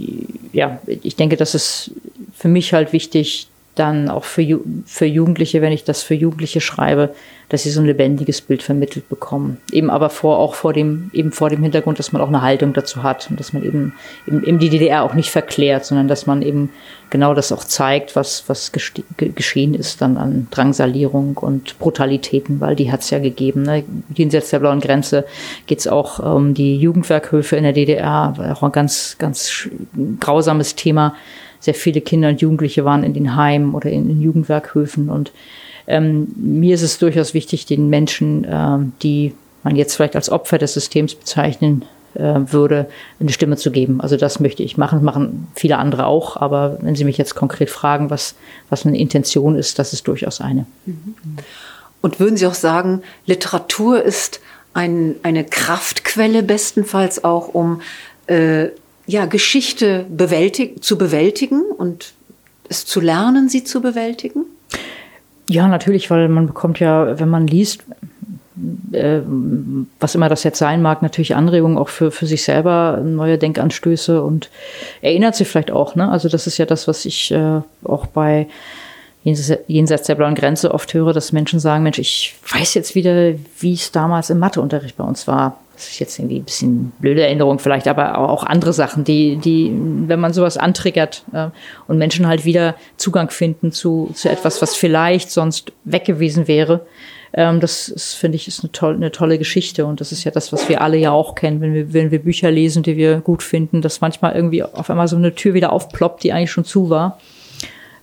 ja, 0.53 0.79
ich 0.87 1.17
denke, 1.17 1.37
das 1.37 1.55
ist 1.55 1.91
für 2.35 2.49
mich 2.49 2.73
halt 2.75 2.93
wichtig, 2.93 3.49
dann 3.79 4.09
auch 4.09 4.25
für, 4.25 4.61
für 4.85 5.07
Jugendliche, 5.07 5.63
wenn 5.63 5.73
ich 5.73 5.85
das 5.85 6.03
für 6.03 6.15
Jugendliche 6.15 6.61
schreibe, 6.61 7.15
dass 7.49 7.63
sie 7.63 7.71
so 7.71 7.81
ein 7.81 7.87
lebendiges 7.87 8.41
Bild 8.41 8.63
vermittelt 8.63 9.09
bekommen. 9.09 9.57
Eben 9.73 9.89
aber 9.89 10.11
vor, 10.11 10.39
auch 10.39 10.55
vor 10.55 10.73
dem, 10.73 11.11
eben 11.13 11.33
vor 11.33 11.49
dem 11.49 11.63
Hintergrund, 11.63 11.99
dass 11.99 12.13
man 12.13 12.21
auch 12.21 12.29
eine 12.29 12.43
Haltung 12.43 12.75
dazu 12.75 13.03
hat 13.03 13.29
und 13.31 13.41
dass 13.41 13.53
man 13.53 13.65
eben, 13.65 13.95
eben, 14.27 14.45
eben 14.45 14.59
die 14.59 14.69
DDR 14.69 15.03
auch 15.03 15.15
nicht 15.15 15.31
verklärt, 15.31 15.85
sondern 15.85 16.09
dass 16.09 16.27
man 16.27 16.43
eben 16.43 16.71
genau 17.11 17.33
das 17.33 17.51
auch 17.53 17.65
zeigt, 17.65 18.17
was, 18.17 18.45
was 18.49 18.73
geschehen 19.17 19.75
ist 19.75 20.03
dann 20.03 20.19
an 20.19 20.47
Drangsalierung 20.51 21.39
und 21.39 21.79
Brutalitäten, 21.79 22.61
weil 22.61 22.77
die 22.77 22.93
hat 22.93 23.01
es 23.01 23.11
ja 23.11 23.19
gegeben. 23.19 23.63
Ne? 23.63 23.85
Jenseits 24.15 24.51
der 24.51 24.59
blauen 24.59 24.81
Grenze 24.81 25.25
geht 25.67 25.79
es 25.79 25.89
auch 25.89 26.19
um 26.19 26.53
die 26.53 26.77
Jugendwerkhöfe 26.77 27.57
in 27.57 27.65
der 27.65 27.73
DDR, 27.73 28.35
auch 28.53 28.63
ein 28.63 28.73
ganz, 28.73 29.17
ganz 29.19 29.69
grausames 30.21 30.75
Thema 30.75 31.15
sehr 31.61 31.75
viele 31.75 32.01
Kinder 32.01 32.29
und 32.29 32.41
Jugendliche 32.41 32.85
waren 32.85 33.03
in 33.03 33.15
den 33.15 33.37
Heimen 33.37 33.75
oder 33.75 33.91
in 33.91 34.09
den 34.09 34.21
Jugendwerkhöfen. 34.21 35.11
Und 35.11 35.33
ähm, 35.89 36.29
mir 36.37 36.75
ist 36.75 36.83
es 36.83 36.99
durchaus 36.99 37.35
wichtig, 37.35 37.67
den 37.67 37.89
Menschen, 37.89 38.45
äh, 38.45 38.79
die 39.03 39.35
man 39.65 39.75
jetzt 39.75 39.97
vielleicht 39.97 40.17
als 40.17 40.31
Opfer 40.31 40.59
des 40.59 40.75
Systems 40.75 41.15
bezeichnen 41.15 41.85
äh, 42.15 42.35
würde, 42.53 42.89
eine 43.19 43.33
Stimme 43.33 43.57
zu 43.57 43.71
geben. 43.71 44.01
Also 44.01 44.17
das 44.17 44.39
möchte 44.39 44.63
ich 44.63 44.77
machen, 44.77 45.03
machen 45.03 45.49
viele 45.55 45.79
andere 45.79 46.07
auch. 46.07 46.37
Aber 46.37 46.79
wenn 46.83 46.95
Sie 46.95 47.05
mich 47.05 47.17
jetzt 47.17 47.35
konkret 47.35 47.71
fragen, 47.71 48.11
was, 48.11 48.35
was 48.69 48.85
eine 48.85 48.99
Intention 48.99 49.57
ist, 49.57 49.79
das 49.79 49.93
ist 49.95 50.07
durchaus 50.07 50.41
eine. 50.41 50.67
Und 52.03 52.21
würden 52.21 52.37
Sie 52.37 52.47
auch 52.47 52.55
sagen, 52.55 53.03
Literatur 53.27 54.03
ist 54.03 54.41
ein, 54.75 55.17
eine 55.23 55.43
Kraftquelle 55.45 56.43
bestenfalls 56.43 57.25
auch, 57.25 57.49
um 57.49 57.81
äh, 58.27 58.69
ja, 59.07 59.25
Geschichte 59.25 60.05
bewältig 60.11 60.85
zu 60.85 60.99
bewältigen 60.99 61.63
und 61.63 62.13
es 62.69 62.85
zu 62.85 63.01
lernen, 63.01 63.49
sie 63.49 63.65
zu 63.65 63.81
bewältigen? 63.81 64.45
Ja, 65.49 65.67
natürlich, 65.67 66.11
weil 66.11 66.29
man 66.29 66.47
bekommt 66.47 66.79
ja, 66.79 67.19
wenn 67.19 67.29
man 67.29 67.47
liest, 67.47 67.85
äh, 68.93 69.21
was 70.01 70.15
immer 70.15 70.29
das 70.29 70.45
jetzt 70.45 70.59
sein 70.59 70.83
mag, 70.83 71.03
natürlich 71.03 71.35
Anregungen 71.35 71.79
auch 71.79 71.89
für, 71.89 72.11
für 72.11 72.27
sich 72.27 72.43
selber, 72.43 73.01
neue 73.03 73.39
Denkanstöße 73.39 74.23
und 74.23 74.51
erinnert 75.01 75.37
sich 75.37 75.49
vielleicht 75.49 75.71
auch. 75.71 75.95
Ne? 75.95 76.09
Also 76.09 76.29
das 76.29 76.47
ist 76.47 76.59
ja 76.59 76.67
das, 76.67 76.89
was 76.89 77.05
ich 77.05 77.31
äh, 77.31 77.61
auch 77.85 78.07
bei 78.07 78.47
jenseits 79.23 80.07
der 80.07 80.15
blauen 80.15 80.35
Grenze 80.35 80.73
oft 80.73 80.95
höre, 80.95 81.13
dass 81.13 81.33
Menschen 81.33 81.61
sagen, 81.61 81.83
Mensch, 81.83 81.99
ich 81.99 82.37
weiß 82.51 82.75
jetzt 82.75 82.95
wieder, 82.95 83.35
wie 83.59 83.75
es 83.75 83.93
damals 83.93 84.31
im 84.31 84.39
Matheunterricht 84.39 84.97
bei 84.97 85.05
uns 85.05 85.27
war. 85.27 85.59
Das 85.79 85.91
ist 85.91 86.01
jetzt 86.01 86.19
irgendwie 86.19 86.41
ein 86.41 86.45
bisschen 86.45 86.93
blöde 86.99 87.23
Erinnerung 87.23 87.61
vielleicht, 87.61 87.87
aber 87.87 88.19
auch 88.19 88.43
andere 88.43 88.73
Sachen, 88.73 89.05
die, 89.05 89.37
die, 89.37 89.73
wenn 90.07 90.19
man 90.19 90.33
sowas 90.33 90.57
antriggert 90.57 91.23
äh, 91.33 91.51
und 91.87 91.99
Menschen 91.99 92.27
halt 92.27 92.45
wieder 92.45 92.75
Zugang 92.97 93.31
finden 93.31 93.71
zu, 93.71 94.11
zu 94.13 94.29
etwas, 94.29 94.61
was 94.61 94.75
vielleicht 94.75 95.31
sonst 95.31 95.73
weg 95.85 96.05
gewesen 96.05 96.49
wäre, 96.49 96.85
ähm, 97.33 97.61
das 97.61 97.89
ist, 97.89 98.15
finde 98.15 98.35
ich, 98.35 98.49
ist 98.49 98.65
eine, 98.65 98.73
toll, 98.73 98.95
eine 98.95 99.13
tolle 99.13 99.39
Geschichte 99.39 99.87
und 99.87 100.01
das 100.01 100.11
ist 100.11 100.25
ja 100.25 100.33
das, 100.33 100.53
was 100.53 100.69
wir 100.69 100.81
alle 100.81 100.97
ja 100.97 101.13
auch 101.13 101.37
kennen, 101.37 101.61
wenn 101.61 101.75
wir, 101.75 101.93
wenn 101.93 102.11
wir 102.11 102.19
Bücher 102.19 102.51
lesen, 102.51 102.83
die 102.83 102.97
wir 102.97 103.21
gut 103.21 103.45
finden, 103.45 103.81
dass 103.81 104.01
manchmal 104.01 104.35
irgendwie 104.35 104.65
auf 104.65 104.91
einmal 104.91 105.07
so 105.07 105.15
eine 105.15 105.33
Tür 105.33 105.55
wieder 105.55 105.73
aufploppt, 105.73 106.25
die 106.25 106.33
eigentlich 106.33 106.51
schon 106.51 106.65
zu 106.65 106.91
war. 106.91 107.21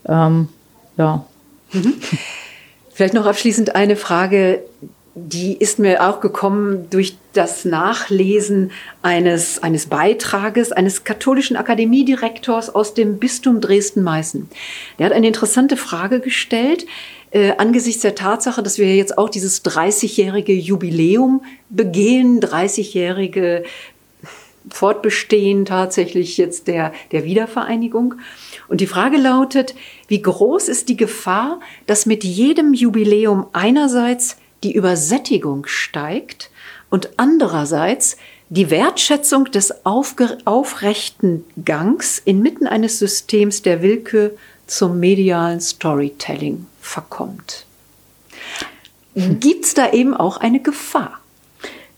Ähm, 0.07 0.47
ja. 0.95 1.25
Mhm. 1.73 1.93
Vielleicht 2.93 3.13
noch 3.13 3.25
abschließend 3.25 3.75
eine 3.75 3.97
Frage, 3.97 4.63
die 5.15 5.55
ist 5.57 5.79
mir 5.79 6.07
auch 6.07 6.19
gekommen 6.19 6.89
durch 6.89 7.15
das 7.31 7.63
Nachlesen 7.63 8.71
eines, 9.01 9.63
eines 9.63 9.85
Beitrages 9.87 10.73
eines 10.73 11.05
katholischen 11.05 11.55
Akademiedirektors 11.55 12.75
aus 12.75 12.93
dem 12.93 13.17
Bistum 13.17 13.61
Dresden-Meißen. 13.61 14.49
Der 14.99 15.05
hat 15.05 15.13
eine 15.13 15.27
interessante 15.27 15.77
Frage 15.77 16.19
gestellt 16.19 16.85
äh, 17.31 17.53
angesichts 17.57 18.01
der 18.01 18.15
Tatsache, 18.15 18.63
dass 18.63 18.77
wir 18.77 18.95
jetzt 18.95 19.17
auch 19.17 19.29
dieses 19.29 19.63
30-jährige 19.65 20.53
Jubiläum 20.53 21.43
begehen, 21.69 22.39
30-jährige 22.39 23.63
Fortbestehen 24.69 25.65
tatsächlich 25.65 26.37
jetzt 26.37 26.67
der, 26.67 26.93
der 27.11 27.25
Wiedervereinigung. 27.25 28.15
Und 28.67 28.79
die 28.79 28.87
Frage 28.87 29.17
lautet, 29.17 29.75
wie 30.07 30.21
groß 30.21 30.69
ist 30.69 30.87
die 30.87 30.97
Gefahr, 30.97 31.59
dass 31.87 32.05
mit 32.05 32.23
jedem 32.23 32.73
Jubiläum 32.73 33.47
einerseits 33.53 34.37
die 34.65 34.73
Übersättigung 34.73 35.67
steigt 35.67 36.49
und 36.89 37.11
andererseits 37.17 38.17
die 38.49 38.69
Wertschätzung 38.71 39.45
des 39.45 39.85
aufrechten 39.85 41.45
Gangs 41.63 42.19
inmitten 42.19 42.67
eines 42.67 42.99
Systems 42.99 43.61
der 43.61 43.81
Willkür 43.81 44.31
zum 44.67 44.99
medialen 44.99 45.61
Storytelling 45.61 46.65
verkommt. 46.81 47.65
Gibt 49.15 49.65
es 49.65 49.75
da 49.75 49.91
eben 49.91 50.15
auch 50.15 50.37
eine 50.37 50.59
Gefahr? 50.59 51.19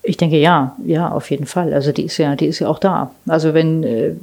Ich 0.03 0.17
denke 0.17 0.37
ja, 0.37 0.75
ja, 0.85 1.09
auf 1.09 1.31
jeden 1.31 1.45
Fall. 1.45 1.73
Also 1.73 1.91
die 1.91 2.03
ist 2.03 2.17
ja, 2.17 2.35
die 2.35 2.47
ist 2.47 2.59
ja 2.59 2.67
auch 2.67 2.79
da. 2.79 3.11
Also 3.27 3.53
wenn 3.53 3.83
äh, 3.83 4.13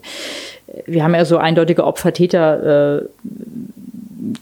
wir 0.86 1.02
haben 1.02 1.14
ja 1.14 1.24
so 1.24 1.38
eindeutige 1.38 1.84
Opfer-Täter 1.84 3.00
äh, 3.00 3.08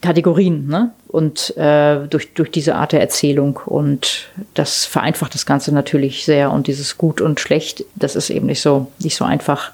Kategorien, 0.01 0.67
ne? 0.67 0.91
Und 1.07 1.55
äh, 1.57 2.07
durch, 2.07 2.33
durch 2.33 2.51
diese 2.51 2.75
Art 2.75 2.91
der 2.91 3.01
Erzählung. 3.01 3.59
Und 3.65 4.27
das 4.53 4.85
vereinfacht 4.85 5.33
das 5.33 5.45
Ganze 5.45 5.73
natürlich 5.73 6.25
sehr. 6.25 6.51
Und 6.51 6.67
dieses 6.67 6.97
Gut 6.97 7.21
und 7.21 7.39
Schlecht, 7.39 7.85
das 7.95 8.15
ist 8.15 8.29
eben 8.29 8.47
nicht 8.47 8.61
so, 8.61 8.91
nicht 8.99 9.15
so 9.15 9.25
einfach 9.25 9.71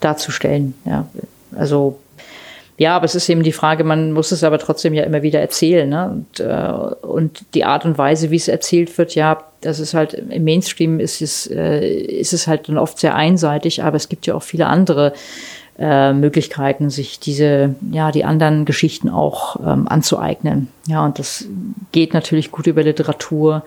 darzustellen. 0.00 0.74
Ja. 0.84 1.08
Also 1.56 1.98
ja, 2.80 2.96
aber 2.96 3.04
es 3.04 3.14
ist 3.14 3.28
eben 3.28 3.42
die 3.42 3.52
Frage, 3.52 3.84
man 3.84 4.12
muss 4.12 4.32
es 4.32 4.42
aber 4.42 4.58
trotzdem 4.58 4.94
ja 4.94 5.04
immer 5.04 5.20
wieder 5.20 5.38
erzählen. 5.38 5.86
Ne? 5.86 6.08
Und, 6.08 6.40
äh, 6.40 7.06
und 7.06 7.44
die 7.52 7.64
Art 7.66 7.84
und 7.84 7.98
Weise, 7.98 8.30
wie 8.30 8.36
es 8.36 8.48
erzählt 8.48 8.96
wird, 8.96 9.14
ja, 9.14 9.44
das 9.60 9.80
ist 9.80 9.92
halt 9.92 10.14
im 10.14 10.44
Mainstream 10.44 10.98
ist 10.98 11.20
es, 11.20 11.46
äh, 11.46 11.86
ist 11.86 12.32
es 12.32 12.46
halt 12.46 12.70
dann 12.70 12.78
oft 12.78 12.98
sehr 12.98 13.14
einseitig, 13.14 13.82
aber 13.82 13.98
es 13.98 14.08
gibt 14.08 14.26
ja 14.26 14.34
auch 14.34 14.42
viele 14.42 14.66
andere 14.66 15.12
äh, 15.80 16.12
Möglichkeiten, 16.12 16.90
sich 16.90 17.18
diese, 17.20 17.74
ja, 17.90 18.12
die 18.12 18.24
anderen 18.24 18.66
Geschichten 18.66 19.08
auch 19.08 19.56
ähm, 19.66 19.88
anzueignen. 19.88 20.68
Ja, 20.86 21.04
und 21.06 21.18
das 21.18 21.46
geht 21.90 22.12
natürlich 22.12 22.50
gut 22.50 22.66
über 22.66 22.82
Literatur. 22.82 23.64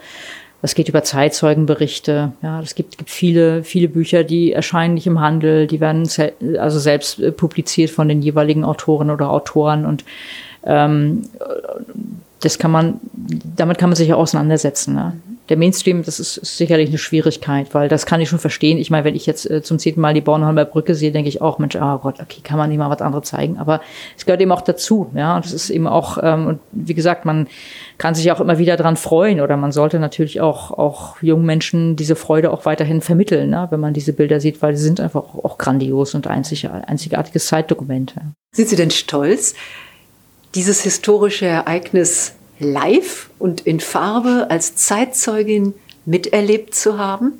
Das 0.61 0.75
geht 0.75 0.87
über 0.87 1.03
Zeitzeugenberichte. 1.03 2.31
Ja, 2.43 2.61
es 2.61 2.75
gibt, 2.75 2.99
gibt 2.99 3.09
viele, 3.09 3.63
viele 3.63 3.89
Bücher, 3.89 4.23
die 4.23 4.53
erscheinen 4.53 4.93
nicht 4.93 5.07
im 5.07 5.19
Handel. 5.19 5.65
Die 5.65 5.79
werden 5.79 6.05
se 6.05 6.33
also 6.59 6.77
selbst 6.77 7.19
äh, 7.19 7.31
publiziert 7.31 7.89
von 7.89 8.07
den 8.07 8.21
jeweiligen 8.21 8.63
Autoren 8.63 9.09
oder 9.09 9.31
Autoren 9.31 9.85
und 9.85 10.05
ähm, 10.65 11.23
das 12.43 12.59
kann 12.59 12.71
man, 12.71 12.99
damit 13.55 13.77
kann 13.77 13.89
man 13.89 13.95
sich 13.95 14.07
ja 14.07 14.15
auseinandersetzen. 14.15 14.95
Ne? 14.95 15.13
der 15.49 15.57
Mainstream, 15.57 16.03
das 16.03 16.19
ist, 16.19 16.37
ist, 16.37 16.57
sicherlich 16.57 16.87
eine 16.87 16.97
Schwierigkeit, 16.97 17.73
weil 17.73 17.89
das 17.89 18.05
kann 18.05 18.21
ich 18.21 18.29
schon 18.29 18.39
verstehen. 18.39 18.77
Ich 18.77 18.89
meine, 18.89 19.03
wenn 19.03 19.15
ich 19.15 19.25
jetzt 19.25 19.49
äh, 19.49 19.61
zum 19.61 19.77
zehnten 19.77 19.99
Mal 19.99 20.13
die 20.13 20.21
Bornholmer 20.21 20.63
Brücke 20.63 20.95
sehe, 20.95 21.11
denke 21.11 21.27
ich 21.27 21.41
auch, 21.41 21.59
Mensch, 21.59 21.75
oh 21.75 21.97
Gott, 21.97 22.21
okay, 22.21 22.39
kann 22.41 22.57
man 22.57 22.69
nicht 22.69 22.77
mal 22.77 22.89
was 22.89 23.01
anderes 23.01 23.27
zeigen. 23.27 23.57
Aber 23.57 23.81
es 24.17 24.25
gehört 24.25 24.41
eben 24.41 24.53
auch 24.53 24.61
dazu, 24.61 25.11
ja. 25.13 25.35
Und 25.35 25.45
es 25.45 25.51
ist 25.51 25.69
eben 25.69 25.87
auch, 25.87 26.17
ähm, 26.21 26.47
und 26.47 26.59
wie 26.71 26.93
gesagt, 26.93 27.25
man 27.25 27.47
kann 27.97 28.15
sich 28.15 28.31
auch 28.31 28.39
immer 28.39 28.57
wieder 28.57 28.77
dran 28.77 28.95
freuen 28.95 29.41
oder 29.41 29.57
man 29.57 29.73
sollte 29.73 29.99
natürlich 29.99 30.39
auch, 30.39 30.71
auch 30.71 31.21
jungen 31.21 31.45
Menschen 31.45 31.97
diese 31.97 32.15
Freude 32.15 32.51
auch 32.51 32.65
weiterhin 32.65 33.01
vermitteln, 33.01 33.49
ne, 33.49 33.67
wenn 33.69 33.81
man 33.81 33.93
diese 33.93 34.13
Bilder 34.13 34.39
sieht, 34.39 34.61
weil 34.61 34.77
sie 34.77 34.83
sind 34.83 35.01
einfach 35.01 35.23
auch, 35.23 35.43
auch 35.43 35.57
grandios 35.57 36.15
und 36.15 36.25
einzig, 36.27 36.69
einzigartiges 36.69 37.47
Zeitdokument. 37.47 38.13
Ja. 38.15 38.21
Sind 38.53 38.69
Sie 38.69 38.75
denn 38.75 38.91
stolz, 38.91 39.55
dieses 40.55 40.81
historische 40.81 41.45
Ereignis 41.45 42.33
live 42.59 43.29
und 43.39 43.61
in 43.61 43.79
Farbe 43.79 44.47
als 44.49 44.75
Zeitzeugin 44.75 45.73
miterlebt 46.05 46.75
zu 46.75 46.97
haben? 46.97 47.33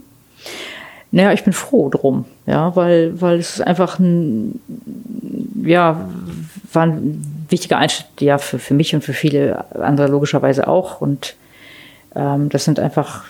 Naja, 1.11 1.31
ich 1.31 1.43
bin 1.43 1.53
froh 1.53 1.89
drum, 1.89 2.25
ja, 2.47 2.75
weil, 2.75 3.21
weil 3.21 3.37
es 3.37 3.61
einfach 3.61 3.99
ein, 3.99 4.59
ja, 5.63 6.09
war 6.71 6.83
ein 6.83 7.45
wichtiger 7.49 7.77
Einschnitt, 7.77 8.07
ja, 8.19 8.39
für, 8.39 8.57
für 8.57 8.73
mich 8.73 8.95
und 8.95 9.03
für 9.03 9.13
viele 9.13 9.65
andere 9.79 10.07
logischerweise 10.07 10.67
auch. 10.67 11.01
Und 11.01 11.35
ähm, 12.15 12.49
das 12.49 12.65
sind 12.65 12.79
einfach 12.79 13.25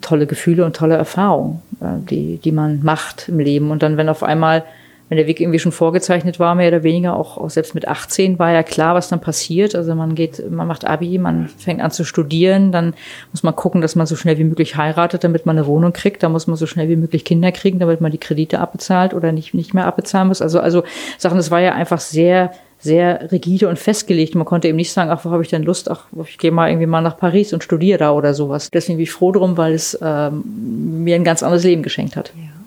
tolle 0.00 0.26
Gefühle 0.26 0.64
und 0.64 0.74
tolle 0.74 0.96
Erfahrungen, 0.96 1.62
äh, 1.80 2.04
die, 2.10 2.38
die 2.38 2.50
man 2.50 2.82
macht 2.82 3.28
im 3.28 3.38
Leben. 3.38 3.70
Und 3.70 3.84
dann, 3.84 3.96
wenn 3.96 4.08
auf 4.08 4.24
einmal 4.24 4.64
wenn 5.08 5.16
der 5.16 5.26
Weg 5.26 5.40
irgendwie 5.40 5.58
schon 5.58 5.72
vorgezeichnet 5.72 6.38
war, 6.38 6.54
mehr 6.54 6.68
oder 6.68 6.82
weniger, 6.82 7.16
auch, 7.16 7.38
auch 7.38 7.50
selbst 7.50 7.74
mit 7.74 7.88
18 7.88 8.38
war 8.38 8.52
ja 8.52 8.62
klar, 8.62 8.94
was 8.94 9.08
dann 9.08 9.20
passiert. 9.20 9.74
Also 9.74 9.94
man 9.94 10.14
geht, 10.14 10.50
man 10.50 10.66
macht 10.66 10.86
Abi, 10.86 11.18
man 11.18 11.48
fängt 11.48 11.80
an 11.80 11.90
zu 11.90 12.04
studieren, 12.04 12.72
dann 12.72 12.94
muss 13.32 13.42
man 13.42 13.56
gucken, 13.56 13.80
dass 13.80 13.96
man 13.96 14.06
so 14.06 14.16
schnell 14.16 14.38
wie 14.38 14.44
möglich 14.44 14.76
heiratet, 14.76 15.24
damit 15.24 15.46
man 15.46 15.56
eine 15.56 15.66
Wohnung 15.66 15.92
kriegt. 15.92 16.22
Da 16.22 16.28
muss 16.28 16.46
man 16.46 16.56
so 16.56 16.66
schnell 16.66 16.88
wie 16.88 16.96
möglich 16.96 17.24
Kinder 17.24 17.52
kriegen, 17.52 17.78
damit 17.78 18.00
man 18.00 18.12
die 18.12 18.18
Kredite 18.18 18.58
abbezahlt 18.60 19.14
oder 19.14 19.32
nicht, 19.32 19.54
nicht 19.54 19.72
mehr 19.72 19.86
abbezahlen 19.86 20.28
muss. 20.28 20.42
Also, 20.42 20.60
also 20.60 20.82
Sachen, 21.16 21.38
das 21.38 21.50
war 21.50 21.60
ja 21.60 21.72
einfach 21.72 22.00
sehr, 22.00 22.52
sehr 22.78 23.32
rigide 23.32 23.68
und 23.68 23.78
festgelegt. 23.78 24.34
Man 24.34 24.44
konnte 24.44 24.68
eben 24.68 24.76
nicht 24.76 24.92
sagen, 24.92 25.10
ach, 25.10 25.24
wo 25.24 25.30
habe 25.30 25.42
ich 25.42 25.48
denn 25.48 25.62
Lust? 25.62 25.90
Ach, 25.90 26.04
ich 26.26 26.36
gehe 26.36 26.52
mal 26.52 26.68
irgendwie 26.68 26.86
mal 26.86 27.00
nach 27.00 27.16
Paris 27.16 27.54
und 27.54 27.64
studiere 27.64 27.98
da 27.98 28.12
oder 28.12 28.34
sowas. 28.34 28.70
Deswegen 28.70 28.98
bin 28.98 29.04
ich 29.04 29.10
froh 29.10 29.32
drum, 29.32 29.56
weil 29.56 29.72
es 29.72 29.98
ähm, 30.02 31.02
mir 31.02 31.16
ein 31.16 31.24
ganz 31.24 31.42
anderes 31.42 31.64
Leben 31.64 31.82
geschenkt 31.82 32.14
hat. 32.14 32.32
Ja. 32.36 32.57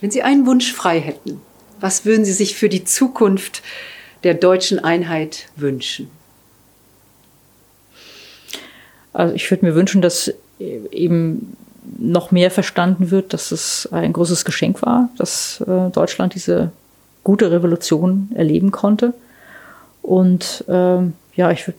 Wenn 0.00 0.10
Sie 0.10 0.22
einen 0.22 0.46
Wunsch 0.46 0.72
frei 0.72 1.00
hätten, 1.00 1.40
was 1.80 2.04
würden 2.04 2.24
Sie 2.24 2.32
sich 2.32 2.56
für 2.56 2.68
die 2.68 2.84
Zukunft 2.84 3.62
der 4.24 4.34
deutschen 4.34 4.78
Einheit 4.78 5.46
wünschen? 5.56 6.10
Also 9.12 9.34
ich 9.34 9.50
würde 9.50 9.66
mir 9.66 9.74
wünschen, 9.74 10.02
dass 10.02 10.32
eben 10.58 11.56
noch 11.98 12.30
mehr 12.30 12.50
verstanden 12.50 13.10
wird, 13.10 13.32
dass 13.32 13.50
es 13.50 13.88
ein 13.92 14.12
großes 14.12 14.44
Geschenk 14.44 14.82
war, 14.82 15.08
dass 15.16 15.60
äh, 15.62 15.90
Deutschland 15.90 16.34
diese 16.34 16.70
gute 17.24 17.50
Revolution 17.50 18.30
erleben 18.34 18.70
konnte. 18.70 19.14
Und 20.02 20.64
ähm, 20.68 21.14
ja, 21.38 21.52
ich 21.52 21.68
würde 21.68 21.78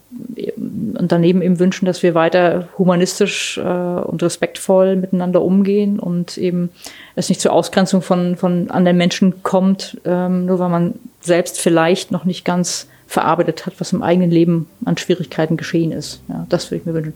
und 0.98 1.12
daneben 1.12 1.42
eben 1.42 1.60
wünschen, 1.60 1.86
dass 1.86 2.02
wir 2.02 2.16
weiter 2.16 2.70
humanistisch 2.78 3.58
äh, 3.58 3.62
und 3.62 4.24
respektvoll 4.24 4.96
miteinander 4.96 5.42
umgehen 5.42 6.00
und 6.00 6.38
eben 6.38 6.70
es 7.16 7.28
nicht 7.28 7.42
zur 7.42 7.52
Ausgrenzung 7.52 8.02
von, 8.02 8.38
von 8.38 8.72
anderen 8.72 8.96
Menschen 8.96 9.44
kommt, 9.44 10.00
ähm, 10.06 10.46
nur 10.46 10.60
weil 10.60 10.70
man 10.70 10.94
selbst 11.20 11.60
vielleicht 11.60 12.12
noch 12.12 12.24
nicht 12.24 12.46
ganz 12.46 12.88
verarbeitet 13.06 13.66
hat, 13.66 13.74
was 13.80 13.92
im 13.92 14.02
eigenen 14.02 14.32
Leben 14.32 14.68
an 14.86 14.96
Schwierigkeiten 14.96 15.58
geschehen 15.58 15.92
ist. 15.92 16.22
Ja, 16.30 16.46
das 16.48 16.72
würde 16.72 16.80
ich 16.80 16.86
mir 16.86 16.94
wünschen. 16.94 17.14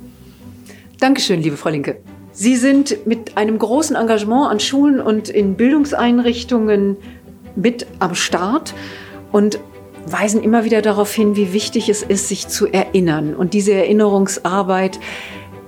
Dankeschön, 0.99 1.41
liebe 1.41 1.55
Frau 1.55 1.69
Linke. 1.69 1.95
Sie 2.33 2.57
sind 2.57 3.07
mit 3.07 3.37
einem 3.37 3.57
großen 3.57 3.95
Engagement 3.95 4.51
an 4.51 4.59
Schulen 4.59 4.99
und 4.99 5.29
in 5.29 5.55
Bildungseinrichtungen 5.55 6.97
mit 7.55 7.85
am 7.99 8.15
Start 8.15 8.73
und 9.31 9.59
weisen 10.05 10.41
immer 10.43 10.65
wieder 10.65 10.81
darauf 10.81 11.13
hin, 11.13 11.35
wie 11.35 11.53
wichtig 11.53 11.89
es 11.89 12.03
ist, 12.03 12.27
sich 12.27 12.47
zu 12.47 12.67
erinnern 12.67 13.35
und 13.35 13.53
diese 13.53 13.73
Erinnerungsarbeit 13.73 14.99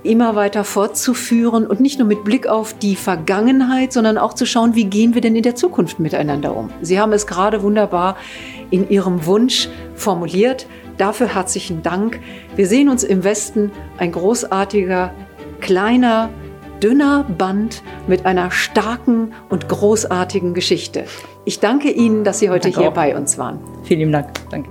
immer 0.02 0.36
weiter 0.36 0.64
fortzuführen 0.64 1.66
und 1.66 1.80
nicht 1.80 1.98
nur 1.98 2.06
mit 2.06 2.24
Blick 2.24 2.46
auf 2.46 2.72
die 2.78 2.96
Vergangenheit, 2.96 3.92
sondern 3.92 4.18
auch 4.18 4.34
zu 4.34 4.46
schauen, 4.46 4.74
wie 4.74 4.84
gehen 4.84 5.14
wir 5.14 5.20
denn 5.20 5.34
in 5.34 5.42
der 5.42 5.56
Zukunft 5.56 5.98
miteinander 5.98 6.56
um. 6.56 6.70
Sie 6.80 7.00
haben 7.00 7.12
es 7.12 7.26
gerade 7.26 7.62
wunderbar 7.62 8.16
in 8.70 8.88
Ihrem 8.88 9.26
Wunsch 9.26 9.68
formuliert. 9.94 10.66
Dafür 10.96 11.34
herzlichen 11.34 11.82
Dank. 11.82 12.20
Wir 12.54 12.66
sehen 12.66 12.88
uns 12.88 13.04
im 13.04 13.24
Westen 13.24 13.72
ein 13.98 14.12
großartiger, 14.12 15.12
kleiner, 15.60 16.30
dünner 16.82 17.24
Band 17.24 17.82
mit 18.06 18.26
einer 18.26 18.50
starken 18.50 19.32
und 19.48 19.68
großartigen 19.68 20.54
Geschichte. 20.54 21.04
Ich 21.44 21.60
danke 21.60 21.90
Ihnen, 21.90 22.24
dass 22.24 22.38
Sie 22.38 22.50
heute 22.50 22.68
danke 22.70 22.80
hier 22.80 22.88
auch. 22.90 22.94
bei 22.94 23.16
uns 23.16 23.38
waren. 23.38 23.60
Vielen 23.84 24.12
Dank. 24.12 24.28
Danke. 24.50 24.70